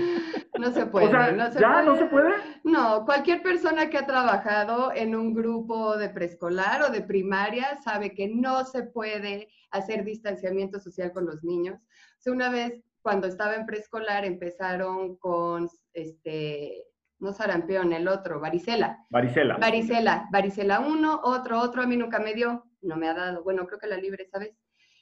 No 0.59 0.70
se 0.70 0.86
puede. 0.86 1.07
O 1.07 1.11
sea, 1.11 1.32
no 1.32 1.51
se 1.51 1.61
¿ya 1.61 1.68
puede. 1.72 1.84
no 1.84 1.97
se 1.97 2.05
puede? 2.07 2.30
No, 2.64 3.05
cualquier 3.05 3.43
persona 3.43 3.90
que 3.90 3.99
ha 3.99 4.07
trabajado 4.07 4.93
en 4.95 5.14
un 5.14 5.34
grupo 5.34 5.97
de 5.99 6.09
preescolar 6.09 6.82
o 6.82 6.90
de 6.90 7.03
primaria 7.03 7.76
sabe 7.82 8.14
que 8.14 8.28
no 8.28 8.64
se 8.64 8.82
puede 8.84 9.49
hacer 9.70 10.05
distanciamiento 10.05 10.78
social 10.80 11.12
con 11.12 11.26
los 11.26 11.43
niños. 11.45 11.78
O 11.78 12.20
sea, 12.22 12.32
una 12.32 12.49
vez 12.49 12.80
cuando 13.03 13.26
estaba 13.26 13.57
en 13.57 13.66
preescolar 13.66 14.24
empezaron 14.24 15.16
con, 15.16 15.68
este, 15.93 16.84
no 17.18 17.32
sarampión, 17.32 17.93
el 17.93 18.09
otro, 18.09 18.40
varicela. 18.40 19.05
Varicela. 19.11 19.57
Varicela, 19.59 20.28
varicela 20.30 20.80
uno, 20.80 21.20
otro, 21.24 21.61
otro, 21.61 21.82
a 21.82 21.86
mí 21.86 21.97
nunca 21.97 22.18
me 22.20 22.32
dio, 22.34 22.64
no 22.83 22.97
me 22.97 23.09
ha 23.09 23.14
dado. 23.14 23.43
Bueno, 23.43 23.66
creo 23.66 23.78
que 23.78 23.87
la 23.87 23.97
libre, 23.97 24.28
¿sabes? 24.30 24.57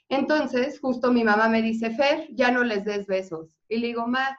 Entonces, 0.08 0.80
justo 0.80 1.12
mi 1.12 1.24
mamá 1.24 1.48
me 1.48 1.62
dice, 1.62 1.90
Fer, 1.90 2.28
ya 2.32 2.50
no 2.50 2.64
les 2.64 2.84
des 2.84 3.06
besos. 3.06 3.56
Y 3.68 3.78
le 3.78 3.88
digo, 3.88 4.06
ma, 4.06 4.36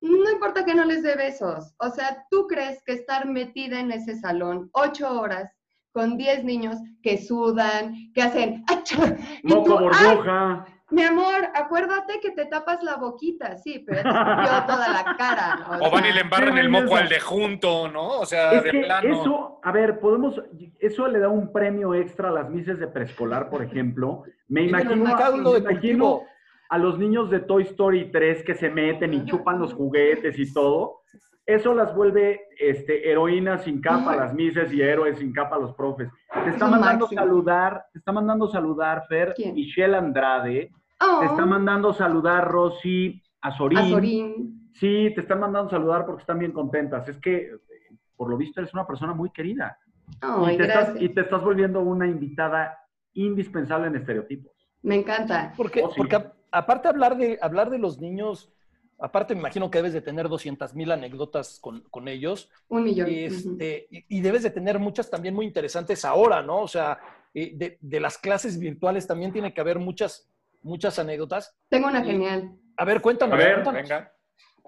no 0.00 0.30
importa 0.30 0.64
que 0.64 0.74
no 0.74 0.84
les 0.84 1.02
dé 1.02 1.16
besos. 1.16 1.74
O 1.78 1.90
sea, 1.90 2.24
¿tú 2.30 2.46
crees 2.46 2.82
que 2.84 2.92
estar 2.92 3.26
metida 3.26 3.80
en 3.80 3.90
ese 3.90 4.16
salón 4.16 4.70
ocho 4.72 5.20
horas 5.20 5.52
con 5.92 6.16
diez 6.16 6.44
niños 6.44 6.76
que 7.02 7.18
sudan, 7.18 8.12
que 8.14 8.22
hacen, 8.22 8.64
Moco 9.42 9.78
¡ay! 9.92 10.16
burbuja. 10.16 10.66
Mi 10.90 11.02
amor, 11.02 11.48
acuérdate 11.54 12.20
que 12.20 12.32
te 12.32 12.46
tapas 12.46 12.82
la 12.82 12.96
boquita, 12.96 13.56
sí, 13.56 13.84
pero 13.86 13.98
escupió 14.00 14.14
toda 14.66 14.88
la 14.88 15.16
cara. 15.16 15.78
O 15.80 15.90
van 15.90 16.06
y 16.06 16.12
le 16.12 16.20
embarran 16.20 16.58
el 16.58 16.68
moco 16.68 16.96
al 16.96 17.08
de 17.08 17.20
junto, 17.20 17.88
¿no? 17.88 18.20
O 18.20 18.26
sea, 18.26 18.52
Es 18.52 18.64
de 18.64 18.70
que 18.70 18.80
plano. 18.80 19.08
eso, 19.08 19.60
a 19.62 19.72
ver, 19.72 20.00
podemos, 20.00 20.42
eso 20.78 21.06
le 21.08 21.18
da 21.20 21.28
un 21.28 21.52
premio 21.52 21.94
extra 21.94 22.28
a 22.28 22.32
las 22.32 22.50
mises 22.50 22.78
de 22.78 22.88
preescolar, 22.88 23.48
por 23.50 23.62
ejemplo. 23.62 24.24
Me 24.48 24.62
imagino, 24.62 24.96
me 24.96 25.52
de 25.52 25.58
imagino 25.58 26.22
a 26.68 26.78
los 26.78 26.98
niños 26.98 27.30
de 27.30 27.40
Toy 27.40 27.64
Story 27.64 28.10
3 28.10 28.44
que 28.44 28.54
se 28.54 28.70
meten 28.70 29.14
y 29.14 29.24
chupan 29.24 29.58
los 29.58 29.74
juguetes 29.74 30.38
y 30.38 30.52
todo. 30.52 31.00
Eso 31.46 31.74
las 31.74 31.94
vuelve 31.96 32.42
este, 32.60 33.10
heroínas 33.10 33.64
sin 33.64 33.80
capa 33.80 34.12
a 34.12 34.16
las 34.16 34.34
mises 34.34 34.72
y 34.72 34.80
héroes 34.80 35.18
sin 35.18 35.32
capa 35.32 35.56
a 35.56 35.58
los 35.58 35.74
profes. 35.74 36.08
Te 36.44 36.50
está 36.50 36.68
mandando 36.68 37.06
máximo. 37.06 37.20
saludar, 37.20 37.86
te 37.92 37.98
está 37.98 38.12
mandando 38.12 38.46
saludar, 38.48 39.04
Fer, 39.08 39.34
¿Quién? 39.34 39.54
Michelle 39.54 39.96
Andrade. 39.96 40.70
Oh, 41.00 41.20
Te 41.20 41.26
está 41.26 41.46
mandando 41.46 41.92
saludar 41.92 42.48
Rosy 42.48 43.22
Azorín. 43.40 43.78
Azorín. 43.78 44.70
Sí, 44.74 45.10
te 45.14 45.20
están 45.22 45.40
mandando 45.40 45.68
saludar 45.70 46.06
porque 46.06 46.20
están 46.22 46.38
bien 46.38 46.52
contentas. 46.52 47.06
Es 47.08 47.18
que, 47.18 47.50
por 48.16 48.30
lo 48.30 48.36
visto, 48.36 48.60
eres 48.60 48.72
una 48.74 48.86
persona 48.86 49.12
muy 49.14 49.30
querida. 49.30 49.78
Ay, 50.20 50.54
y, 50.54 50.56
te 50.58 50.62
estás, 50.64 50.84
gracias. 50.86 51.02
y 51.02 51.08
te 51.10 51.20
estás 51.22 51.42
volviendo 51.42 51.80
una 51.80 52.06
invitada 52.06 52.78
indispensable 53.14 53.88
en 53.88 53.96
estereotipos. 53.96 54.52
Me 54.82 54.94
encanta. 54.96 55.52
Porque, 55.56 55.82
Oh, 55.82 55.88
sí. 55.90 55.94
porque 55.96 56.16
a- 56.16 56.32
aparte 56.50 56.88
hablar 56.88 57.16
de, 57.16 57.38
hablar 57.42 57.70
de 57.70 57.78
los 57.78 57.98
niños, 58.00 58.52
aparte 58.98 59.34
me 59.34 59.40
imagino 59.40 59.70
que 59.70 59.78
debes 59.78 59.92
de 59.92 60.00
tener 60.00 60.28
200 60.28 60.74
mil 60.74 60.90
anécdotas 60.92 61.58
con, 61.60 61.80
con 61.90 62.08
ellos. 62.08 62.50
Un 62.68 62.84
millón. 62.84 63.08
Este, 63.10 63.86
y, 63.90 64.18
y 64.18 64.20
debes 64.20 64.42
de 64.42 64.50
tener 64.50 64.78
muchas 64.78 65.10
también 65.10 65.34
muy 65.34 65.46
interesantes 65.46 66.04
ahora, 66.04 66.42
¿no? 66.42 66.60
O 66.62 66.68
sea, 66.68 66.98
eh, 67.34 67.52
de, 67.56 67.78
de 67.80 68.00
las 68.00 68.16
clases 68.18 68.58
virtuales 68.58 69.06
también 69.06 69.32
tiene 69.32 69.52
que 69.54 69.60
haber 69.60 69.78
muchas, 69.78 70.28
muchas 70.62 70.98
anécdotas. 70.98 71.54
Tengo 71.68 71.88
una 71.88 72.00
y- 72.00 72.06
genial. 72.06 72.52
A 72.76 72.84
ver, 72.84 73.00
cuéntanos. 73.00 73.34
A 73.34 73.38
ver, 73.38 73.52
cuéntanos. 73.62 73.82
Venga. 73.82 74.12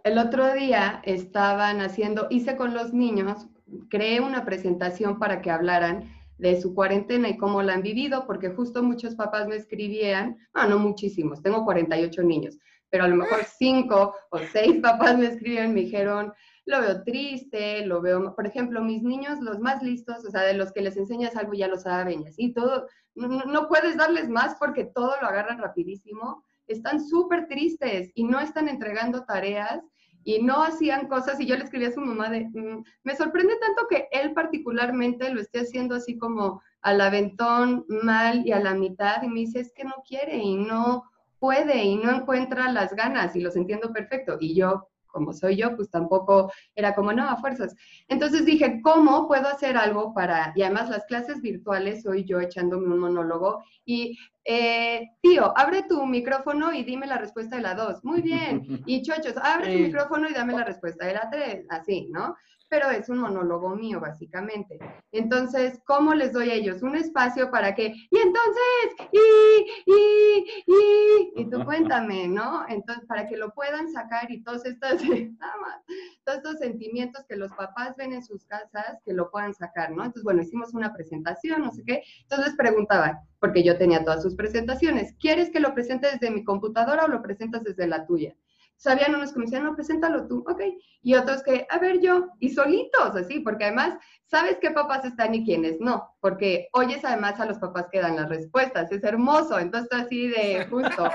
El 0.04 0.18
otro 0.18 0.52
día 0.52 1.00
estaban 1.04 1.80
haciendo, 1.80 2.26
hice 2.30 2.56
con 2.56 2.74
los 2.74 2.92
niños, 2.92 3.46
creé 3.88 4.20
una 4.20 4.44
presentación 4.44 5.18
para 5.18 5.40
que 5.40 5.50
hablaran 5.50 6.12
de 6.38 6.60
su 6.60 6.74
cuarentena 6.74 7.28
y 7.28 7.36
cómo 7.36 7.62
la 7.62 7.74
han 7.74 7.82
vivido, 7.82 8.26
porque 8.26 8.50
justo 8.50 8.82
muchos 8.82 9.14
papás 9.14 9.46
me 9.46 9.54
escribían, 9.56 10.38
ah, 10.54 10.66
no 10.66 10.78
muchísimos, 10.80 11.40
tengo 11.40 11.64
48 11.64 12.22
niños, 12.24 12.58
pero 12.90 13.04
a 13.04 13.08
lo 13.08 13.14
mejor 13.14 13.44
cinco 13.44 14.14
o 14.30 14.38
seis 14.52 14.80
papás 14.82 15.16
me 15.16 15.26
escribieron 15.26 15.70
y 15.70 15.74
me 15.74 15.80
dijeron, 15.82 16.32
lo 16.64 16.80
veo 16.80 17.02
triste, 17.02 17.84
lo 17.86 18.00
veo, 18.00 18.34
por 18.34 18.46
ejemplo, 18.46 18.82
mis 18.82 19.02
niños, 19.02 19.40
los 19.40 19.58
más 19.58 19.82
listos, 19.82 20.24
o 20.24 20.30
sea, 20.30 20.42
de 20.42 20.54
los 20.54 20.72
que 20.72 20.82
les 20.82 20.96
enseñas 20.96 21.36
algo 21.36 21.54
ya 21.54 21.68
lo 21.68 21.76
saben 21.76 22.22
y 22.22 22.26
así, 22.28 22.52
todo, 22.52 22.86
no, 23.14 23.68
puedes 23.68 23.96
darles 23.96 24.28
más 24.28 24.56
porque 24.58 24.84
todo 24.84 25.14
lo 25.20 25.26
agarran 25.26 25.58
rapidísimo, 25.58 26.44
están 26.68 27.04
súper 27.04 27.48
tristes 27.48 28.10
y 28.14 28.24
no 28.24 28.40
están 28.40 28.68
entregando 28.68 29.24
tareas 29.24 29.80
y 30.24 30.40
no 30.40 30.62
hacían 30.62 31.08
cosas 31.08 31.40
y 31.40 31.46
yo 31.46 31.56
le 31.56 31.64
escribía 31.64 31.88
a 31.88 31.92
su 31.92 32.00
mamá 32.00 32.30
de, 32.30 32.48
mm, 32.48 32.84
me 33.02 33.16
sorprende 33.16 33.56
tanto 33.56 33.88
que 33.90 34.08
él 34.12 34.32
particularmente 34.32 35.34
lo 35.34 35.40
esté 35.40 35.60
haciendo 35.60 35.96
así 35.96 36.16
como 36.16 36.62
al 36.80 37.00
aventón, 37.00 37.84
mal 37.88 38.46
y 38.46 38.52
a 38.52 38.60
la 38.60 38.74
mitad 38.74 39.22
y 39.22 39.28
me 39.28 39.40
dice, 39.40 39.60
es 39.60 39.72
que 39.72 39.84
no 39.84 39.94
quiere 40.06 40.36
y 40.36 40.56
no 40.56 41.04
puede 41.40 41.82
y 41.82 41.96
no 41.96 42.14
encuentra 42.14 42.70
las 42.70 42.94
ganas 42.94 43.34
y 43.34 43.40
los 43.40 43.56
entiendo 43.56 43.92
perfecto. 43.92 44.36
Y 44.38 44.54
yo, 44.54 44.88
como 45.12 45.32
soy 45.32 45.56
yo, 45.56 45.76
pues 45.76 45.90
tampoco 45.90 46.52
era 46.74 46.94
como, 46.94 47.12
no, 47.12 47.28
a 47.28 47.36
fuerzas. 47.36 47.76
Entonces 48.08 48.44
dije, 48.44 48.80
¿cómo 48.82 49.28
puedo 49.28 49.46
hacer 49.48 49.76
algo 49.76 50.12
para, 50.14 50.52
y 50.56 50.62
además 50.62 50.90
las 50.90 51.04
clases 51.06 51.40
virtuales 51.40 52.02
soy 52.02 52.24
yo 52.24 52.40
echándome 52.40 52.86
un 52.86 52.98
monólogo 52.98 53.62
y, 53.84 54.18
eh, 54.44 55.10
tío, 55.20 55.56
abre 55.56 55.84
tu 55.88 56.04
micrófono 56.06 56.72
y 56.72 56.82
dime 56.82 57.06
la 57.06 57.18
respuesta 57.18 57.56
de 57.56 57.62
la 57.62 57.74
dos. 57.74 58.04
Muy 58.04 58.22
bien. 58.22 58.62
Y 58.86 59.02
chochos, 59.02 59.36
abre 59.36 59.72
tu 59.72 59.78
micrófono 59.78 60.28
y 60.28 60.32
dame 60.32 60.54
la 60.54 60.64
respuesta 60.64 61.06
de 61.06 61.14
la 61.14 61.28
tres. 61.30 61.66
Así, 61.68 62.08
¿no? 62.10 62.34
Pero 62.72 62.90
es 62.90 63.10
un 63.10 63.18
monólogo 63.18 63.76
mío, 63.76 64.00
básicamente. 64.00 64.78
Entonces, 65.12 65.78
¿cómo 65.84 66.14
les 66.14 66.32
doy 66.32 66.48
a 66.48 66.54
ellos 66.54 66.82
un 66.82 66.96
espacio 66.96 67.50
para 67.50 67.74
que, 67.74 67.88
y 67.88 68.16
entonces, 68.16 69.10
y, 69.12 69.92
y, 69.92 70.46
y, 70.66 71.42
y 71.42 71.50
tú 71.50 71.62
cuéntame, 71.66 72.28
¿no? 72.28 72.64
Entonces, 72.66 73.04
para 73.06 73.28
que 73.28 73.36
lo 73.36 73.52
puedan 73.52 73.92
sacar 73.92 74.30
y 74.30 74.42
todos 74.42 74.64
estos, 74.64 75.02
todos 76.24 76.38
estos 76.38 76.58
sentimientos 76.60 77.26
que 77.28 77.36
los 77.36 77.52
papás 77.52 77.94
ven 77.98 78.14
en 78.14 78.24
sus 78.24 78.46
casas, 78.46 79.02
que 79.04 79.12
lo 79.12 79.30
puedan 79.30 79.52
sacar, 79.52 79.90
¿no? 79.90 80.04
Entonces, 80.04 80.24
bueno, 80.24 80.40
hicimos 80.40 80.72
una 80.72 80.94
presentación, 80.94 81.60
no 81.60 81.72
sé 81.72 81.82
qué. 81.86 82.02
Entonces 82.22 82.46
les 82.46 82.56
preguntaba, 82.56 83.20
porque 83.38 83.62
yo 83.62 83.76
tenía 83.76 84.02
todas 84.02 84.22
sus 84.22 84.34
presentaciones, 84.34 85.14
¿quieres 85.20 85.50
que 85.50 85.60
lo 85.60 85.74
presente 85.74 86.08
desde 86.10 86.30
mi 86.30 86.42
computadora 86.42 87.04
o 87.04 87.08
lo 87.08 87.20
presentas 87.20 87.64
desde 87.64 87.86
la 87.86 88.06
tuya? 88.06 88.34
Sabían 88.82 89.14
unos 89.14 89.32
que 89.32 89.38
me 89.38 89.44
decían, 89.44 89.62
no, 89.62 89.76
preséntalo 89.76 90.26
tú, 90.26 90.44
ok. 90.48 90.60
Y 91.02 91.14
otros 91.14 91.44
que, 91.44 91.66
a 91.70 91.78
ver 91.78 92.00
yo, 92.00 92.26
y 92.40 92.50
solitos, 92.50 93.14
así, 93.14 93.38
porque 93.38 93.66
además, 93.66 93.96
¿sabes 94.24 94.58
qué 94.60 94.72
papás 94.72 95.04
están 95.04 95.32
y 95.36 95.44
quiénes 95.44 95.78
no? 95.78 96.16
Porque 96.18 96.68
oyes 96.72 97.04
además 97.04 97.38
a 97.38 97.46
los 97.46 97.58
papás 97.58 97.86
que 97.92 98.00
dan 98.00 98.16
las 98.16 98.28
respuestas, 98.28 98.90
es 98.90 99.04
hermoso, 99.04 99.60
entonces 99.60 99.92
así 99.92 100.26
de 100.26 100.66
justo. 100.66 101.08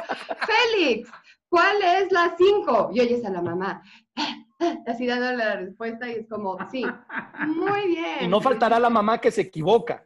Félix, 0.47 1.09
¿cuál 1.49 1.76
es 1.82 2.09
la 2.13 2.34
cinco? 2.38 2.89
Y 2.93 3.01
oyes 3.01 3.26
a 3.26 3.32
la 3.32 3.41
mamá, 3.41 3.84
así 4.88 5.05
dando 5.05 5.34
la 5.34 5.57
respuesta 5.57 6.07
y 6.07 6.13
es 6.13 6.28
como, 6.30 6.57
sí, 6.72 6.86
muy 7.47 7.88
bien. 7.88 8.18
Y 8.22 8.28
no 8.30 8.39
faltará 8.39 8.80
la 8.80 8.89
mamá 8.89 9.20
que 9.20 9.30
se 9.30 9.41
equivoca. 9.41 10.05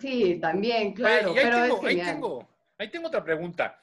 Sí, 0.00 0.38
también, 0.40 0.94
claro. 0.94 1.34
pero 1.34 1.82
ahí, 1.82 2.00
tengo, 2.00 2.48
ahí 2.78 2.90
tengo 2.90 3.08
otra 3.08 3.22
pregunta. 3.22 3.78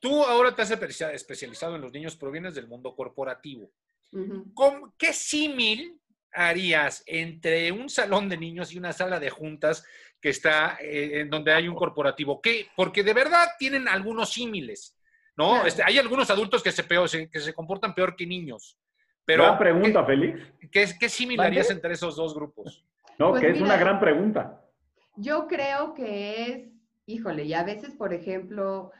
Tú 0.00 0.24
ahora 0.24 0.54
te 0.54 0.62
has 0.62 0.70
especializado 0.70 1.76
en 1.76 1.82
los 1.82 1.92
niños, 1.92 2.16
pero 2.16 2.32
vienes 2.32 2.54
del 2.54 2.68
mundo 2.68 2.94
corporativo. 2.94 3.70
¿Qué 4.96 5.12
símil 5.12 5.98
harías 6.32 7.02
entre 7.06 7.72
un 7.72 7.88
salón 7.88 8.28
de 8.28 8.36
niños 8.36 8.72
y 8.72 8.78
una 8.78 8.92
sala 8.92 9.18
de 9.18 9.30
juntas 9.30 9.84
que 10.20 10.30
está 10.30 10.78
eh, 10.80 11.20
en 11.20 11.30
donde 11.30 11.52
hay 11.52 11.68
un 11.68 11.74
corporativo? 11.74 12.40
¿Qué? 12.40 12.68
Porque 12.76 13.02
de 13.02 13.14
verdad 13.14 13.48
tienen 13.58 13.88
algunos 13.88 14.32
símiles, 14.32 14.96
¿no? 15.36 15.66
Este, 15.66 15.82
hay 15.82 15.98
algunos 15.98 16.30
adultos 16.30 16.62
que 16.62 16.72
se, 16.72 16.84
peor, 16.84 17.08
que 17.10 17.40
se 17.40 17.54
comportan 17.54 17.94
peor 17.94 18.14
que 18.16 18.26
niños. 18.26 18.78
Pero, 19.24 19.42
gran 19.42 19.58
pregunta, 19.58 20.04
Félix. 20.04 20.40
¿Qué, 20.72 20.86
qué 20.98 21.08
símil 21.08 21.40
harías 21.40 21.70
entre 21.70 21.92
esos 21.92 22.16
dos 22.16 22.34
grupos? 22.34 22.84
No, 23.18 23.30
pues 23.30 23.42
que 23.42 23.50
es 23.50 23.60
una 23.60 23.76
gran 23.76 24.00
pregunta. 24.00 24.64
Yo 25.16 25.46
creo 25.48 25.92
que 25.92 26.42
es, 26.44 26.68
híjole, 27.06 27.44
y 27.44 27.52
a 27.52 27.64
veces, 27.64 27.94
por 27.94 28.14
ejemplo, 28.14 28.92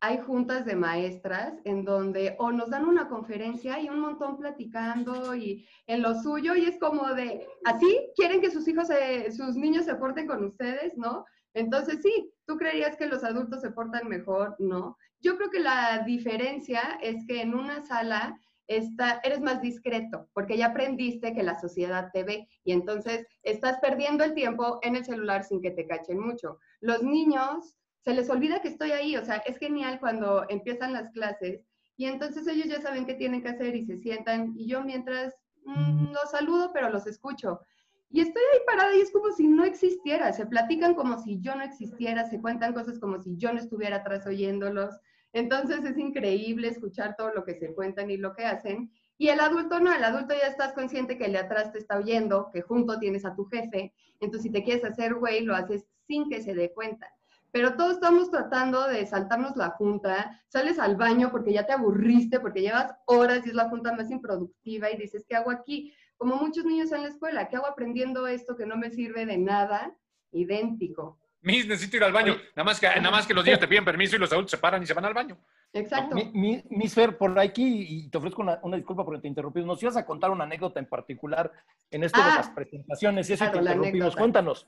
hay 0.00 0.18
juntas 0.18 0.66
de 0.66 0.76
maestras 0.76 1.54
en 1.64 1.84
donde 1.84 2.36
o 2.38 2.52
nos 2.52 2.70
dan 2.70 2.84
una 2.84 3.08
conferencia 3.08 3.80
y 3.80 3.88
un 3.88 4.00
montón 4.00 4.36
platicando 4.36 5.34
y 5.34 5.66
en 5.86 6.02
lo 6.02 6.14
suyo 6.20 6.54
y 6.54 6.66
es 6.66 6.78
como 6.78 7.14
de, 7.14 7.46
así 7.64 8.10
quieren 8.14 8.40
que 8.40 8.50
sus 8.50 8.68
hijos, 8.68 8.88
sus 9.36 9.56
niños 9.56 9.86
se 9.86 9.94
porten 9.94 10.26
con 10.26 10.44
ustedes, 10.44 10.96
¿no? 10.96 11.24
Entonces 11.54 12.00
sí, 12.02 12.30
tú 12.46 12.56
creerías 12.56 12.96
que 12.96 13.06
los 13.06 13.24
adultos 13.24 13.62
se 13.62 13.70
portan 13.70 14.08
mejor, 14.08 14.54
¿no? 14.58 14.98
Yo 15.20 15.36
creo 15.36 15.50
que 15.50 15.60
la 15.60 16.02
diferencia 16.04 16.98
es 17.00 17.24
que 17.26 17.40
en 17.40 17.54
una 17.54 17.82
sala 17.82 18.38
está, 18.68 19.20
eres 19.24 19.40
más 19.40 19.62
discreto 19.62 20.28
porque 20.34 20.58
ya 20.58 20.66
aprendiste 20.66 21.32
que 21.34 21.42
la 21.42 21.58
sociedad 21.58 22.10
te 22.12 22.24
ve 22.24 22.48
y 22.64 22.72
entonces 22.72 23.26
estás 23.42 23.78
perdiendo 23.80 24.24
el 24.24 24.34
tiempo 24.34 24.78
en 24.82 24.96
el 24.96 25.04
celular 25.04 25.44
sin 25.44 25.62
que 25.62 25.70
te 25.70 25.86
cachen 25.86 26.20
mucho. 26.20 26.58
Los 26.80 27.02
niños 27.02 27.76
se 28.06 28.14
les 28.14 28.30
olvida 28.30 28.60
que 28.60 28.68
estoy 28.68 28.92
ahí, 28.92 29.16
o 29.16 29.24
sea, 29.24 29.38
es 29.38 29.58
genial 29.58 29.98
cuando 29.98 30.46
empiezan 30.48 30.92
las 30.92 31.10
clases 31.10 31.66
y 31.96 32.04
entonces 32.04 32.46
ellos 32.46 32.68
ya 32.68 32.80
saben 32.80 33.04
qué 33.04 33.14
tienen 33.14 33.42
que 33.42 33.48
hacer 33.48 33.74
y 33.74 33.84
se 33.84 33.96
sientan 33.98 34.52
y 34.54 34.68
yo 34.68 34.84
mientras 34.84 35.34
mm, 35.64 36.12
los 36.12 36.30
saludo, 36.30 36.70
pero 36.72 36.88
los 36.88 37.08
escucho. 37.08 37.62
Y 38.08 38.20
estoy 38.20 38.42
ahí 38.52 38.60
parada 38.64 38.94
y 38.94 39.00
es 39.00 39.10
como 39.10 39.32
si 39.32 39.48
no 39.48 39.64
existiera, 39.64 40.32
se 40.32 40.46
platican 40.46 40.94
como 40.94 41.18
si 41.18 41.40
yo 41.40 41.56
no 41.56 41.64
existiera, 41.64 42.30
se 42.30 42.40
cuentan 42.40 42.74
cosas 42.74 43.00
como 43.00 43.20
si 43.20 43.36
yo 43.38 43.52
no 43.52 43.58
estuviera 43.58 43.96
atrás 43.96 44.24
oyéndolos. 44.24 44.94
Entonces 45.32 45.84
es 45.84 45.98
increíble 45.98 46.68
escuchar 46.68 47.16
todo 47.16 47.34
lo 47.34 47.44
que 47.44 47.56
se 47.56 47.74
cuentan 47.74 48.08
y 48.12 48.18
lo 48.18 48.36
que 48.36 48.44
hacen. 48.44 48.92
Y 49.18 49.30
el 49.30 49.40
adulto 49.40 49.80
no, 49.80 49.92
el 49.92 50.04
adulto 50.04 50.32
ya 50.32 50.46
estás 50.46 50.74
consciente 50.74 51.18
que 51.18 51.24
el 51.24 51.32
de 51.32 51.38
atrás 51.38 51.72
te 51.72 51.78
está 51.78 51.98
oyendo, 51.98 52.50
que 52.52 52.62
junto 52.62 53.00
tienes 53.00 53.24
a 53.24 53.34
tu 53.34 53.46
jefe. 53.46 53.92
Entonces 54.20 54.44
si 54.44 54.50
te 54.50 54.62
quieres 54.62 54.84
hacer 54.84 55.14
güey, 55.14 55.40
lo 55.40 55.56
haces 55.56 55.88
sin 56.06 56.30
que 56.30 56.40
se 56.40 56.54
dé 56.54 56.72
cuenta 56.72 57.10
pero 57.52 57.74
todos 57.76 57.94
estamos 57.94 58.30
tratando 58.30 58.86
de 58.86 59.06
saltarnos 59.06 59.56
la 59.56 59.70
junta, 59.70 60.42
sales 60.48 60.78
al 60.78 60.96
baño 60.96 61.30
porque 61.30 61.52
ya 61.52 61.66
te 61.66 61.72
aburriste, 61.72 62.40
porque 62.40 62.60
llevas 62.60 62.94
horas 63.06 63.46
y 63.46 63.50
es 63.50 63.54
la 63.54 63.68
junta 63.68 63.92
más 63.92 64.10
improductiva 64.10 64.90
y 64.90 64.96
dices, 64.96 65.24
¿qué 65.28 65.36
hago 65.36 65.50
aquí? 65.50 65.94
Como 66.16 66.36
muchos 66.36 66.64
niños 66.64 66.92
en 66.92 67.02
la 67.02 67.08
escuela, 67.08 67.48
¿qué 67.48 67.56
hago 67.56 67.66
aprendiendo 67.66 68.26
esto 68.26 68.56
que 68.56 68.66
no 68.66 68.76
me 68.76 68.90
sirve 68.90 69.26
de 69.26 69.38
nada? 69.38 69.94
Idéntico. 70.32 71.18
Mis, 71.42 71.66
necesito 71.66 71.98
ir 71.98 72.04
al 72.04 72.12
baño. 72.12 72.36
Nada 72.56 72.64
más, 72.64 72.80
que, 72.80 72.88
nada 72.88 73.10
más 73.10 73.26
que 73.26 73.32
los 73.32 73.44
niños 73.44 73.60
te 73.60 73.68
piden 73.68 73.84
permiso 73.84 74.16
y 74.16 74.18
los 74.18 74.32
adultos 74.32 74.50
se 74.50 74.58
paran 74.58 74.82
y 74.82 74.86
se 74.86 74.94
van 74.94 75.04
al 75.04 75.14
baño. 75.14 75.38
Exacto. 75.72 76.16
Mis 76.34 76.92
Fer, 76.92 77.16
por 77.16 77.38
aquí, 77.38 77.86
y 77.88 78.08
te 78.08 78.18
ofrezco 78.18 78.42
una, 78.42 78.58
disculpa 78.76 79.04
porque 79.04 79.20
te 79.20 79.28
interrumpí, 79.28 79.62
nos 79.62 79.80
ibas 79.80 79.96
a 79.96 80.04
contar 80.04 80.30
una 80.30 80.44
anécdota 80.44 80.80
en 80.80 80.86
particular 80.86 81.52
en 81.90 82.02
esto 82.02 82.20
de 82.20 82.30
ah, 82.30 82.36
las 82.38 82.50
presentaciones 82.50 83.30
y 83.30 83.34
eso 83.34 83.48
te 83.50 83.58
interrumpimos. 83.58 84.16
Cuéntanos. 84.16 84.66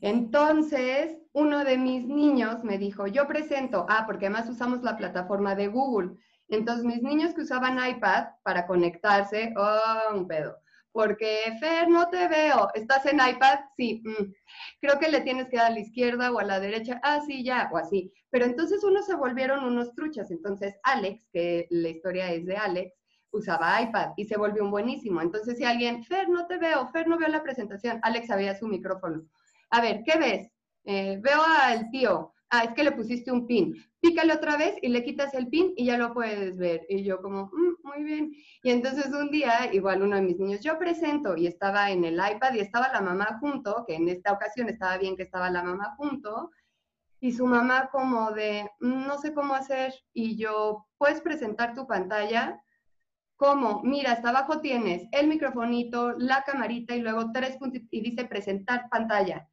Entonces, 0.00 1.18
uno 1.32 1.64
de 1.64 1.76
mis 1.76 2.06
niños 2.06 2.62
me 2.62 2.78
dijo, 2.78 3.06
yo 3.06 3.26
presento, 3.26 3.86
ah, 3.88 4.04
porque 4.06 4.26
además 4.26 4.48
usamos 4.48 4.82
la 4.82 4.96
plataforma 4.96 5.54
de 5.54 5.68
Google. 5.68 6.16
Entonces, 6.48 6.84
mis 6.84 7.02
niños 7.02 7.34
que 7.34 7.42
usaban 7.42 7.78
iPad 7.78 8.28
para 8.42 8.66
conectarse, 8.66 9.52
oh, 9.56 10.14
un 10.14 10.26
pedo. 10.28 10.56
Porque, 10.92 11.56
Fer, 11.60 11.88
no 11.88 12.08
te 12.08 12.28
veo. 12.28 12.70
¿Estás 12.74 13.06
en 13.06 13.16
iPad? 13.16 13.58
Sí. 13.76 14.02
Mm. 14.04 14.32
Creo 14.80 14.98
que 14.98 15.08
le 15.08 15.20
tienes 15.20 15.48
que 15.48 15.56
dar 15.56 15.66
a 15.66 15.74
la 15.74 15.80
izquierda 15.80 16.32
o 16.32 16.38
a 16.38 16.44
la 16.44 16.60
derecha. 16.60 17.00
Ah, 17.02 17.20
sí, 17.26 17.44
ya, 17.44 17.68
o 17.72 17.76
así. 17.76 18.12
Pero 18.30 18.46
entonces 18.46 18.82
unos 18.84 19.06
se 19.06 19.14
volvieron 19.14 19.64
unos 19.64 19.94
truchas. 19.94 20.30
Entonces, 20.30 20.76
Alex, 20.84 21.28
que 21.32 21.66
la 21.70 21.88
historia 21.88 22.32
es 22.32 22.46
de 22.46 22.56
Alex, 22.56 22.94
usaba 23.30 23.80
iPad 23.82 24.12
y 24.16 24.24
se 24.24 24.38
volvió 24.38 24.64
un 24.64 24.70
buenísimo. 24.70 25.20
Entonces, 25.20 25.58
si 25.58 25.64
alguien, 25.64 26.04
Fer, 26.04 26.28
no 26.28 26.46
te 26.46 26.58
veo, 26.58 26.88
Fer, 26.88 27.06
no 27.06 27.18
veo 27.18 27.28
la 27.28 27.42
presentación, 27.42 28.00
Alex 28.02 28.30
había 28.30 28.54
su 28.56 28.66
micrófono 28.66 29.24
a 29.70 29.80
ver, 29.80 30.02
¿qué 30.04 30.18
ves? 30.18 30.50
Eh, 30.84 31.18
veo 31.22 31.42
al 31.42 31.90
tío, 31.90 32.32
ah, 32.50 32.64
es 32.64 32.74
que 32.74 32.84
le 32.84 32.92
pusiste 32.92 33.30
un 33.30 33.46
pin, 33.46 33.74
pícale 34.00 34.32
otra 34.32 34.56
vez 34.56 34.76
y 34.80 34.88
le 34.88 35.04
quitas 35.04 35.34
el 35.34 35.48
pin 35.48 35.72
y 35.76 35.86
ya 35.86 35.98
lo 35.98 36.14
puedes 36.14 36.56
ver. 36.56 36.86
Y 36.88 37.04
yo 37.04 37.20
como, 37.20 37.50
mm, 37.52 37.76
muy 37.82 38.04
bien. 38.04 38.32
Y 38.62 38.70
entonces 38.70 39.12
un 39.12 39.30
día, 39.30 39.72
igual 39.72 40.02
uno 40.02 40.16
de 40.16 40.22
mis 40.22 40.38
niños, 40.38 40.60
yo 40.60 40.78
presento 40.78 41.36
y 41.36 41.46
estaba 41.46 41.90
en 41.90 42.04
el 42.04 42.14
iPad 42.14 42.54
y 42.54 42.60
estaba 42.60 42.88
la 42.92 43.00
mamá 43.00 43.38
junto, 43.40 43.84
que 43.86 43.96
en 43.96 44.08
esta 44.08 44.32
ocasión 44.32 44.68
estaba 44.68 44.96
bien 44.98 45.16
que 45.16 45.24
estaba 45.24 45.50
la 45.50 45.62
mamá 45.62 45.94
junto, 45.96 46.50
y 47.20 47.32
su 47.32 47.46
mamá 47.46 47.88
como 47.90 48.30
de, 48.32 48.70
mm, 48.80 49.06
no 49.06 49.18
sé 49.18 49.34
cómo 49.34 49.54
hacer, 49.54 49.92
y 50.12 50.36
yo, 50.36 50.86
¿puedes 50.98 51.20
presentar 51.20 51.74
tu 51.74 51.86
pantalla? 51.86 52.62
¿Cómo? 53.36 53.82
Mira, 53.84 54.12
hasta 54.12 54.30
abajo 54.30 54.60
tienes 54.60 55.06
el 55.12 55.28
microfonito, 55.28 56.12
la 56.18 56.42
camarita 56.42 56.94
y 56.96 57.00
luego 57.00 57.30
tres 57.32 57.56
puntos 57.56 57.82
y 57.90 58.00
dice 58.00 58.24
presentar 58.24 58.88
pantalla. 58.90 59.48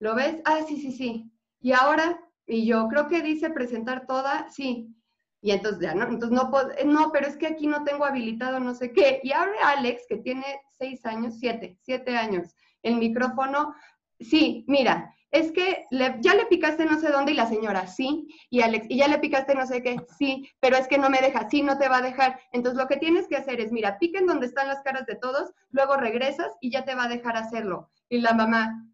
¿Lo 0.00 0.14
ves? 0.14 0.40
Ah, 0.44 0.60
sí, 0.66 0.80
sí, 0.80 0.92
sí. 0.92 1.30
Y 1.60 1.72
ahora, 1.72 2.18
y 2.46 2.66
yo 2.66 2.88
creo 2.88 3.06
que 3.06 3.22
dice 3.22 3.50
presentar 3.50 4.06
toda, 4.06 4.48
sí. 4.50 4.94
Y 5.42 5.52
entonces 5.52 5.80
ya, 5.80 5.94
¿no? 5.94 6.04
Entonces 6.06 6.36
no 6.36 6.50
puedo, 6.50 6.70
eh, 6.72 6.84
no, 6.84 7.12
pero 7.12 7.26
es 7.26 7.36
que 7.36 7.46
aquí 7.46 7.66
no 7.66 7.84
tengo 7.84 8.04
habilitado 8.04 8.60
no 8.60 8.74
sé 8.74 8.92
qué. 8.92 9.20
Y 9.22 9.32
abre 9.32 9.58
Alex, 9.62 10.04
que 10.08 10.16
tiene 10.16 10.44
seis 10.76 11.04
años, 11.06 11.38
siete, 11.38 11.78
siete 11.82 12.16
años, 12.16 12.54
el 12.82 12.96
micrófono. 12.96 13.74
Sí, 14.18 14.64
mira, 14.68 15.14
es 15.30 15.52
que 15.52 15.86
ya 15.90 16.34
le 16.34 16.46
picaste 16.46 16.84
no 16.84 16.98
sé 16.98 17.10
dónde 17.10 17.32
y 17.32 17.36
la 17.36 17.46
señora, 17.46 17.86
sí, 17.86 18.26
y 18.50 18.62
Alex, 18.62 18.86
y 18.88 18.98
ya 18.98 19.08
le 19.08 19.18
picaste 19.18 19.54
no 19.54 19.66
sé 19.66 19.82
qué, 19.82 19.96
sí, 20.18 20.50
pero 20.60 20.76
es 20.76 20.88
que 20.88 20.98
no 20.98 21.08
me 21.08 21.20
deja, 21.20 21.48
sí, 21.48 21.62
no 21.62 21.78
te 21.78 21.88
va 21.88 21.98
a 21.98 22.02
dejar. 22.02 22.40
Entonces 22.52 22.78
lo 22.78 22.88
que 22.88 22.96
tienes 22.96 23.28
que 23.28 23.36
hacer 23.36 23.60
es, 23.60 23.70
mira, 23.70 23.98
piquen 23.98 24.26
donde 24.26 24.46
están 24.46 24.66
las 24.68 24.82
caras 24.82 25.06
de 25.06 25.14
todos, 25.14 25.52
luego 25.70 25.96
regresas 25.96 26.48
y 26.60 26.70
ya 26.70 26.84
te 26.84 26.94
va 26.94 27.04
a 27.04 27.08
dejar 27.08 27.36
hacerlo. 27.36 27.90
Y 28.08 28.18
la 28.18 28.34
mamá, 28.34 28.89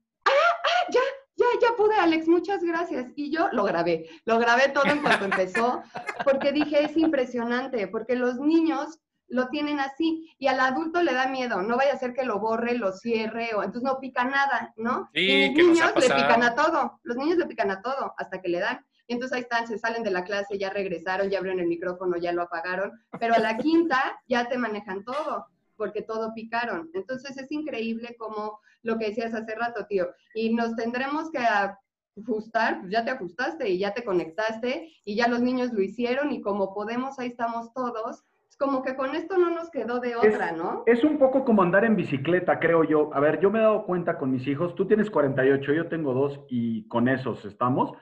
ya, 0.91 1.01
ya, 1.37 1.47
ya 1.61 1.77
pude, 1.77 1.95
Alex, 1.97 2.29
muchas 2.29 2.62
gracias. 2.62 3.12
Y 3.17 3.31
yo 3.31 3.49
lo 3.53 3.64
grabé, 3.64 4.09
lo 4.25 4.39
grabé 4.39 4.69
todo 4.69 4.87
en 4.87 5.03
cuanto 5.03 5.25
empezó, 5.25 5.83
porque 6.25 6.53
dije, 6.53 6.85
es 6.85 6.97
impresionante, 6.97 7.89
porque 7.89 8.17
los 8.17 8.39
niños 8.39 9.01
lo 9.29 9.49
tienen 9.49 9.81
así 9.81 10.35
y 10.39 10.47
al 10.47 10.61
adulto 10.61 11.03
le 11.03 11.12
da 11.12 11.27
miedo, 11.29 11.62
no 11.62 11.77
vaya 11.77 11.95
a 11.95 11.99
ser 11.99 12.14
que 12.14 12.25
lo 12.25 12.39
borre, 12.39 12.79
lo 12.79 12.93
cierre 12.93 13.55
o 13.55 13.62
entonces 13.62 13.83
no 13.83 13.99
pica 13.99 14.25
nada, 14.25 14.73
¿no? 14.77 15.09
Sí, 15.12 15.21
y 15.21 15.55
los 15.55 15.67
niños 15.69 15.93
le 15.97 16.14
pican 16.14 16.43
a 16.43 16.55
todo, 16.55 17.01
los 17.03 17.17
niños 17.17 17.39
le 17.39 17.47
pican 17.47 17.71
a 17.71 17.83
todo 17.83 18.14
hasta 18.19 18.41
que 18.41 18.49
le 18.49 18.61
dan. 18.61 18.85
Y 19.09 19.14
entonces 19.14 19.37
ahí 19.37 19.43
están, 19.43 19.67
se 19.67 19.79
salen 19.79 20.03
de 20.03 20.11
la 20.11 20.25
clase, 20.25 20.59
ya 20.59 20.71
regresaron, 20.71 21.31
ya 21.31 21.39
abrieron 21.39 21.61
el 21.61 21.69
micrófono, 21.69 22.17
ya 22.17 22.33
lo 22.33 22.43
apagaron, 22.43 22.93
pero 23.19 23.35
a 23.35 23.39
la 23.39 23.57
quinta 23.57 24.21
ya 24.29 24.49
te 24.49 24.59
manejan 24.59 25.05
todo, 25.05 25.47
porque 25.77 26.03
todo 26.03 26.33
picaron. 26.35 26.91
Entonces 26.95 27.37
es 27.37 27.51
increíble 27.53 28.16
como 28.18 28.61
lo 28.83 28.99
que 28.99 29.09
decías 29.09 29.35
hace 29.35 29.55
rato, 29.55 29.87
tío, 29.87 30.09
y 30.35 30.55
nos 30.55 30.74
tendremos 30.77 31.31
que 31.31 31.39
ajustar, 31.39 32.81
pues 32.81 32.93
ya 32.93 33.05
te 33.05 33.11
ajustaste 33.11 33.68
y 33.68 33.79
ya 33.79 33.93
te 33.93 34.05
conectaste 34.05 34.93
y 35.05 35.16
ya 35.16 35.29
los 35.29 35.41
niños 35.41 35.72
lo 35.72 35.83
hicieron 35.83 36.33
y 36.33 36.41
como 36.41 36.74
podemos, 36.74 37.18
ahí 37.18 37.29
estamos 37.29 37.72
todos. 37.72 38.24
Es 38.49 38.57
como 38.57 38.83
que 38.83 38.97
con 38.97 39.14
esto 39.14 39.37
no 39.37 39.51
nos 39.51 39.70
quedó 39.70 39.99
de 39.99 40.16
otra, 40.16 40.53
¿no? 40.53 40.83
Es 40.87 41.05
un 41.05 41.18
poco 41.18 41.45
como 41.45 41.62
andar 41.62 41.85
en 41.85 41.97
bicicleta, 41.97 42.59
creo 42.59 42.85
yo. 42.85 43.11
A 43.12 43.20
ver, 43.20 43.41
yo 43.41 43.51
me 43.51 43.59
he 43.59 43.62
dado 43.62 43.85
cuenta 43.85 44.16
con 44.16 44.31
mis 44.31 44.47
hijos, 44.47 44.74
tú 44.74 44.87
tienes 44.87 45.11
48, 45.11 45.72
yo 45.72 45.89
tengo 45.89 46.14
dos 46.14 46.41
y 46.49 46.87
con 46.89 47.09
esos 47.09 47.45
estamos. 47.45 47.93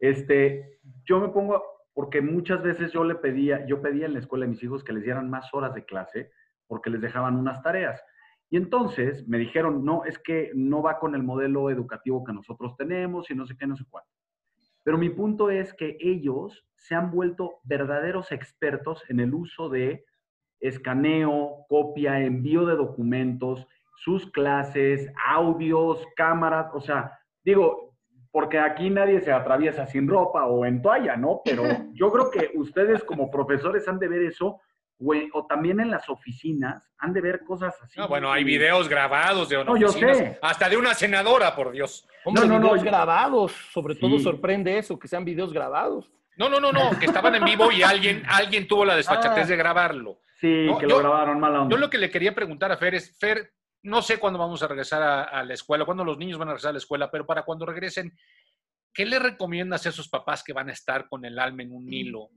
Este, 0.00 0.80
yo 1.04 1.20
me 1.20 1.28
pongo, 1.28 1.62
porque 1.94 2.20
muchas 2.20 2.62
veces 2.62 2.92
yo 2.92 3.04
le 3.04 3.14
pedía, 3.14 3.64
yo 3.66 3.80
pedía 3.80 4.06
en 4.06 4.14
la 4.14 4.18
escuela 4.18 4.44
a 4.44 4.48
mis 4.48 4.62
hijos 4.62 4.82
que 4.84 4.92
les 4.92 5.04
dieran 5.04 5.30
más 5.30 5.54
horas 5.54 5.72
de 5.72 5.84
clase 5.84 6.30
porque 6.72 6.88
les 6.88 7.02
dejaban 7.02 7.36
unas 7.36 7.62
tareas. 7.62 8.02
Y 8.48 8.56
entonces 8.56 9.28
me 9.28 9.36
dijeron, 9.36 9.84
no, 9.84 10.06
es 10.06 10.18
que 10.18 10.50
no 10.54 10.80
va 10.80 10.98
con 10.98 11.14
el 11.14 11.22
modelo 11.22 11.68
educativo 11.68 12.24
que 12.24 12.32
nosotros 12.32 12.74
tenemos 12.78 13.30
y 13.30 13.34
no 13.34 13.46
sé 13.46 13.58
qué, 13.58 13.66
no 13.66 13.76
sé 13.76 13.84
cuánto. 13.90 14.08
Pero 14.82 14.96
mi 14.96 15.10
punto 15.10 15.50
es 15.50 15.74
que 15.74 15.98
ellos 16.00 16.66
se 16.76 16.94
han 16.94 17.10
vuelto 17.10 17.58
verdaderos 17.64 18.32
expertos 18.32 19.04
en 19.10 19.20
el 19.20 19.34
uso 19.34 19.68
de 19.68 20.06
escaneo, 20.60 21.66
copia, 21.68 22.20
envío 22.20 22.64
de 22.64 22.76
documentos, 22.76 23.66
sus 23.96 24.30
clases, 24.30 25.12
audios, 25.28 26.02
cámaras, 26.16 26.70
o 26.72 26.80
sea, 26.80 27.18
digo, 27.44 27.98
porque 28.30 28.58
aquí 28.58 28.88
nadie 28.88 29.20
se 29.20 29.30
atraviesa 29.30 29.84
sin 29.86 30.08
ropa 30.08 30.46
o 30.46 30.64
en 30.64 30.80
toalla, 30.80 31.18
¿no? 31.18 31.42
Pero 31.44 31.64
yo 31.92 32.10
creo 32.10 32.30
que 32.30 32.50
ustedes 32.56 33.04
como 33.04 33.30
profesores 33.30 33.86
han 33.88 33.98
de 33.98 34.08
ver 34.08 34.22
eso, 34.22 34.58
o, 35.04 35.14
o 35.32 35.46
también 35.46 35.80
en 35.80 35.90
las 35.90 36.08
oficinas, 36.08 36.82
han 36.98 37.12
de 37.12 37.20
ver 37.20 37.44
cosas 37.44 37.74
así. 37.82 37.98
No, 37.98 38.08
bueno, 38.08 38.30
hay 38.32 38.44
videos 38.44 38.88
grabados 38.88 39.48
de 39.48 39.64
No, 39.64 39.76
yo 39.76 39.88
oficinas, 39.88 40.18
sé. 40.18 40.38
hasta 40.42 40.68
de 40.68 40.76
una 40.76 40.94
senadora, 40.94 41.54
por 41.56 41.72
Dios. 41.72 42.06
Hombre, 42.24 42.46
No, 42.46 42.54
no, 42.54 42.58
no, 42.58 42.66
videos 42.68 42.80
yo- 42.84 42.90
grabados, 42.90 43.52
sobre 43.72 43.94
todo 43.96 44.18
sorprende 44.18 44.78
eso, 44.78 44.98
que 44.98 45.08
sean 45.08 45.24
videos 45.24 45.52
grabados. 45.52 46.10
No, 46.36 46.48
no, 46.48 46.58
no, 46.60 46.72
no, 46.72 46.98
que 46.98 47.06
estaban 47.06 47.34
en 47.34 47.44
vivo 47.44 47.70
y 47.72 47.82
alguien, 47.82 48.22
alguien 48.28 48.66
tuvo 48.66 48.84
la 48.84 48.96
desfachatez 48.96 49.44
Ah. 49.44 49.48
de 49.48 49.56
grabarlo. 49.56 50.20
Sí, 50.40 50.64
No, 50.66 50.78
que 50.78 50.84
yo- 50.88 50.96
lo 50.96 50.98
grabaron 50.98 51.38
mala 51.40 51.62
onda. 51.62 51.74
Yo 51.74 51.80
lo 51.80 51.88
que 51.90 51.98
le 51.98 52.10
quería 52.10 52.34
preguntar 52.34 52.72
a 52.72 52.76
Fer 52.76 52.94
es, 52.94 53.16
Fer, 53.18 53.52
no 53.84 54.00
sé 54.02 54.18
cuándo 54.18 54.38
vamos 54.38 54.62
a 54.62 54.68
regresar 54.68 55.02
a, 55.02 55.22
a 55.24 55.44
la 55.44 55.54
escuela, 55.54 55.84
cuándo 55.84 56.04
los 56.04 56.16
niños 56.18 56.38
van 56.38 56.48
a 56.48 56.52
regresar 56.52 56.70
a 56.70 56.72
la 56.72 56.78
escuela, 56.78 57.10
pero 57.10 57.26
para 57.26 57.42
cuando 57.42 57.66
regresen, 57.66 58.16
¿qué 58.94 59.04
le 59.06 59.18
recomiendas 59.18 59.84
a 59.86 59.88
esos 59.88 60.08
papás 60.08 60.42
que 60.44 60.52
van 60.52 60.68
a 60.68 60.72
estar 60.72 61.08
con 61.08 61.24
el 61.24 61.38
alma 61.38 61.62
en 61.62 61.72
un 61.72 61.92
hilo 61.92 62.28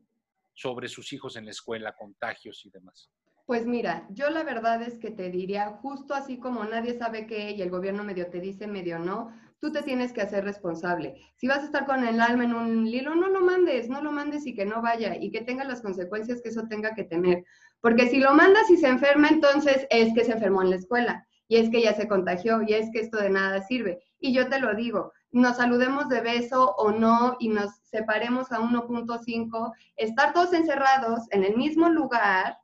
sobre 0.56 0.88
sus 0.88 1.14
hijos 1.14 1.36
en 1.36 1.46
la 1.46 1.52
escuela, 1.52 1.94
contagios 1.94 2.66
y 2.66 2.72
demás? 2.72 3.12
Pues 3.46 3.68
mira, 3.68 4.08
yo 4.10 4.32
la 4.32 4.44
verdad 4.44 4.82
es 4.82 4.98
que 4.98 5.12
te 5.12 5.30
diría, 5.30 5.70
justo 5.82 6.16
así 6.16 6.40
como 6.40 6.64
nadie 6.64 6.98
sabe 6.98 7.28
qué 7.28 7.52
y 7.52 7.62
el 7.62 7.70
gobierno 7.70 8.04
medio 8.04 8.28
te 8.32 8.40
dice, 8.40 8.66
medio 8.66 8.98
no, 8.98 9.32
tú 9.60 9.72
te 9.72 9.84
tienes 9.84 10.14
que 10.14 10.22
hacer 10.22 10.44
responsable. 10.44 11.16
Si 11.36 11.48
vas 11.48 11.60
a 11.60 11.66
estar 11.66 11.86
con 11.86 12.04
el 12.08 12.20
alma 12.20 12.46
en 12.46 12.56
un 12.56 12.88
hilo, 12.88 13.14
no 13.14 13.28
lo 13.28 13.42
mandes, 13.42 13.88
no 13.88 14.02
lo 14.02 14.12
mandes 14.12 14.48
y 14.48 14.56
que 14.56 14.66
no 14.66 14.82
vaya 14.82 15.16
y 15.16 15.30
que 15.30 15.42
tenga 15.42 15.64
las 15.64 15.82
consecuencias 15.82 16.42
que 16.42 16.50
eso 16.50 16.64
tenga 16.68 16.96
que 16.96 17.04
tener. 17.04 17.44
Porque 17.82 18.08
si 18.08 18.18
lo 18.18 18.34
mandas 18.34 18.68
y 18.72 18.78
se 18.78 18.88
enferma, 18.88 19.28
entonces 19.30 19.86
es 19.92 20.12
que 20.16 20.26
se 20.26 20.32
enfermó 20.32 20.64
en 20.64 20.72
la 20.72 20.78
escuela 20.78 21.28
y 21.48 21.58
es 21.58 21.70
que 21.70 21.84
ya 21.84 21.94
se 21.94 22.08
contagió 22.08 22.64
y 22.64 22.74
es 22.74 22.90
que 22.92 23.00
esto 23.00 23.18
de 23.18 23.30
nada 23.30 23.62
sirve. 23.62 24.00
Y 24.26 24.34
yo 24.34 24.50
te 24.50 24.60
lo 24.60 24.74
digo, 24.74 25.12
nos 25.32 25.58
saludemos 25.58 26.10
de 26.10 26.22
beso 26.22 26.74
o 26.78 26.92
no 26.92 27.36
y 27.40 27.50
nos 27.50 27.76
separemos 27.84 28.52
a 28.52 28.60
1.5, 28.60 29.72
estar 29.98 30.34
todos 30.34 30.52
encerrados 30.54 31.20
en 31.32 31.44
el 31.44 31.56
mismo 31.56 31.90
lugar 31.90 32.58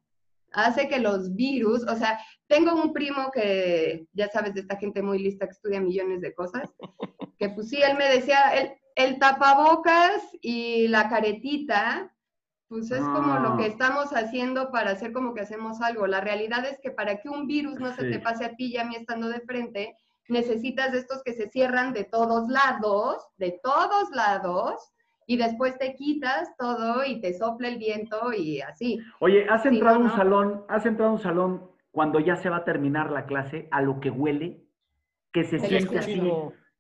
hace 0.54 0.88
que 0.90 1.00
los 1.00 1.36
virus, 1.36 1.84
o 1.88 1.96
sea, 1.96 2.20
tengo 2.48 2.74
un 2.74 2.92
primo 2.94 3.30
que, 3.32 4.06
ya 4.14 4.28
sabes, 4.30 4.54
de 4.56 4.62
esta 4.62 4.76
gente 4.78 5.02
muy 5.02 5.20
lista 5.20 5.46
que 5.46 5.52
estudia 5.54 5.80
millones 5.80 6.20
de 6.22 6.34
cosas, 6.34 6.74
que 7.38 7.50
pues 7.50 7.70
sí, 7.70 7.78
él 7.82 7.96
me 7.96 8.06
decía, 8.10 8.40
el, 8.60 8.72
el 8.96 9.20
tapabocas 9.20 10.22
y 10.42 10.88
la 10.88 11.08
caretita, 11.10 12.14
pues 12.68 12.90
es 12.92 13.02
como 13.02 13.38
lo 13.40 13.58
que 13.58 13.66
Ah. 13.66 13.68
estamos 13.68 14.12
haciendo 14.14 14.72
para 14.72 14.92
hacer 14.92 15.12
como 15.14 15.34
que 15.34 15.42
hacemos 15.42 15.82
algo. 15.82 16.08
La 16.08 16.22
realidad 16.22 16.66
es 16.66 16.80
que 16.80 16.90
para 16.92 17.20
que 17.22 17.30
un 17.30 17.46
virus 17.46 17.80
no 17.80 17.94
se 17.94 18.02
Sí. 18.04 18.12
te 18.12 18.20
pase 18.20 18.46
a 18.46 18.56
ti 18.56 18.68
y 18.74 18.78
a 18.78 18.86
mí 18.86 18.96
estando 18.96 19.28
de 19.30 19.42
frente, 19.42 19.96
necesitas 20.32 20.92
de 20.92 21.00
estos 21.00 21.22
que 21.24 21.34
se 21.34 21.50
cierran 21.50 21.94
de 21.94 22.06
todos 22.06 22.50
lados, 22.50 23.28
de 23.38 23.60
todos 23.62 24.10
lados, 24.12 24.92
y 25.28 25.38
después 25.38 25.78
te 25.78 25.96
quitas 25.96 26.56
todo 26.58 27.06
y 27.06 27.22
te 27.22 27.34
sopla 27.34 27.68
el 27.68 27.78
viento 27.78 28.34
y 28.34 28.62
así. 28.62 29.00
Oye, 29.20 29.48
¿has 29.50 29.66
entrado 29.66 29.96
a 29.96 30.00
no, 30.00 30.06
un 30.06 30.12
no. 30.12 30.18
salón, 30.18 30.66
has 30.68 30.86
entrado 30.86 31.12
a 31.12 31.14
un 31.14 31.20
salón 31.20 31.70
cuando 31.92 32.20
ya 32.20 32.36
se 32.38 32.50
va 32.50 32.58
a 32.58 32.64
terminar 32.66 33.12
la 33.12 33.26
clase 33.26 33.68
a 33.72 33.82
lo 33.82 34.00
que 34.00 34.10
huele, 34.10 34.64
que 35.32 35.44
se 35.44 35.58
El 35.58 35.68
siente 35.68 36.00
así 36.00 36.22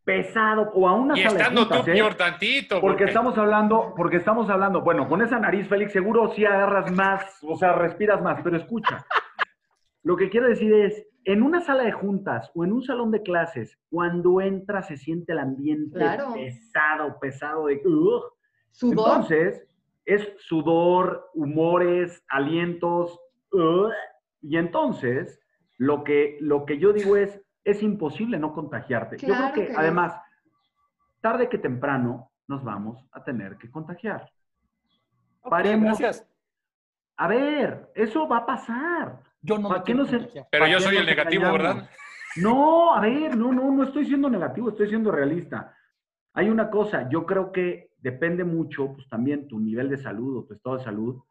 pesado 0.04 0.72
o 0.74 0.88
a 0.88 0.93
una 0.93 1.18
Y 1.18 1.22
sala 1.22 1.36
de 1.36 1.39
estando 1.41 1.68
tú, 1.68 1.76
¿eh? 1.76 1.93
peor 1.93 2.16
tantito. 2.16 2.82
Porque 2.82 3.04
estamos 3.06 3.38
hablando, 3.38 3.93
porque 3.95 4.18
estamos 4.18 4.49
hablando, 4.49 4.82
bueno, 4.82 5.08
con 5.08 5.22
esa 5.22 5.39
nariz, 5.39 5.68
Félix, 5.68 5.93
seguro 5.93 6.32
sí 6.34 6.45
agarras 6.45 6.91
más, 6.91 7.38
o 7.43 7.56
sea, 7.56 7.74
respiras 7.74 8.22
más, 8.22 8.41
pero 8.43 8.58
escucha. 8.58 9.06
Lo 10.04 10.16
que 10.16 10.30
quiero 10.30 10.47
decir 10.47 10.74
es, 10.74 11.06
en 11.24 11.43
una 11.43 11.62
sala 11.62 11.84
de 11.84 11.91
juntas 11.91 12.52
o 12.56 12.64
en 12.64 12.74
un 12.74 12.82
salón 12.82 13.12
de 13.12 13.22
clases, 13.22 13.78
cuando 13.89 14.41
entra 14.41 14.82
se 14.82 14.97
siente 14.97 15.34
el 15.34 15.39
ambiente 15.39 15.99
Claro. 15.99 16.34
pesado, 16.34 17.20
pesado 17.20 17.66
de... 17.68 17.82
"Ugh". 17.86 18.24
Sudor. 18.72 19.08
Entonces, 19.08 19.68
es 20.06 20.34
sudor, 20.39 21.30
humores, 21.34 22.24
alientos. 22.30 23.20
ugh, 23.52 23.91
y 24.41 24.58
entonces, 24.58 25.39
lo 25.78 26.04
que, 26.04 26.38
lo 26.41 26.66
que 26.66 26.80
yo 26.80 26.93
digo 26.93 27.16
es, 27.18 27.39
es 27.64 27.84
imposible 27.84 28.39
no 28.39 28.54
contagiarte. 28.54 29.18
yo 29.18 29.34
creo 29.36 29.54
que, 29.54 29.74
además, 29.76 30.16
tarde 31.22 31.49
que 31.49 31.58
temprano 31.60 32.32
nos 32.47 32.64
vamos 32.64 33.06
a 33.12 33.24
tener 33.24 33.58
que 33.58 33.70
contagiar. 33.70 34.32
Ok, 35.41 35.49
Paremos. 35.52 35.99
Gracias. 35.99 36.28
A 37.18 37.28
ver, 37.28 37.91
eso 37.93 38.28
va 38.28 38.38
a 38.38 38.45
pasar. 38.45 39.20
Yo 39.42 39.58
no 39.58 39.70
¿Para 39.70 39.80
me 39.80 39.84
qué 39.86 39.92
quiero 39.94 40.04
no 40.04 40.10
se- 40.10 40.18
contagiar. 40.18 40.48
Pero 40.52 40.64
¿Para 40.64 40.74
yo 40.74 40.80
soy 40.80 40.98
el 40.98 41.06
negativo? 41.06 41.52
¿verdad? 41.52 41.89
No, 42.38 42.94
a 42.96 43.02
ver, 43.02 43.36
no, 43.36 43.52
no, 43.52 43.72
no 43.72 43.84
estoy 43.84 44.06
siendo 44.06 44.30
negativo, 44.30 44.70
estoy 44.70 44.88
siendo 44.89 45.12
realista. 45.12 45.76
Hay 46.34 46.50
una 46.50 46.70
cosa, 46.70 47.10
yo 47.10 47.26
creo 47.26 47.52
que 47.52 47.92
depende 47.98 48.44
mucho, 48.44 48.94
pues 48.94 49.08
también 49.10 49.48
tu 49.48 49.60
nivel 49.60 49.89
de 49.89 49.98
salud 49.98 50.38
o 50.38 50.44
tu 50.46 50.54
estado 50.54 50.78
de 50.78 50.84
salud, 50.84 51.22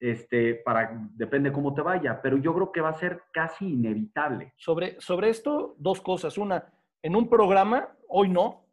este, 0.00 0.54
para, 0.54 0.90
depende 1.14 1.52
cómo 1.52 1.74
te 1.74 1.82
vaya, 1.82 2.20
pero 2.22 2.36
yo 2.38 2.54
creo 2.54 2.72
que 2.72 2.80
va 2.80 2.90
a 2.90 2.94
ser 2.98 3.22
casi 3.32 3.72
inevitable. 3.74 4.54
Sobre, 4.56 4.98
sobre 5.00 5.28
esto, 5.28 5.74
dos 5.78 6.00
cosas. 6.00 6.38
Una, 6.38 6.72
en 7.02 7.14
un 7.14 7.28
programa, 7.28 7.88
hoy 8.08 8.28
no, 8.28 8.64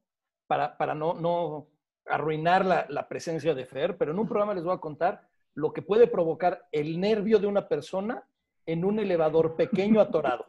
para, 0.48 0.78
para 0.78 0.94
no, 0.96 1.14
no 1.16 1.68
arruinar 2.06 2.64
la, 2.66 2.86
la 2.90 3.08
presencia 3.10 3.54
de 3.56 3.66
Fer, 3.66 3.98
pero 3.98 4.12
en 4.12 4.20
un 4.20 4.28
programa 4.28 4.54
les 4.54 4.64
voy 4.64 4.76
a 4.76 4.80
contar 4.80 5.28
lo 5.56 5.74
que 5.74 5.82
puede 5.82 6.08
provocar 6.08 6.68
el 6.72 7.00
nervio 7.00 7.40
de 7.40 7.48
una 7.48 7.68
persona 7.68 8.24
en 8.66 8.86
un 8.86 9.00
elevador 9.00 9.56
pequeño 9.56 10.00
atorado. 10.02 10.46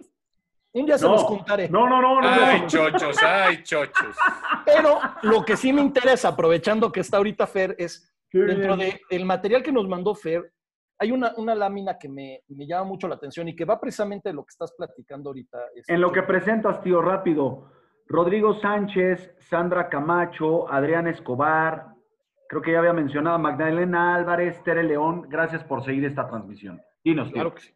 Un 0.72 0.84
día 0.86 0.98
se 0.98 1.08
los 1.08 1.24
contaré. 1.24 1.68
no, 1.70 1.88
no, 1.88 2.02
no, 2.02 2.20
no, 2.20 2.28
Ay, 2.28 2.60
no. 2.60 2.66
chochos, 2.66 3.16
ay, 3.22 3.62
chochos. 3.62 4.16
Pero 4.64 4.98
lo 5.22 5.42
que 5.44 5.56
sí 5.56 5.72
me 5.72 5.80
interesa, 5.80 6.28
aprovechando 6.28 6.92
que 6.92 7.00
está 7.00 7.16
ahorita 7.16 7.46
Fer, 7.46 7.74
es 7.78 8.12
Qué 8.28 8.38
dentro 8.40 8.76
del 8.76 9.24
material 9.24 9.62
que 9.62 9.72
nos 9.72 9.88
mandó 9.88 10.14
Fer, 10.14 10.52
hay 10.98 11.12
una, 11.12 11.32
una 11.36 11.54
lámina 11.54 11.98
que 11.98 12.08
me, 12.08 12.42
me 12.48 12.66
llama 12.66 12.84
mucho 12.84 13.08
la 13.08 13.14
atención 13.14 13.48
y 13.48 13.56
que 13.56 13.64
va 13.64 13.80
precisamente 13.80 14.28
de 14.30 14.34
lo 14.34 14.44
que 14.44 14.50
estás 14.50 14.72
platicando 14.76 15.30
ahorita. 15.30 15.58
este, 15.74 15.92
En 15.94 16.00
lo 16.00 16.12
que 16.12 16.22
presentas, 16.22 16.82
tío, 16.82 17.00
rápido. 17.00 17.70
Rodrigo 18.08 18.54
Sánchez, 18.60 19.34
Sandra 19.48 19.88
Camacho, 19.88 20.70
Adrián 20.70 21.06
Escobar, 21.06 21.86
creo 22.48 22.62
que 22.62 22.72
ya 22.72 22.78
había 22.78 22.92
mencionado 22.92 23.36
a 23.36 23.38
Magdalena 23.38 24.14
Álvarez, 24.14 24.62
Tere 24.62 24.82
León, 24.84 25.26
gracias 25.28 25.64
por 25.64 25.84
seguir 25.84 26.04
esta 26.04 26.26
transmisión. 26.28 26.80
Dinos, 27.02 27.26
tío. 27.28 27.34
Claro 27.34 27.54
que 27.54 27.62
sí. 27.62 27.75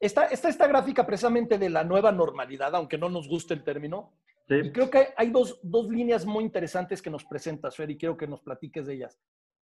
Está, 0.00 0.26
está 0.26 0.48
esta 0.48 0.66
gráfica 0.66 1.04
precisamente 1.04 1.58
de 1.58 1.70
la 1.70 1.82
nueva 1.84 2.12
normalidad, 2.12 2.74
aunque 2.74 2.98
no 2.98 3.08
nos 3.08 3.28
guste 3.28 3.54
el 3.54 3.64
término. 3.64 4.12
Y 4.48 4.70
creo 4.72 4.88
que 4.88 5.08
hay 5.16 5.30
dos, 5.30 5.58
dos 5.62 5.88
líneas 5.88 6.24
muy 6.24 6.42
interesantes 6.44 7.02
que 7.02 7.10
nos 7.10 7.24
presentas, 7.24 7.76
Fer, 7.76 7.90
y 7.90 7.98
quiero 7.98 8.16
que 8.16 8.26
nos 8.26 8.40
platiques 8.40 8.86
de 8.86 8.94
ellas. 8.94 9.18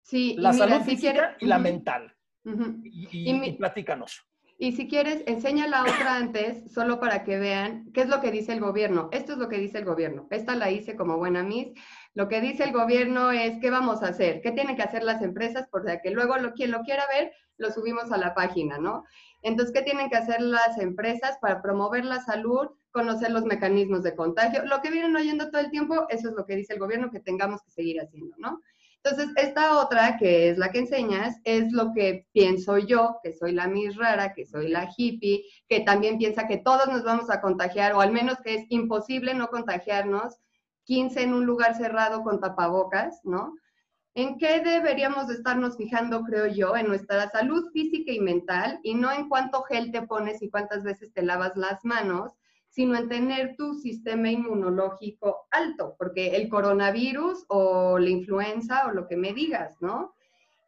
Sí, 0.03 0.33
y 0.33 0.37
La 0.39 0.53
mira, 0.53 0.67
salud 0.69 0.85
si 0.85 0.91
física 0.91 1.13
quieres- 1.13 1.37
y 1.41 1.47
la 1.47 1.59
mental. 1.59 2.13
ujú. 2.45 2.81
Y, 2.83 3.09
y- 3.13 3.31
Y 3.31 3.35
mi- 3.35 3.49
y 3.49 3.53
platícanos. 3.53 4.27
Y 4.59 4.73
si 4.73 4.89
quieres, 4.89 5.23
enseña 5.27 5.67
la 5.69 5.83
otra 5.83 6.17
antes, 6.17 6.73
solo 6.73 6.99
para 7.01 7.25
que 7.25 7.39
vean 7.39 7.91
qué 7.93 8.03
es 8.03 8.09
lo 8.09 8.21
que 8.21 8.31
dice 8.31 8.53
el 8.53 8.61
gobierno. 8.61 9.09
Esto 9.13 9.33
es 9.33 9.39
lo 9.39 9.49
que 9.49 9.59
dice 9.59 9.79
el 9.79 9.85
gobierno. 9.85 10.27
Esta 10.31 10.55
la 10.57 10.71
hice 10.71 10.97
como 10.97 11.17
buena 11.17 11.43
Miss. 11.43 11.69
Lo 12.15 12.29
que 12.29 12.41
dice 12.41 12.65
el 12.65 12.73
gobierno 12.73 13.31
es 13.31 13.59
qué 13.61 13.71
vamos 13.71 14.03
a 14.03 14.09
hacer, 14.09 14.43
qué 14.43 14.51
tienen 14.51 14.77
que 14.77 14.83
hacer 14.83 15.03
las 15.03 15.23
empresas, 15.23 15.67
porque 15.71 16.01
que 16.03 16.11
luego 16.11 16.37
lo, 16.37 16.53
quien 16.53 16.71
lo 16.71 16.83
quiera 16.83 17.05
ver, 17.13 17.33
lo 17.57 17.71
subimos 17.71 18.13
a 18.13 18.19
la 18.19 18.35
página, 18.35 18.79
¿no? 18.79 19.05
Entonces, 19.43 19.75
¿qué 19.75 19.83
tienen 19.83 20.11
que 20.11 20.17
hacer 20.17 20.41
las 20.41 20.79
empresas 20.79 21.39
para 21.41 21.63
promover 21.63 22.05
la 22.05 22.21
salud, 22.21 22.69
conocer 22.91 23.31
los 23.31 23.45
mecanismos 23.45 24.03
de 24.03 24.15
contagio? 24.15 24.65
Lo 24.67 24.83
que 24.83 24.91
vienen 24.91 25.17
oyendo 25.17 25.51
todo 25.51 25.61
el 25.61 25.71
tiempo, 25.71 26.07
eso 26.11 26.29
es 26.29 26.35
lo 26.35 26.45
que 26.45 26.57
dice 26.57 26.75
el 26.75 26.81
gobierno 26.81 27.11
que 27.11 27.21
tengamos 27.21 27.63
que 27.63 27.71
seguir 27.71 28.01
haciendo, 28.01 28.37
¿no? 28.39 28.61
Entonces, 29.05 29.33
esta 29.37 29.79
otra, 29.79 30.17
que 30.17 30.51
es 30.51 30.59
la 30.59 30.71
que 30.71 30.79
enseñas, 30.79 31.37
es 31.43 31.73
lo 31.73 31.93
que 31.93 32.29
pienso 32.33 32.79
yo, 32.79 33.19
que 33.23 33.33
soy 33.33 33.51
la 33.53 33.67
mis 33.67 33.97
rara, 33.97 34.33
que 34.33 34.47
soy 34.47 34.69
la 34.69 34.89
hippie, 34.97 35.45
que 35.69 35.81
también 35.81 36.19
piensa 36.19 36.47
que 36.47 36.59
todos 36.59 36.87
nos 36.87 37.03
vamos 37.03 37.29
a 37.29 37.41
contagiar, 37.41 37.95
o 37.95 38.01
al 38.01 38.13
menos 38.13 38.39
que 38.45 38.55
es 38.55 38.67
imposible 38.69 39.35
no 39.35 39.49
contagiarnos, 39.49 40.37
15 40.85 41.23
en 41.23 41.35
un 41.35 41.47
lugar 41.47 41.75
cerrado 41.77 42.23
con 42.23 42.41
tapabocas, 42.41 43.21
¿no? 43.25 43.55
¿En 44.15 44.37
qué 44.37 44.61
deberíamos 44.61 45.29
de 45.29 45.35
estarnos 45.35 45.77
fijando, 45.77 46.23
creo 46.25 46.47
yo? 46.47 46.77
En 46.77 46.87
nuestra 46.89 47.31
salud 47.31 47.71
física 47.73 48.13
y 48.13 48.21
mental, 48.21 48.79
y 48.83 48.95
no 48.95 49.11
en 49.11 49.29
cuánto 49.29 49.63
gel 49.63 49.91
te 49.91 50.03
pones 50.03 50.43
y 50.43 50.51
cuántas 50.51 50.83
veces 50.85 51.13
te 51.15 51.23
lavas 51.23 51.57
las 51.57 51.83
manos, 51.85 52.33
sino 52.69 52.97
en 52.97 53.09
tener 53.09 53.57
tu 53.57 53.75
sistema 53.75 54.31
inmunológico 54.31 55.47
alto, 55.51 55.95
porque 55.99 56.37
el 56.37 56.49
coronavirus 56.49 57.45
o 57.49 57.99
la 57.99 58.11
influenza 58.11 58.87
o 58.87 58.93
lo 58.93 59.09
que 59.09 59.17
me 59.17 59.33
digas, 59.33 59.77
¿no? 59.81 60.15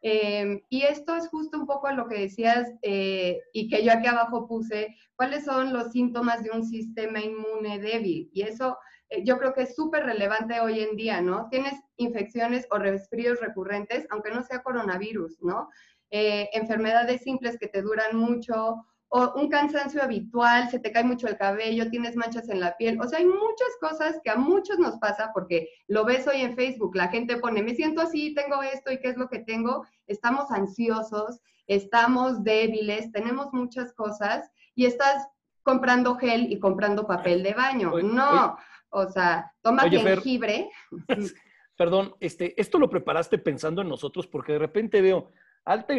Em, 0.07 0.61
y 0.69 0.83
esto 0.83 1.15
es 1.15 1.27
justo 1.29 1.57
un 1.57 1.65
poco 1.65 1.87
a 1.87 1.93
lo 1.93 2.07
que 2.07 2.19
decías 2.19 2.71
eh, 2.83 3.41
y 3.53 3.67
que 3.67 3.83
yo 3.83 3.91
aquí 3.91 4.05
abajo 4.05 4.47
puse, 4.47 4.95
cuáles 5.15 5.45
son 5.45 5.73
los 5.73 5.91
síntomas 5.91 6.43
de 6.43 6.51
un 6.51 6.63
sistema 6.63 7.19
inmune 7.19 7.79
débil. 7.79 8.29
Y 8.31 8.43
eso 8.43 8.77
eh, 8.77 8.77
yo 9.23 9.37
creo 9.37 9.53
que 9.53 9.63
es 9.63 9.75
súper 9.75 10.03
relevante 10.03 10.59
hoy 10.59 10.79
en 10.81 10.95
día, 10.95 11.21
¿no? 11.21 11.47
Tienes 11.49 11.73
infecciones 11.97 12.67
o 12.71 12.77
resfríos 12.77 13.39
recurrentes, 13.39 14.07
aunque 14.09 14.31
no 14.31 14.43
sea 14.43 14.63
coronavirus, 14.63 15.41
¿no? 15.41 15.69
Eh, 16.11 16.49
enfermedades 16.53 17.21
simples 17.21 17.57
que 17.57 17.67
te 17.67 17.81
duran 17.81 18.15
mucho 18.15 18.85
o 19.09 19.33
un 19.39 19.49
cansancio 19.49 20.01
habitual, 20.01 20.69
se 20.69 20.79
te 20.79 20.91
cae 20.91 21.03
mucho 21.03 21.27
el 21.27 21.37
cabello, 21.37 21.89
tienes 21.89 22.15
manchas 22.15 22.49
en 22.49 22.59
la 22.59 22.75
piel. 22.75 22.99
O 22.99 23.07
sea, 23.07 23.19
hay 23.19 23.25
muchas 23.25 23.69
cosas 23.79 24.19
que 24.23 24.29
a 24.29 24.35
muchos 24.35 24.79
nos 24.79 24.97
pasa 24.97 25.31
porque 25.33 25.69
lo 25.87 26.03
ves 26.05 26.27
hoy 26.27 26.41
en 26.41 26.55
Facebook, 26.55 26.95
la 26.95 27.07
gente 27.07 27.37
pone, 27.37 27.63
me 27.63 27.75
siento 27.75 28.01
así, 28.01 28.33
tengo 28.33 28.61
esto 28.61 28.91
y 28.91 28.99
qué 28.99 29.09
es 29.09 29.17
lo 29.17 29.29
que 29.29 29.39
tengo. 29.39 29.85
Estamos 30.07 30.51
ansiosos, 30.51 31.39
estamos 31.67 32.43
débiles, 32.43 33.11
tenemos 33.11 33.53
muchas 33.53 33.93
cosas 33.93 34.49
y 34.73 34.85
estás 34.85 35.27
comprando 35.63 36.15
gel 36.15 36.51
y 36.51 36.59
comprando 36.59 37.07
papel 37.07 37.41
de 37.41 37.53
baño. 37.53 37.93
no, 38.01 38.57
o 38.95 39.09
sea, 39.09 39.51
toma 39.61 39.89
jengibre. 39.89 40.69
Perdón, 41.77 42.15
este, 42.21 42.59
esto 42.59 42.79
lo 42.79 42.89
preparaste 42.89 43.37
pensando 43.37 43.81
en 43.81 43.89
nosotros 43.89 44.27
porque 44.27 44.53
de 44.53 44.59
repente 44.59 45.01
veo 45.01 45.33
alta 45.65 45.93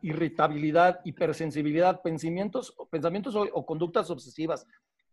irritabilidad, 0.00 1.00
hipersensibilidad, 1.04 2.00
pensamientos, 2.02 2.76
pensamientos 2.90 3.34
o, 3.34 3.66
conductas 3.66 4.10
obsesivas, 4.10 4.64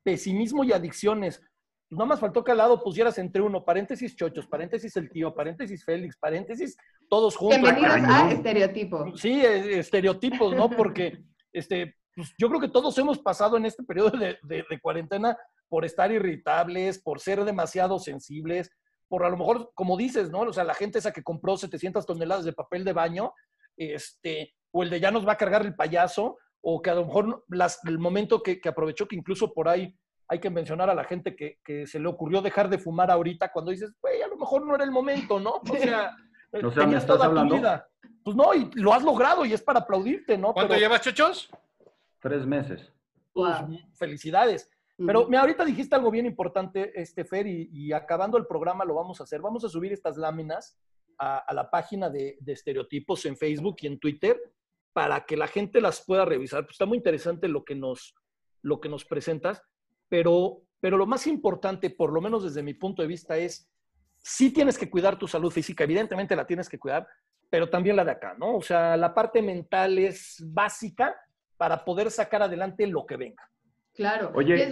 pesimismo 0.03 0.63
y 0.63 0.73
adicciones. 0.73 1.41
No 1.89 2.05
más 2.05 2.19
faltó 2.19 2.43
que 2.43 2.51
al 2.51 2.59
lado 2.59 2.83
pusieras 2.83 3.17
entre 3.17 3.41
uno, 3.41 3.65
paréntesis 3.65 4.15
chochos, 4.15 4.45
paréntesis 4.45 4.95
el 4.97 5.09
tío, 5.09 5.33
paréntesis 5.33 5.83
Félix, 5.83 6.15
paréntesis 6.17 6.77
todos 7.09 7.35
juntos. 7.35 7.59
Bienvenidos 7.59 8.07
a 8.07 8.31
estereotipos. 8.31 9.19
Sí, 9.19 9.41
e, 9.43 9.79
estereotipos, 9.79 10.55
¿no? 10.55 10.69
Porque 10.69 11.23
este, 11.51 11.95
pues, 12.15 12.33
yo 12.37 12.49
creo 12.49 12.61
que 12.61 12.69
todos 12.69 12.95
hemos 12.99 13.17
pasado 13.17 13.57
en 13.57 13.65
este 13.65 13.83
periodo 13.83 14.11
de, 14.11 14.37
de 14.43 14.79
cuarentena 14.79 15.35
por 15.71 15.85
estar 15.85 16.11
irritables, 16.11 17.01
por 17.01 17.21
ser 17.21 17.45
demasiado 17.45 17.97
sensibles, 17.97 18.69
por 19.07 19.23
a 19.23 19.29
lo 19.29 19.37
mejor, 19.37 19.71
como 19.73 19.95
dices, 19.95 20.29
¿no? 20.29 20.41
O 20.41 20.51
sea, 20.51 20.65
la 20.65 20.73
gente 20.73 20.99
esa 20.99 21.13
que 21.13 21.23
compró 21.23 21.55
700 21.55 22.05
toneladas 22.05 22.43
de 22.43 22.51
papel 22.51 22.83
de 22.83 22.91
baño, 22.91 23.31
este, 23.77 24.53
o 24.71 24.83
el 24.83 24.89
de 24.89 24.99
ya 24.99 25.11
nos 25.11 25.25
va 25.25 25.31
a 25.31 25.37
cargar 25.37 25.61
el 25.61 25.73
payaso, 25.73 26.37
o 26.59 26.81
que 26.81 26.89
a 26.89 26.95
lo 26.95 27.05
mejor 27.05 27.45
el 27.85 27.99
momento 27.99 28.43
que, 28.43 28.59
aprovechó, 28.67 29.07
que 29.07 29.15
incluso 29.15 29.53
por 29.53 29.69
ahí 29.69 29.97
hay 30.27 30.39
que 30.41 30.49
mencionar 30.49 30.89
a 30.89 30.93
la 30.93 31.05
gente 31.05 31.37
que, 31.37 31.87
se 31.87 32.01
le 32.01 32.09
ocurrió 32.09 32.41
dejar 32.41 32.69
de 32.69 32.77
fumar 32.77 33.09
ahorita 33.09 33.49
cuando 33.53 33.71
dices, 33.71 33.93
güey, 34.01 34.21
a 34.21 34.27
lo 34.27 34.35
mejor 34.35 34.65
no 34.65 34.75
era 34.75 34.83
el 34.83 34.91
momento, 34.91 35.39
¿no? 35.39 35.51
O 35.51 35.77
sea, 35.77 36.17
tenías 36.75 37.05
toda 37.05 37.33
tu 37.33 37.55
vida. 37.55 37.87
Pues 38.25 38.35
no, 38.35 38.53
y 38.53 38.69
lo 38.73 38.93
has 38.93 39.03
logrado 39.03 39.45
y 39.45 39.53
es 39.53 39.61
para 39.61 39.79
aplaudirte, 39.79 40.37
¿no? 40.37 40.53
¿Cuánto 40.53 40.75
llevas, 40.75 40.99
chochos? 40.99 41.49
Tres 42.19 42.45
meses. 42.45 42.91
Pues, 43.31 43.55
felicidades. 43.93 44.69
Pero 45.05 45.27
me 45.27 45.37
ahorita 45.37 45.65
dijiste 45.65 45.95
algo 45.95 46.11
bien 46.11 46.25
importante, 46.25 46.91
este 46.99 47.25
Fer, 47.25 47.47
y, 47.47 47.91
acabando 47.93 48.37
el 48.37 48.45
programa 48.45 48.85
lo 48.85 48.95
vamos 48.95 49.19
a 49.19 49.23
hacer. 49.23 49.41
Vamos 49.41 49.63
a 49.63 49.69
subir 49.69 49.91
estas 49.93 50.17
láminas 50.17 50.77
a, 51.17 51.53
la 51.53 51.69
página 51.69 52.09
de, 52.09 52.37
estereotipos 52.45 53.25
en 53.25 53.37
Facebook 53.37 53.77
y 53.81 53.87
en 53.87 53.99
Twitter 53.99 54.39
para 54.93 55.25
que 55.25 55.37
la 55.37 55.47
gente 55.47 55.81
las 55.81 56.03
pueda 56.05 56.25
revisar. 56.25 56.63
Pues 56.63 56.73
está 56.73 56.85
muy 56.85 56.97
interesante 56.97 57.47
lo 57.47 57.63
que 57.63 57.75
nos, 57.75 58.15
lo 58.61 58.81
que 58.81 58.89
nos 58.89 59.05
presentas, 59.05 59.61
pero, 60.09 60.63
pero 60.79 60.97
lo 60.97 61.05
más 61.05 61.27
importante, 61.27 61.89
por 61.89 62.11
lo 62.11 62.21
menos 62.21 62.43
desde 62.43 62.63
mi 62.63 62.73
punto 62.73 63.01
de 63.01 63.07
vista, 63.07 63.37
es 63.37 63.69
sí 64.17 64.51
tienes 64.51 64.77
que 64.77 64.89
cuidar 64.89 65.17
tu 65.17 65.27
salud 65.27 65.51
física, 65.51 65.83
evidentemente 65.83 66.35
la 66.35 66.45
tienes 66.45 66.69
que 66.69 66.79
cuidar, 66.79 67.07
pero 67.49 67.69
también 67.69 67.95
la 67.95 68.05
de 68.05 68.11
acá, 68.11 68.35
¿no? 68.37 68.57
O 68.57 68.61
sea, 68.61 68.95
la 68.97 69.13
parte 69.13 69.41
mental 69.41 69.97
es 69.97 70.43
básica 70.45 71.15
para 71.57 71.83
poder 71.83 72.09
sacar 72.09 72.41
adelante 72.41 72.87
lo 72.87 73.05
que 73.05 73.17
venga. 73.17 73.50
Claro. 74.01 74.31
Oye, 74.33 74.71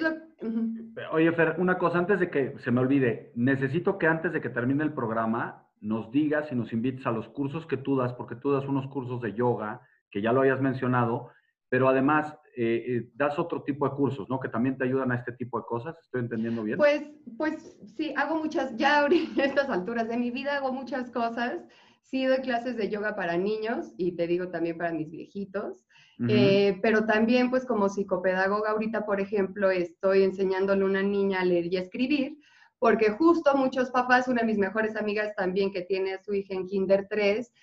oye, 1.12 1.32
Fer, 1.34 1.56
una 1.60 1.78
cosa 1.78 2.00
antes 2.00 2.20
de 2.20 2.32
que 2.32 2.56
se 2.64 2.72
me 2.72 2.82
olvide. 2.82 3.32
Necesito 3.36 4.00
que 4.00 4.08
antes 4.08 4.34
de 4.34 4.42
que 4.42 4.50
termine 4.50 4.84
el 4.84 4.94
programa 4.94 5.68
nos 5.82 6.12
digas 6.12 6.52
y 6.52 6.56
nos 6.56 6.74
invites 6.74 7.06
a 7.06 7.12
los 7.12 7.30
cursos 7.30 7.68
que 7.68 7.78
tú 7.78 7.96
das, 7.96 8.14
porque 8.14 8.36
tú 8.36 8.52
das 8.52 8.66
unos 8.66 8.88
cursos 8.88 9.22
de 9.22 9.34
yoga, 9.34 9.82
que 10.10 10.24
ya 10.24 10.34
lo 10.34 10.42
hayas 10.42 10.60
mencionado, 10.62 11.30
pero 11.70 11.88
además 11.88 12.36
eh, 12.58 12.84
eh, 12.88 13.10
das 13.14 13.38
otro 13.38 13.62
tipo 13.62 13.88
de 13.88 13.96
cursos, 13.96 14.28
¿no? 14.30 14.40
Que 14.40 14.50
también 14.50 14.80
te 14.80 14.86
ayudan 14.86 15.12
a 15.12 15.16
este 15.16 15.34
tipo 15.34 15.60
de 15.60 15.66
cosas. 15.66 15.96
¿Estoy 16.02 16.22
entendiendo 16.22 16.64
bien? 16.64 16.80
Pues, 16.80 17.04
pues 17.38 17.78
sí, 17.96 18.12
hago 18.18 18.38
muchas, 18.38 18.76
ya 18.78 19.02
ahorita 19.02 19.44
a 19.44 19.46
estas 19.46 19.70
alturas 19.70 20.10
de 20.10 20.18
mi 20.18 20.32
vida 20.32 20.58
hago 20.58 20.74
muchas 20.74 21.12
cosas. 21.12 21.64
Sí 22.02 22.26
doy 22.26 22.40
clases 22.40 22.76
de 22.76 22.90
yoga 22.90 23.16
para 23.16 23.38
niños 23.38 23.94
y 23.98 24.14
te 24.14 24.26
digo 24.28 24.50
también 24.50 24.78
para 24.78 24.92
mis 24.92 25.10
viejitos. 25.10 25.86
Eh, 26.28 26.78
pero 26.82 27.06
también, 27.06 27.50
pues 27.50 27.66
como 27.66 27.88
psicopedagoga, 27.88 28.72
ahorita, 28.72 29.06
por 29.06 29.22
ejemplo, 29.22 29.72
estoy 29.72 30.24
enseñándole 30.24 30.84
a 30.84 30.86
una 30.86 31.02
niña 31.02 31.40
a 31.40 31.46
leer 31.46 31.68
y 31.68 31.78
escribir, 31.78 32.38
porque 32.78 33.12
justo 33.12 33.56
muchos 33.56 33.90
papás, 33.90 34.28
una 34.28 34.42
de 34.42 34.48
mis 34.48 34.58
mejores 34.58 34.98
amigas 34.98 35.34
también 35.36 35.72
que 35.72 35.84
tiene 35.84 36.14
a 36.14 36.22
su 36.22 36.34
hija 36.34 36.56
en 36.56 36.68
Kinder 36.68 37.08
3, 37.10 37.54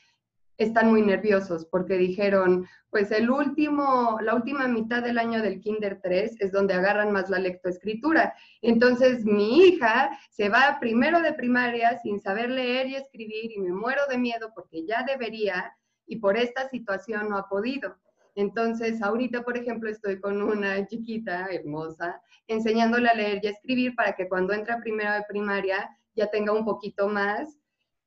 están 0.58 0.90
muy 0.90 1.02
nerviosos 1.02 1.66
porque 1.66 1.98
dijeron, 1.98 2.66
pues 2.90 3.10
el 3.10 3.30
último, 3.30 4.18
la 4.22 4.34
última 4.34 4.66
mitad 4.68 5.02
del 5.02 5.18
año 5.18 5.42
del 5.42 5.60
Kinder 5.60 6.00
3 6.02 6.36
es 6.40 6.52
donde 6.52 6.74
agarran 6.74 7.12
más 7.12 7.28
la 7.28 7.38
lectoescritura. 7.38 8.34
Entonces 8.62 9.24
mi 9.24 9.58
hija 9.58 10.18
se 10.30 10.48
va 10.48 10.78
primero 10.80 11.20
de 11.20 11.34
primaria 11.34 11.98
sin 11.98 12.20
saber 12.20 12.50
leer 12.50 12.86
y 12.86 12.96
escribir 12.96 13.52
y 13.52 13.58
me 13.58 13.72
muero 13.72 14.02
de 14.08 14.18
miedo 14.18 14.50
porque 14.54 14.86
ya 14.86 15.04
debería 15.04 15.76
y 16.06 16.16
por 16.16 16.36
esta 16.36 16.68
situación 16.68 17.28
no 17.28 17.36
ha 17.36 17.48
podido. 17.48 17.96
Entonces, 18.36 19.02
ahorita, 19.02 19.42
por 19.42 19.56
ejemplo, 19.56 19.88
estoy 19.88 20.20
con 20.20 20.42
una 20.42 20.86
chiquita 20.86 21.48
hermosa 21.50 22.20
enseñándole 22.46 23.08
a 23.08 23.14
leer 23.14 23.40
y 23.42 23.46
a 23.46 23.50
escribir 23.50 23.94
para 23.94 24.14
que 24.14 24.28
cuando 24.28 24.52
entre 24.52 24.76
primero 24.76 25.12
de 25.14 25.24
primaria 25.26 25.88
ya 26.14 26.30
tenga 26.30 26.52
un 26.52 26.64
poquito 26.64 27.08
más 27.08 27.58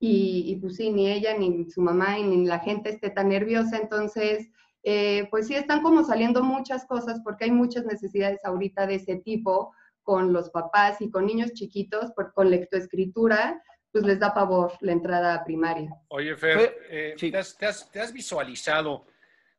y, 0.01 0.55
pues 0.61 0.77
sí, 0.77 0.91
ni 0.91 1.11
ella, 1.11 1.37
ni 1.37 1.69
su 1.69 1.81
mamá, 1.81 2.17
ni 2.17 2.45
la 2.45 2.59
gente 2.59 2.89
esté 2.89 3.09
tan 3.09 3.29
nerviosa. 3.29 3.77
Entonces, 3.77 4.47
eh, 4.83 5.27
pues 5.29 5.47
sí, 5.47 5.55
están 5.55 5.81
como 5.81 6.05
saliendo 6.05 6.41
muchas 6.41 6.85
cosas 6.85 7.19
porque 7.23 7.45
hay 7.45 7.51
muchas 7.51 7.85
necesidades 7.85 8.39
ahorita 8.45 8.87
de 8.87 8.95
ese 8.95 9.17
tipo 9.17 9.73
con 10.03 10.31
los 10.31 10.49
papás 10.51 11.01
y 11.01 11.11
con 11.11 11.25
niños 11.25 11.53
chiquitos, 11.53 12.11
por, 12.11 12.33
con 12.33 12.49
lectoescritura, 12.49 13.61
pues 13.91 14.05
les 14.05 14.19
da 14.19 14.33
pavor 14.33 14.71
la 14.79 14.93
entrada 14.93 15.35
a 15.35 15.43
primaria. 15.43 15.91
Oye, 16.07 16.35
Fer, 16.37 16.77
eh, 16.89 17.15
¿te, 17.19 17.67
has, 17.67 18.13
visualizado 18.13 19.05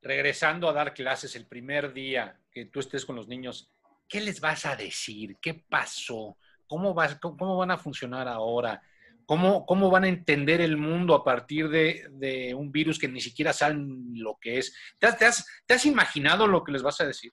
regresando 0.01 0.69
a 0.69 0.73
dar 0.73 0.95
clases 0.95 1.37
el 1.37 1.47
primer 1.47 1.93
día 1.93 2.41
que 2.51 2.65
tú 2.65 2.81
estés 2.81 3.05
con 3.05 3.15
los 3.15 3.29
niños? 3.29 3.71
¿Qué 4.09 4.21
les 4.21 4.41
vas 4.41 4.65
a 4.65 4.75
decir? 4.75 5.37
¿Qué 5.41 5.55
pasó? 5.69 6.39
¿Cómo, 6.67 6.95
vas, 6.95 7.17
cómo 7.17 7.59
van 7.59 7.73
a 7.73 7.77
funcionar 7.77 8.27
ahora? 8.27 8.83
¿Cómo, 9.31 9.65
¿Cómo 9.65 9.91
van 9.91 10.03
a 10.03 10.09
entender 10.09 10.61
el 10.61 10.77
mundo 10.77 11.15
a 11.15 11.23
partir 11.23 11.69
de, 11.69 12.53
un 12.53 12.73
virus 12.73 12.99
que 12.99 13.07
ni 13.07 13.21
siquiera 13.21 13.53
saben 13.53 14.11
lo 14.15 14.37
que 14.41 14.59
es? 14.59 14.75
¿Te 14.99 15.07
has, 15.07 15.47
te, 15.69 15.73
has, 15.73 15.87
imaginado 15.87 16.49
lo 16.49 16.65
que 16.65 16.73
les 16.73 16.83
vas 16.83 17.01
a 17.01 17.07
decir? 17.07 17.33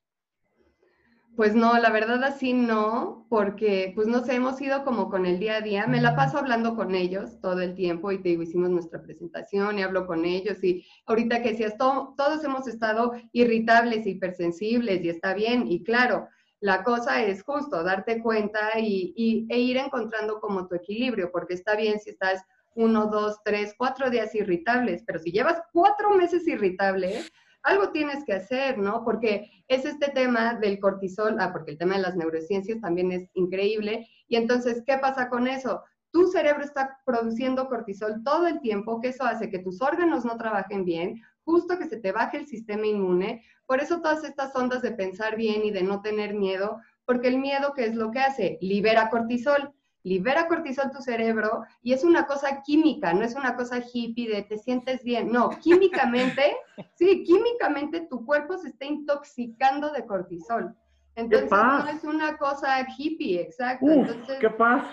Pues 1.36 1.56
no, 1.56 1.76
la 1.80 1.89
verdad 1.89 2.24
así 2.24 2.54
no, 2.54 3.26
porque 3.32 3.93
pues 3.95 4.06
no 4.06 4.24
sé, 4.24 4.36
hemos 4.36 4.62
ido 4.62 4.86
como 4.86 5.10
con 5.10 5.26
el 5.26 5.39
día 5.39 5.56
a 5.56 5.62
día. 5.62 5.88
Me 5.88 6.00
la 6.00 6.16
paso 6.16 6.38
hablando 6.38 6.76
con 6.76 6.93
ellos 6.93 7.41
todo 7.41 7.62
el 7.62 7.74
tiempo 7.74 8.12
y 8.12 8.22
te 8.22 8.30
digo, 8.30 8.43
hicimos 8.43 8.70
nuestra 8.70 9.02
presentación 9.02 9.80
y 9.80 9.82
hablo 9.82 10.06
con 10.06 10.24
ellos 10.24 10.64
y 10.64 10.86
ahorita 11.08 11.41
que 11.41 11.54
decías, 11.54 11.80
todos 11.80 12.43
hemos 12.43 12.68
estado 12.68 13.14
irritables, 13.32 14.06
hipersensibles 14.06 15.04
y 15.04 15.10
está 15.10 15.34
bien 15.34 15.66
y 15.68 15.84
claro, 15.84 16.28
la 16.60 16.84
cosa 16.84 17.24
es 17.24 17.43
justo 17.43 17.84
darte 17.84 18.22
cuenta 18.22 18.80
y, 18.80 19.45
e 19.49 19.60
ir 19.60 19.78
encontrando 19.78 20.39
como 20.39 20.68
tu 20.68 20.76
equilibrio, 20.76 21.32
porque 21.32 21.53
está 21.53 21.76
bien 21.76 21.99
si 21.99 22.12
estás 22.12 22.43
uno, 22.76 23.08
dos, 23.08 23.39
tres, 23.43 23.74
cuatro 23.78 24.10
días 24.10 24.34
irritables, 24.36 25.03
pero 25.05 25.20
si 25.20 25.32
llevas 25.32 25.62
cuatro 25.74 26.12
meses 26.12 26.47
irritables, 26.47 27.32
algo 27.64 27.91
tienes 27.91 28.24
que 28.24 28.34
hacer, 28.34 28.78
¿no? 28.78 29.03
Porque 29.03 29.64
es 29.68 29.84
este 29.86 30.12
tema 30.12 30.53
del 30.55 30.80
cortisol, 30.80 31.38
ah, 31.39 31.51
porque 31.51 31.72
el 31.72 31.78
tema 31.78 31.95
de 31.95 32.01
las 32.01 32.16
neurociencias 32.16 32.80
también 32.80 33.12
es 33.12 33.30
increíble. 33.34 34.08
Y 34.28 34.36
entonces, 34.36 34.84
¿qué 34.86 34.97
pasa 34.99 35.28
con 35.28 35.47
eso? 35.47 35.84
Tu 36.12 36.28
cerebro 36.28 36.64
está 36.64 36.99
produciendo 37.05 37.68
cortisol 37.68 38.24
todo 38.24 38.47
el 38.47 38.62
tiempo, 38.62 39.01
que 39.01 39.10
eso 39.10 39.26
hace 39.26 39.49
que 39.49 39.60
tus 39.60 39.82
órganos 39.82 40.24
no 40.24 40.38
trabajen 40.38 40.86
bien, 40.86 41.22
justo 41.48 41.80
que 41.80 41.88
se 41.88 41.95
te 41.95 42.12
baje 42.12 42.36
el 42.36 42.45
sistema 42.45 42.86
inmune. 42.86 43.41
Por 43.66 43.80
eso 43.80 44.02
todas 44.02 44.26
estas 44.26 44.54
ondas 44.54 44.82
de 44.82 44.91
pensar 44.91 45.38
bien 45.38 45.64
y 45.64 45.72
de 45.72 45.82
no 45.82 46.02
tener 46.02 46.34
miedo, 46.34 46.82
porque 47.06 47.30
el 47.30 47.38
miedo, 47.38 47.74
¿qué 47.74 47.86
es 47.86 47.95
lo 47.95 48.12
que 48.12 48.20
hace? 48.20 48.58
Libera 48.60 49.10
cortisol 49.10 49.74
libera 50.04 50.48
cortisol 50.48 50.91
tu 50.91 51.02
cerebro 51.02 51.64
y 51.82 51.91
es 51.91 52.06
una 52.06 52.26
cosa 52.26 52.62
química, 52.64 53.14
no 53.14 53.24
es 53.26 53.36
una 53.36 53.58
cosa 53.58 53.82
hippie 53.82 54.30
de 54.30 54.43
te 54.43 54.58
sientes 54.58 55.04
bien, 55.04 55.32
no, 55.32 55.50
químicamente, 55.62 56.56
sí, 56.95 57.24
químicamente 57.24 58.08
tu 58.10 58.26
cuerpo 58.26 58.58
se 58.58 58.70
está 58.70 58.86
intoxicando 58.86 59.91
de 59.91 60.06
cortisol. 60.06 60.76
Entonces 61.16 61.50
no 61.52 61.88
es 61.89 62.04
una 62.04 62.38
cosa 62.38 62.86
hippie, 62.95 63.41
exacto. 63.41 63.88
Entonces, 63.88 64.38
¿Qué 64.39 64.52
pasa? 64.52 64.88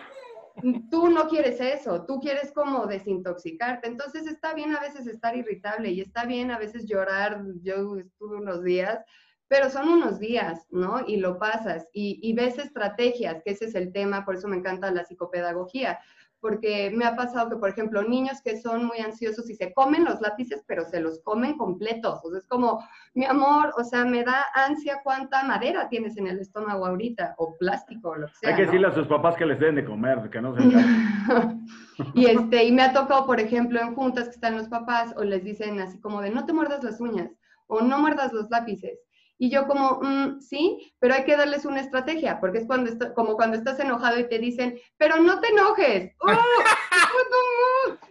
Tú 0.90 1.08
no 1.08 1.28
quieres 1.28 1.60
eso, 1.60 2.04
tú 2.06 2.20
quieres 2.20 2.52
como 2.52 2.86
desintoxicarte. 2.86 3.88
Entonces 3.88 4.26
está 4.26 4.54
bien 4.54 4.74
a 4.74 4.80
veces 4.80 5.06
estar 5.06 5.36
irritable 5.36 5.90
y 5.90 6.00
está 6.00 6.24
bien 6.24 6.50
a 6.50 6.58
veces 6.58 6.86
llorar. 6.86 7.42
Yo 7.62 7.96
estuve 7.96 8.36
unos 8.36 8.62
días 8.62 9.00
pero 9.48 9.70
son 9.70 9.88
unos 9.88 10.18
días, 10.18 10.66
¿no? 10.70 11.06
Y 11.06 11.18
lo 11.18 11.38
pasas 11.38 11.86
y, 11.92 12.32
ves 12.34 12.58
estrategias, 12.58 13.42
que 13.44 13.52
ese 13.52 13.66
es 13.66 13.74
el 13.74 13.92
tema, 13.92 14.24
por 14.24 14.36
eso 14.36 14.48
me 14.48 14.56
encanta 14.56 14.90
la 14.90 15.04
psicopedagogía, 15.04 16.00
porque 16.44 16.92
me 16.94 17.06
ha 17.06 17.16
pasado 17.16 17.48
que, 17.48 17.56
por 17.56 17.70
ejemplo, 17.70 18.02
niños 18.02 18.42
que 18.42 18.60
son 18.60 18.84
muy 18.84 18.98
ansiosos 18.98 19.48
y 19.48 19.54
se 19.54 19.72
comen 19.72 20.04
los 20.04 20.20
lápices, 20.20 20.62
pero 20.66 20.84
se 20.84 21.00
los 21.00 21.22
comen 21.22 21.56
completos. 21.56 22.20
O 22.22 22.28
sea, 22.28 22.38
es 22.38 22.46
como, 22.46 22.86
mi 23.14 23.24
amor, 23.24 23.72
o 23.78 23.82
sea, 23.82 24.04
me 24.04 24.22
da 24.24 24.44
ansia 24.52 25.00
cuánta 25.02 25.42
madera 25.44 25.88
tienes 25.88 26.18
en 26.18 26.26
el 26.26 26.38
estómago 26.40 26.84
ahorita, 26.84 27.34
o 27.38 27.56
plástico, 27.56 28.10
o 28.10 28.16
lo 28.16 28.26
que 28.26 28.34
sea. 28.34 28.50
Hay 28.50 28.56
que 28.56 28.66
decirle 28.66 28.88
a 28.88 28.92
sus 28.92 29.06
papás 29.06 29.36
que 29.36 29.46
les 29.46 29.58
den 29.58 29.76
de 29.76 29.86
comer, 29.86 30.28
que 30.28 30.42
no 30.42 30.54
se 30.54 30.60
Y 32.12 32.26
este, 32.26 32.64
y 32.64 32.72
me 32.72 32.82
ha 32.82 32.92
tocado, 32.92 33.24
por 33.24 33.40
ejemplo, 33.40 33.80
en 33.80 33.94
juntas 33.94 34.24
que 34.24 34.34
están 34.34 34.58
los 34.58 34.68
papás, 34.68 35.14
o 35.16 35.24
les 35.24 35.44
dicen 35.44 35.80
así 35.80 35.98
como 35.98 36.20
de, 36.20 36.28
no 36.28 36.44
te 36.44 36.52
muerdas 36.52 36.84
las 36.84 37.00
uñas, 37.00 37.30
o 37.68 37.80
no 37.80 37.98
muerdas 37.98 38.34
los 38.34 38.50
lápices. 38.50 38.98
Y 39.36 39.50
yo 39.50 39.66
como, 39.66 40.00
mm, 40.00 40.40
sí, 40.40 40.92
pero 40.98 41.14
hay 41.14 41.24
que 41.24 41.36
darles 41.36 41.64
una 41.64 41.80
estrategia, 41.80 42.38
porque 42.40 42.58
es 42.58 42.66
cuando 42.66 42.92
como 43.14 43.34
cuando 43.34 43.56
estás 43.56 43.80
enojado 43.80 44.18
y 44.18 44.28
te 44.28 44.38
dicen, 44.38 44.78
pero 44.96 45.16
no 45.16 45.40
te 45.40 45.48
enojes. 45.48 46.12
¡Oh! 46.20 46.34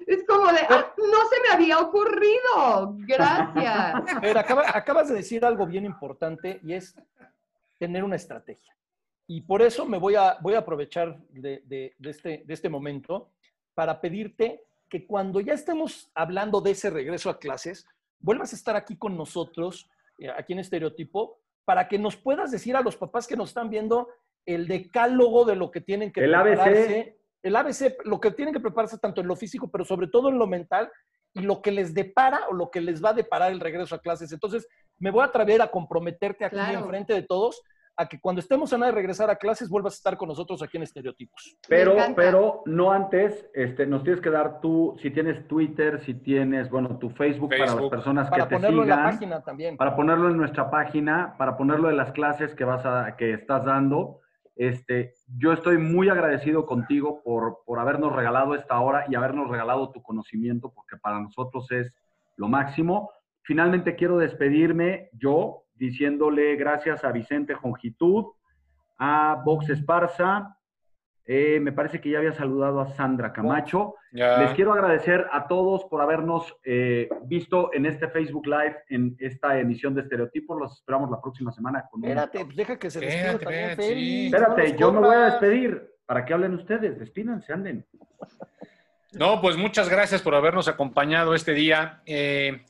es 0.06 0.24
como 0.28 0.52
de, 0.52 0.60
ah, 0.70 0.94
no 0.98 1.30
se 1.30 1.42
me 1.42 1.54
había 1.54 1.80
ocurrido. 1.80 2.96
Gracias. 3.00 4.02
Pero 4.22 4.40
acabas 4.40 5.10
de 5.10 5.16
decir 5.16 5.44
algo 5.46 5.66
bien 5.66 5.86
importante 5.86 6.60
y 6.64 6.74
es 6.74 6.96
tener 7.80 8.04
una 8.04 8.16
estrategia. 8.16 8.76
Y 9.28 9.42
por 9.42 9.62
eso 9.62 9.86
me 9.86 9.98
voy 9.98 10.16
a, 10.16 10.38
voy 10.42 10.54
a 10.54 10.60
aprovechar 10.60 11.18
de, 11.30 11.62
de, 11.66 11.96
este, 12.10 12.44
de 12.46 12.54
este 12.54 12.70
momento 12.70 13.32
para 13.74 14.00
pedirte 14.00 14.62
que 14.90 15.08
cuando 15.08 15.40
ya 15.40 15.54
estemos 15.54 16.12
hablando 16.14 16.62
de 16.62 16.72
ese 16.72 16.90
regreso 16.90 17.30
a 17.30 17.40
clases, 17.40 17.88
vuelvas 18.20 18.54
a 18.54 18.56
estar 18.56 18.76
aquí 18.76 18.96
con 18.96 19.18
nosotros 19.18 19.90
aquí 20.36 20.54
en 20.54 20.60
Estereotipo, 20.60 21.40
para 21.66 21.88
que 21.88 21.98
nos 21.98 22.16
puedas 22.18 22.52
decir 22.52 22.76
a 22.76 22.82
los 22.82 22.98
papás 22.98 23.28
que 23.28 23.38
nos 23.38 23.50
están 23.50 23.70
viendo 23.70 24.10
el 24.46 24.68
decálogo 24.68 25.46
de 25.46 25.56
lo 25.56 25.72
que 25.72 25.82
tienen 25.82 26.12
que 26.12 26.22
el 26.22 26.32
prepararse. 26.32 27.00
ABC. 27.00 27.18
El 27.44 27.56
ABC, 27.56 28.06
lo 28.06 28.20
que 28.20 28.32
tienen 28.32 28.54
que 28.54 28.60
prepararse 28.60 28.98
tanto 28.98 29.22
en 29.22 29.28
lo 29.28 29.36
físico, 29.36 29.70
pero 29.70 29.84
sobre 29.84 30.08
todo 30.08 30.30
en 30.30 30.38
lo 30.38 30.48
mental, 30.48 30.90
y 31.34 31.42
lo 31.42 31.62
que 31.62 31.72
les 31.72 31.94
depara 31.94 32.48
o 32.50 32.54
lo 32.54 32.70
que 32.70 32.80
les 32.80 33.04
va 33.04 33.10
a 33.10 33.14
deparar 33.14 33.52
el 33.52 33.60
regreso 33.60 33.96
a 33.96 34.02
clases. 34.02 34.32
Entonces, 34.32 34.68
me 35.00 35.12
voy 35.12 35.22
a 35.22 35.26
atrever 35.26 35.62
a 35.62 35.72
comprometerte 35.72 36.46
aquí 36.46 36.58
en 36.58 36.88
frente 36.88 37.14
de 37.14 37.24
todos 37.24 37.62
a 37.96 38.08
que 38.08 38.20
cuando 38.20 38.40
estemos 38.40 38.74
a 38.74 38.78
nada 38.78 38.92
de 38.92 38.96
regresar 38.96 39.30
a 39.30 39.36
clases 39.36 39.70
vuelvas 39.70 39.94
a 39.94 39.98
estar 39.98 40.18
con 40.18 40.30
nosotros 40.30 40.62
aquí 40.64 40.78
en 40.78 40.84
Estereotipos. 40.84 41.58
Pero, 41.68 41.96
pero 42.16 42.64
no 42.66 42.92
antes, 42.92 43.50
este, 43.54 43.86
nos 43.86 44.04
tienes 44.04 44.22
que 44.22 44.30
dar 44.30 44.62
tú, 44.62 44.96
si 45.02 45.12
tienes 45.12 45.48
Twitter, 45.48 46.04
si 46.04 46.16
tienes, 46.16 46.70
bueno, 46.70 46.98
tu 46.98 47.10
Facebook, 47.12 47.50
para 47.50 47.76
las 47.76 47.90
personas 47.90 48.30
que 48.30 48.42
te 48.42 48.46
sigan. 48.46 48.50
Para 48.50 48.62
ponerlo 48.62 48.84
en 48.84 48.90
la 48.90 49.04
página 49.04 49.44
también. 49.44 49.78
Para 49.78 49.96
ponerlo 49.96 50.30
en 50.30 50.38
nuestra 50.38 50.70
página, 50.72 51.36
para 51.38 51.56
ponerlo 51.56 51.90
en 51.90 51.98
las 51.98 52.12
clases 52.12 52.56
que 52.56 52.64
vas 52.64 52.86
a, 52.86 53.16
que 53.16 53.34
estás 53.34 53.66
dando. 53.66 54.20
Este, 54.56 55.14
yo 55.38 55.52
estoy 55.52 55.78
muy 55.78 56.10
agradecido 56.10 56.66
contigo 56.66 57.22
por, 57.24 57.60
por 57.66 57.80
habernos 57.80 58.14
regalado 58.14 58.56
esta 58.56 58.80
hora 58.80 59.06
y 59.10 59.16
habernos 59.16 59.50
regalado 59.50 59.92
tu 59.92 60.02
conocimiento, 60.02 60.72
porque 60.74 60.98
para 60.98 61.20
nosotros 61.20 61.72
es 61.72 61.96
lo 62.38 62.48
máximo. 62.48 63.12
Finalmente 63.44 63.96
quiero 63.96 64.18
despedirme 64.18 65.10
yo 65.14 65.63
diciéndole 65.76 66.56
gracias 66.56 67.04
a 67.04 67.12
Vicente 67.12 67.56
Jongitud, 67.56 68.26
a 68.98 69.42
Vox 69.44 69.70
Esparza, 69.70 70.58
eh, 71.26 71.60
me 71.62 71.72
parece 71.72 72.02
que 72.02 72.10
ya 72.10 72.18
había 72.18 72.34
saludado 72.34 72.82
a 72.82 72.88
Sandra 72.88 73.32
Camacho. 73.32 73.96
Les 74.12 74.52
quiero 74.56 74.74
agradecer 74.74 75.26
a 75.32 75.48
todos 75.48 75.86
por 75.86 76.02
habernos 76.02 76.56
eh, 76.66 77.10
visto 77.24 77.74
en 77.74 77.86
este 77.86 78.10
Facebook 78.10 78.46
Live, 78.46 78.78
en 78.90 79.16
esta 79.20 79.58
emisión 79.58 79.96
de 79.96 80.02
Estereotipos. 80.02 80.60
Los 80.60 80.74
esperamos 80.74 81.10
la 81.10 81.22
próxima 81.22 81.52
semana. 81.52 81.86
Con 81.90 82.04
Espérate, 82.04 82.44
pues 82.44 82.58
deja 82.58 82.78
que 82.78 82.92
se 82.92 83.00
despida 83.00 83.40
también, 83.40 83.80
Espérate, 84.26 84.78
yo 84.78 84.92
me 84.92 85.00
voy 85.00 85.16
a 85.16 85.26
despedir 85.26 85.94
para 86.06 86.26
que 86.26 86.34
hablen 86.34 86.56
ustedes. 86.56 87.00
Despídanse, 87.00 87.54
anden. 87.54 87.86
No, 89.14 89.40
pues 89.40 89.56
muchas 89.56 89.90
gracias 89.90 90.22
por 90.22 90.36
habernos 90.36 90.68
acompañado 90.68 91.36
este 91.36 91.54
día. 91.54 92.02
Eh, 92.06 92.66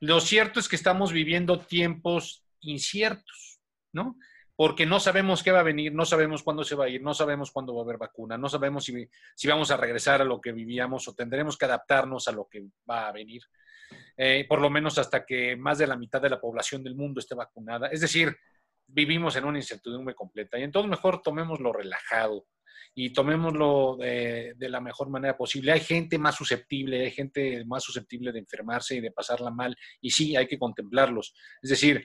lo 0.00 0.20
cierto 0.20 0.60
es 0.60 0.68
que 0.68 0.76
estamos 0.76 1.12
viviendo 1.12 1.60
tiempos 1.60 2.44
inciertos, 2.60 3.60
¿no? 3.92 4.16
Porque 4.56 4.84
no 4.84 5.00
sabemos 5.00 5.42
qué 5.42 5.52
va 5.52 5.60
a 5.60 5.64
venir, 5.64 5.94
no 5.94 6.04
sabemos 6.04 6.42
cuándo 6.42 6.64
se 6.64 6.74
va 6.74 6.86
a 6.86 6.88
ir, 6.88 7.02
no 7.02 7.14
sabemos 7.14 7.50
cuándo 7.50 7.74
va 7.74 7.80
a 7.80 7.84
haber 7.84 7.98
vacuna, 7.98 8.36
no 8.36 8.48
sabemos 8.48 8.84
si, 8.84 9.08
si 9.34 9.48
vamos 9.48 9.70
a 9.70 9.76
regresar 9.76 10.20
a 10.20 10.24
lo 10.24 10.40
que 10.40 10.52
vivíamos 10.52 11.06
o 11.08 11.14
tendremos 11.14 11.56
que 11.56 11.64
adaptarnos 11.64 12.28
a 12.28 12.32
lo 12.32 12.48
que 12.48 12.66
va 12.88 13.08
a 13.08 13.12
venir, 13.12 13.42
eh, 14.16 14.44
por 14.48 14.60
lo 14.60 14.70
menos 14.70 14.98
hasta 14.98 15.24
que 15.24 15.56
más 15.56 15.78
de 15.78 15.86
la 15.86 15.96
mitad 15.96 16.20
de 16.20 16.30
la 16.30 16.40
población 16.40 16.82
del 16.82 16.94
mundo 16.94 17.20
esté 17.20 17.34
vacunada. 17.34 17.88
Es 17.88 18.00
decir, 18.00 18.36
vivimos 18.86 19.36
en 19.36 19.44
una 19.44 19.58
incertidumbre 19.58 20.14
completa 20.14 20.58
y 20.58 20.62
entonces 20.62 20.90
mejor 20.90 21.22
tomémoslo 21.22 21.72
relajado, 21.72 22.46
y 22.94 23.12
tomémoslo 23.12 23.96
de, 23.98 24.54
la 24.58 24.80
mejor 24.80 25.08
manera 25.08 25.36
posible. 25.36 25.72
Hay 25.72 25.80
gente 25.80 26.18
más 26.18 26.34
susceptible, 26.34 27.02
hay 27.02 27.10
gente 27.10 27.64
más 27.64 27.82
susceptible 27.82 28.32
de 28.32 28.40
enfermarse 28.40 28.96
y 28.96 29.00
de 29.00 29.10
pasarla 29.10 29.50
mal, 29.50 29.76
y 30.00 30.10
sí, 30.10 30.36
hay 30.36 30.46
que 30.46 30.58
contemplarlos. 30.58 31.34
Es 31.62 31.70
decir, 31.70 32.04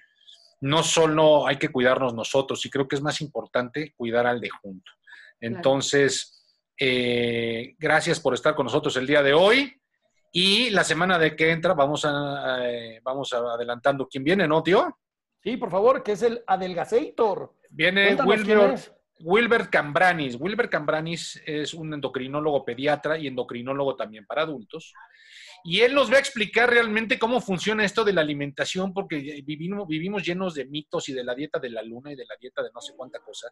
no 0.62 0.84
solo 0.84 1.48
hay 1.48 1.58
que 1.58 1.70
cuidarnos 1.70 2.14
nosotros, 2.14 2.66
y 2.66 2.70
creo 2.70 2.88
que 2.88 2.96
es 2.96 3.02
más 3.02 3.22
importante 3.22 3.94
cuidar 3.96 4.28
al 4.28 4.40
de 4.40 4.50
junto. 4.50 4.92
Entonces, 5.40 6.36
eh, 6.80 7.76
gracias 7.78 8.20
por 8.20 8.34
estar 8.34 8.56
con 8.56 8.66
nosotros 8.66 8.96
el 8.98 9.08
día 9.08 9.22
de 9.22 9.34
hoy. 9.34 9.74
Y 10.32 10.70
la 10.72 10.84
semana 10.84 11.18
de 11.18 11.34
que 11.36 11.52
entra 11.52 11.74
vamos 11.74 12.04
a, 12.04 12.60
eh, 12.62 13.00
vamos 13.02 13.32
adelantando 13.32 14.08
quién 14.08 14.24
viene, 14.24 14.48
¿no, 14.48 14.62
tío? 14.62 14.98
Sí, 15.42 15.58
por 15.58 15.70
favor, 15.70 16.04
que 16.04 16.14
es 16.14 16.24
el 16.24 16.44
Adelgazator. 16.46 17.54
Viene 17.70 18.16
Wilmer, 18.16 18.78
Wilbert 19.20 19.70
Cambranis. 19.70 20.36
Wilbert 20.40 20.72
Cambranis 20.72 21.42
es 21.46 21.74
un 21.74 21.94
endocrinólogo 21.94 22.66
pediatra 22.66 23.18
y 23.18 23.28
endocrinólogo 23.28 23.96
también 23.96 24.26
para 24.26 24.44
adultos. 24.44 24.94
Y 25.68 25.80
él 25.82 25.96
nos 25.96 26.12
va 26.12 26.18
a 26.18 26.20
explicar 26.20 26.70
realmente 26.70 27.18
cómo 27.18 27.42
funciona 27.42 27.84
esto 27.84 28.04
de 28.04 28.14
la 28.14 28.22
alimentación, 28.22 28.94
porque 28.94 29.42
vivimos, 29.44 30.24
llenos 30.24 30.54
de 30.54 30.66
mitos 30.66 31.10
y 31.10 31.14
de 31.14 31.24
la 31.24 31.34
dieta 31.34 31.58
de 31.58 31.72
la 31.72 31.82
luna 31.82 32.12
y 32.12 32.16
de 32.16 32.26
la 32.26 32.36
dieta 32.40 32.62
de 32.62 32.70
no 32.72 32.82
sé 32.82 32.94
cuánta 32.96 33.20
cosa. 33.20 33.50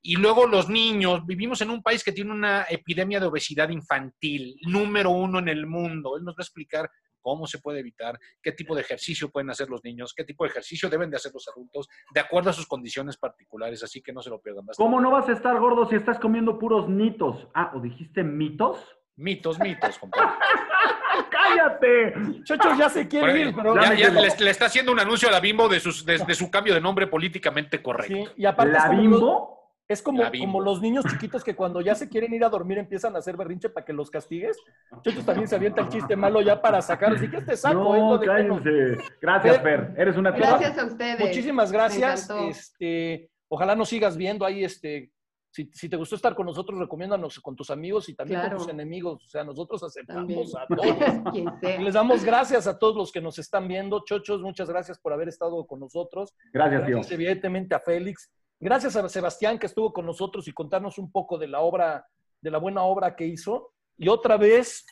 Y 0.00 0.14
luego 0.16 0.46
los 0.46 0.68
niños, 0.68 1.26
vivimos 1.26 1.60
en 1.60 1.70
un 1.70 1.82
país 1.82 2.04
que 2.04 2.12
tiene 2.12 2.30
una 2.30 2.66
epidemia 2.70 3.18
de 3.18 3.26
obesidad 3.26 3.70
infantil, 3.70 4.56
número 4.68 5.10
uno 5.10 5.40
en 5.40 5.48
el 5.48 5.66
mundo. 5.66 6.16
Él 6.16 6.24
nos 6.24 6.34
va 6.34 6.42
a 6.42 6.44
explicar 6.44 6.88
cómo 7.20 7.46
se 7.46 7.58
puede 7.58 7.80
evitar, 7.80 8.18
qué 8.42 8.52
tipo 8.52 8.74
de 8.74 8.82
ejercicio 8.82 9.30
pueden 9.30 9.50
hacer 9.50 9.68
los 9.68 9.84
niños, 9.84 10.14
qué 10.14 10.24
tipo 10.24 10.44
de 10.44 10.50
ejercicio 10.50 10.88
deben 10.88 11.10
de 11.10 11.16
hacer 11.16 11.32
los 11.32 11.46
adultos, 11.48 11.88
de 12.12 12.20
acuerdo 12.20 12.50
a 12.50 12.52
sus 12.52 12.66
condiciones 12.66 13.16
particulares, 13.16 13.82
así 13.82 14.02
que 14.02 14.12
no 14.12 14.22
se 14.22 14.30
lo 14.30 14.40
pierdan 14.40 14.64
más. 14.64 14.76
¿Cómo 14.76 15.00
no 15.00 15.10
vas 15.10 15.28
a 15.28 15.32
estar 15.32 15.58
gordo 15.58 15.88
si 15.88 15.96
estás 15.96 16.18
comiendo 16.18 16.58
puros 16.58 16.88
mitos? 16.88 17.48
Ah, 17.54 17.72
¿o 17.74 17.80
dijiste 17.80 18.22
mitos? 18.22 18.78
Mitos, 19.16 19.58
mitos, 19.58 19.98
compadre. 19.98 20.28
¡Cállate! 21.30 22.14
Chochos 22.44 22.78
ya 22.78 22.88
se 22.88 23.08
quiere 23.08 23.40
ir, 23.40 23.54
pero... 23.54 23.74
Ya, 23.74 24.10
le, 24.10 24.28
le 24.38 24.50
está 24.50 24.66
haciendo 24.66 24.92
un 24.92 25.00
anuncio 25.00 25.28
a 25.28 25.32
la 25.32 25.40
Bimbo 25.40 25.68
de, 25.68 25.80
sus, 25.80 26.04
de, 26.04 26.18
de 26.18 26.34
su 26.34 26.50
cambio 26.50 26.72
de 26.72 26.80
nombre 26.80 27.08
políticamente 27.08 27.82
correcto. 27.82 28.14
Sí, 28.14 28.42
y 28.42 28.46
aparte 28.46 28.72
¿La 28.74 28.88
bimbo? 28.88 29.57
Es 29.88 30.02
como, 30.02 30.22
como 30.38 30.60
los 30.60 30.82
niños 30.82 31.04
chiquitos 31.08 31.42
que 31.42 31.56
cuando 31.56 31.80
ya 31.80 31.94
se 31.94 32.08
quieren 32.10 32.34
ir 32.34 32.44
a 32.44 32.50
dormir 32.50 32.76
empiezan 32.78 33.16
a 33.16 33.20
hacer 33.20 33.36
berrinche 33.38 33.70
para 33.70 33.86
que 33.86 33.92
los 33.94 34.10
castigues. 34.10 34.56
Chochos 35.02 35.24
también 35.24 35.48
se 35.48 35.56
avienta 35.56 35.80
el 35.80 35.88
chiste 35.88 36.14
malo 36.14 36.42
ya 36.42 36.60
para 36.60 36.82
sacar. 36.82 37.14
Así 37.14 37.28
que 37.30 37.38
este 37.38 37.56
saco 37.56 37.94
es 37.94 38.00
No, 38.02 38.18
de 38.18 38.26
menos. 38.26 38.60
cállense. 38.62 39.02
Gracias, 39.20 39.62
Fer. 39.62 39.86
Fer. 39.86 39.94
Eres 40.00 40.16
una 40.18 40.30
Gracias 40.32 40.76
a 40.78 40.84
ustedes. 40.84 41.20
Muchísimas 41.20 41.72
gracias. 41.72 42.28
Este, 42.48 43.30
ojalá 43.48 43.74
nos 43.74 43.88
sigas 43.88 44.16
viendo 44.18 44.44
ahí. 44.44 44.62
Este, 44.62 45.10
si, 45.50 45.70
si 45.72 45.88
te 45.88 45.96
gustó 45.96 46.14
estar 46.16 46.34
con 46.34 46.44
nosotros, 46.44 46.78
recomiéndanos 46.78 47.40
con 47.40 47.56
tus 47.56 47.70
amigos 47.70 48.10
y 48.10 48.14
también 48.14 48.40
Claro. 48.40 48.56
con 48.58 48.66
tus 48.66 48.72
enemigos. 48.74 49.24
O 49.24 49.28
sea, 49.28 49.42
nosotros 49.42 49.80
También. 50.06 50.40
aceptamos 50.40 50.54
a 50.54 50.66
todos. 50.66 51.32
Quien 51.32 51.48
sea. 51.60 51.80
Les 51.80 51.94
damos 51.94 52.22
gracias 52.24 52.66
a 52.66 52.78
todos 52.78 52.94
los 52.94 53.10
que 53.10 53.22
nos 53.22 53.38
están 53.38 53.66
viendo. 53.66 54.04
Chochos, 54.04 54.42
muchas 54.42 54.68
gracias 54.68 54.98
por 54.98 55.14
haber 55.14 55.28
estado 55.28 55.66
con 55.66 55.80
nosotros. 55.80 56.34
Gracias. 56.52 56.86
Gracias 56.86 57.10
evidentemente 57.12 57.74
a 57.74 57.80
Félix. 57.80 58.30
Gracias 58.60 58.96
a 58.96 59.08
Sebastián 59.08 59.58
que 59.58 59.66
estuvo 59.66 59.92
con 59.92 60.04
nosotros 60.06 60.48
y 60.48 60.52
contarnos 60.52 60.98
un 60.98 61.12
poco 61.12 61.38
de 61.38 61.46
la 61.48 61.60
obra, 61.60 62.06
de 62.40 62.50
la 62.50 62.58
buena 62.58 62.82
obra 62.82 63.14
que 63.14 63.24
hizo. 63.26 63.72
Y 63.96 64.08
otra 64.08 64.36
vez, 64.36 64.84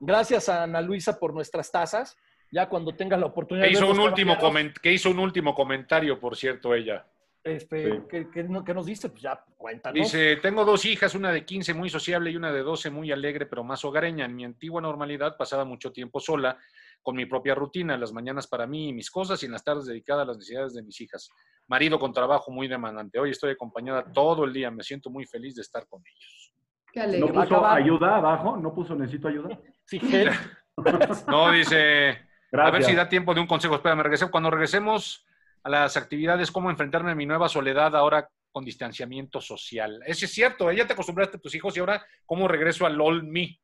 gracias 0.00 0.48
a 0.48 0.64
Ana 0.64 0.80
Luisa 0.80 1.18
por 1.18 1.32
nuestras 1.32 1.70
tazas. 1.70 2.16
Ya 2.50 2.68
cuando 2.68 2.94
tenga 2.94 3.16
la 3.16 3.26
oportunidad 3.26 3.66
Que 3.66 3.72
hizo, 3.72 3.86
de 3.86 3.90
un 3.92 4.00
último 4.00 4.36
que 4.82 4.92
hizo 4.92 5.10
un 5.10 5.18
último 5.18 5.54
comentario, 5.54 6.18
por 6.18 6.36
cierto, 6.36 6.74
ella. 6.74 7.04
este, 7.44 7.92
Sí. 8.10 8.26
que 8.32 8.42
no- 8.42 8.64
que 8.64 8.74
nos 8.74 8.86
dice, 8.86 9.08
pues 9.08 9.22
ya 9.22 9.40
cuéntanos. 9.56 9.94
Dice, 9.94 10.34
tengo 10.38 10.64
dos 10.64 10.84
hijas, 10.84 11.14
una 11.14 11.30
de 11.30 11.44
15 11.44 11.74
muy 11.74 11.88
sociable 11.88 12.30
y 12.32 12.36
una 12.36 12.50
de 12.52 12.60
12 12.62 12.90
muy 12.90 13.12
alegre, 13.12 13.46
pero 13.46 13.62
más 13.62 13.84
hogareña. 13.84 14.24
En 14.24 14.34
mi 14.34 14.44
antigua 14.44 14.80
normalidad 14.80 15.36
pasaba 15.36 15.64
mucho 15.64 15.92
tiempo 15.92 16.18
sola, 16.18 16.58
con 17.06 17.14
mi 17.14 17.24
propia 17.24 17.54
rutina, 17.54 17.96
las 17.96 18.12
mañanas 18.12 18.48
para 18.48 18.66
mí 18.66 18.88
y 18.88 18.92
mis 18.92 19.12
cosas 19.12 19.40
y 19.40 19.46
en 19.46 19.52
las 19.52 19.62
tardes 19.62 19.86
dedicada 19.86 20.22
a 20.22 20.24
las 20.24 20.38
necesidades 20.38 20.74
de 20.74 20.82
mis 20.82 21.00
hijas. 21.00 21.30
Marido 21.68 22.00
con 22.00 22.12
trabajo 22.12 22.50
muy 22.50 22.66
demandante. 22.66 23.20
Hoy 23.20 23.30
estoy 23.30 23.52
acompañada 23.52 24.12
todo 24.12 24.42
el 24.44 24.52
día, 24.52 24.72
me 24.72 24.82
siento 24.82 25.08
muy 25.08 25.24
feliz 25.24 25.54
de 25.54 25.62
estar 25.62 25.86
con 25.86 26.02
ellos. 26.04 26.52
Qué 26.92 26.98
¿No 26.98 27.04
alegre. 27.06 27.28
a 27.28 27.32
puso 27.32 27.42
acabar. 27.54 27.80
ayuda 27.80 28.16
abajo? 28.16 28.56
¿No 28.56 28.74
puso 28.74 28.96
necesito 28.96 29.28
ayuda? 29.28 29.56
Sí. 29.86 30.00
No, 31.28 31.52
dice, 31.52 32.08
a 32.08 32.10
ver 32.10 32.26
Gracias. 32.50 32.86
si 32.86 32.94
da 32.96 33.08
tiempo 33.08 33.32
de 33.34 33.40
un 33.40 33.46
consejo. 33.46 33.76
Espérame, 33.76 34.02
regresé. 34.02 34.28
Cuando 34.28 34.50
regresemos 34.50 35.24
a 35.62 35.70
las 35.70 35.96
actividades, 35.96 36.50
cómo 36.50 36.70
enfrentarme 36.70 37.12
a 37.12 37.14
mi 37.14 37.24
nueva 37.24 37.48
soledad 37.48 37.94
ahora 37.94 38.28
con 38.50 38.64
distanciamiento 38.64 39.40
social. 39.40 40.02
Eso 40.04 40.24
es 40.24 40.32
cierto, 40.32 40.72
¿eh? 40.72 40.76
ya 40.76 40.86
te 40.88 40.94
acostumbraste 40.94 41.36
a 41.36 41.40
tus 41.40 41.54
hijos 41.54 41.76
y 41.76 41.80
ahora 41.80 42.04
cómo 42.26 42.48
regreso 42.48 42.84
al 42.84 43.00
All 43.00 43.22
Me, 43.22 43.60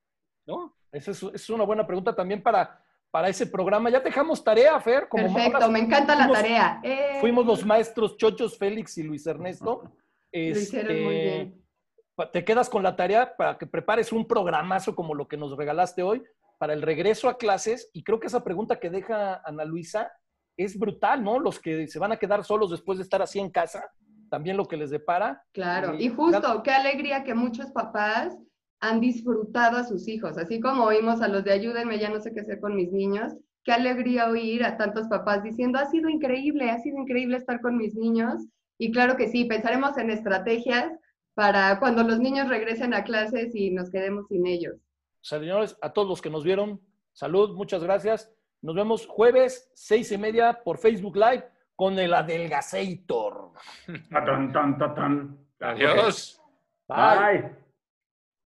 ¿no? 0.46 0.76
Esa 0.92 1.10
es, 1.10 1.22
es 1.24 1.50
una 1.50 1.64
buena 1.64 1.84
pregunta 1.84 2.14
también 2.14 2.40
para, 2.40 2.82
para 3.12 3.28
ese 3.28 3.46
programa. 3.46 3.90
Ya 3.90 4.00
dejamos 4.00 4.42
tarea, 4.42 4.80
Fer. 4.80 5.06
Como 5.06 5.32
Perfecto, 5.32 5.70
me 5.70 5.80
encanta 5.80 6.16
la 6.16 6.32
tarea. 6.32 6.80
Eh, 6.82 7.18
Fuimos 7.20 7.46
los 7.46 7.64
maestros 7.64 8.16
Chochos, 8.16 8.58
Félix 8.58 8.96
y 8.98 9.02
Luis 9.04 9.26
Ernesto. 9.26 9.82
Lo 10.32 10.40
hicieron 10.40 11.04
muy 11.04 11.14
Este, 11.16 11.22
bien. 11.22 11.62
Te 12.32 12.44
quedas 12.44 12.70
con 12.70 12.82
la 12.82 12.96
tarea 12.96 13.36
para 13.36 13.58
que 13.58 13.66
prepares 13.66 14.12
un 14.12 14.26
programazo 14.26 14.94
como 14.94 15.14
lo 15.14 15.28
que 15.28 15.36
nos 15.36 15.56
regalaste 15.56 16.02
hoy 16.02 16.22
para 16.58 16.72
el 16.72 16.80
regreso 16.80 17.28
a 17.28 17.36
clases. 17.36 17.90
Y 17.92 18.02
creo 18.02 18.18
que 18.18 18.28
esa 18.28 18.42
pregunta 18.42 18.80
que 18.80 18.88
deja 18.88 19.42
Ana 19.44 19.64
Luisa 19.64 20.10
es 20.56 20.78
brutal, 20.78 21.22
¿no? 21.22 21.38
Los 21.38 21.60
que 21.60 21.86
se 21.88 21.98
van 21.98 22.12
a 22.12 22.16
quedar 22.16 22.44
solos 22.44 22.70
después 22.70 22.96
de 22.98 23.04
estar 23.04 23.20
así 23.20 23.38
en 23.40 23.50
casa, 23.50 23.90
también 24.30 24.56
lo 24.56 24.66
que 24.66 24.78
les 24.78 24.88
depara. 24.90 25.44
Claro, 25.52 25.94
Y 25.94 26.06
y 26.06 26.08
justo, 26.08 26.62
qué 26.62 26.70
alegría 26.70 27.24
que 27.24 27.34
muchos 27.34 27.70
papás 27.72 28.38
han 28.82 29.00
disfrutado 29.00 29.78
a 29.78 29.84
sus 29.84 30.08
hijos, 30.08 30.36
así 30.36 30.60
como 30.60 30.84
oímos 30.84 31.22
a 31.22 31.28
los 31.28 31.44
de 31.44 31.52
ayúdenme, 31.52 32.00
ya 32.00 32.10
no 32.10 32.20
sé 32.20 32.34
qué 32.34 32.40
hacer 32.40 32.60
con 32.60 32.74
mis 32.74 32.90
niños, 32.90 33.32
qué 33.62 33.70
alegría 33.70 34.28
oír 34.28 34.64
a 34.64 34.76
tantos 34.76 35.06
papás 35.06 35.44
diciendo, 35.44 35.78
ha 35.78 35.86
sido 35.86 36.10
increíble, 36.10 36.68
ha 36.68 36.80
sido 36.80 36.98
increíble 36.98 37.36
estar 37.36 37.60
con 37.60 37.76
mis 37.76 37.94
niños. 37.94 38.44
Y 38.78 38.90
claro 38.90 39.16
que 39.16 39.28
sí, 39.28 39.44
pensaremos 39.44 39.96
en 39.98 40.10
estrategias 40.10 40.92
para 41.34 41.78
cuando 41.78 42.02
los 42.02 42.18
niños 42.18 42.48
regresen 42.48 42.92
a 42.92 43.04
clases 43.04 43.54
y 43.54 43.70
nos 43.70 43.88
quedemos 43.88 44.26
sin 44.26 44.48
ellos. 44.48 44.74
Señores, 45.20 45.78
a 45.80 45.92
todos 45.92 46.08
los 46.08 46.20
que 46.20 46.30
nos 46.30 46.42
vieron, 46.42 46.80
salud, 47.12 47.54
muchas 47.54 47.84
gracias. 47.84 48.34
Nos 48.62 48.74
vemos 48.74 49.06
jueves, 49.06 49.70
seis 49.74 50.10
y 50.10 50.18
media, 50.18 50.60
por 50.64 50.78
Facebook 50.78 51.16
Live 51.16 51.44
con 51.76 51.96
el 52.00 52.10
tatán. 54.76 55.38
Adiós. 55.60 56.42
Bye. 56.88 57.40
Bye. 57.40 57.61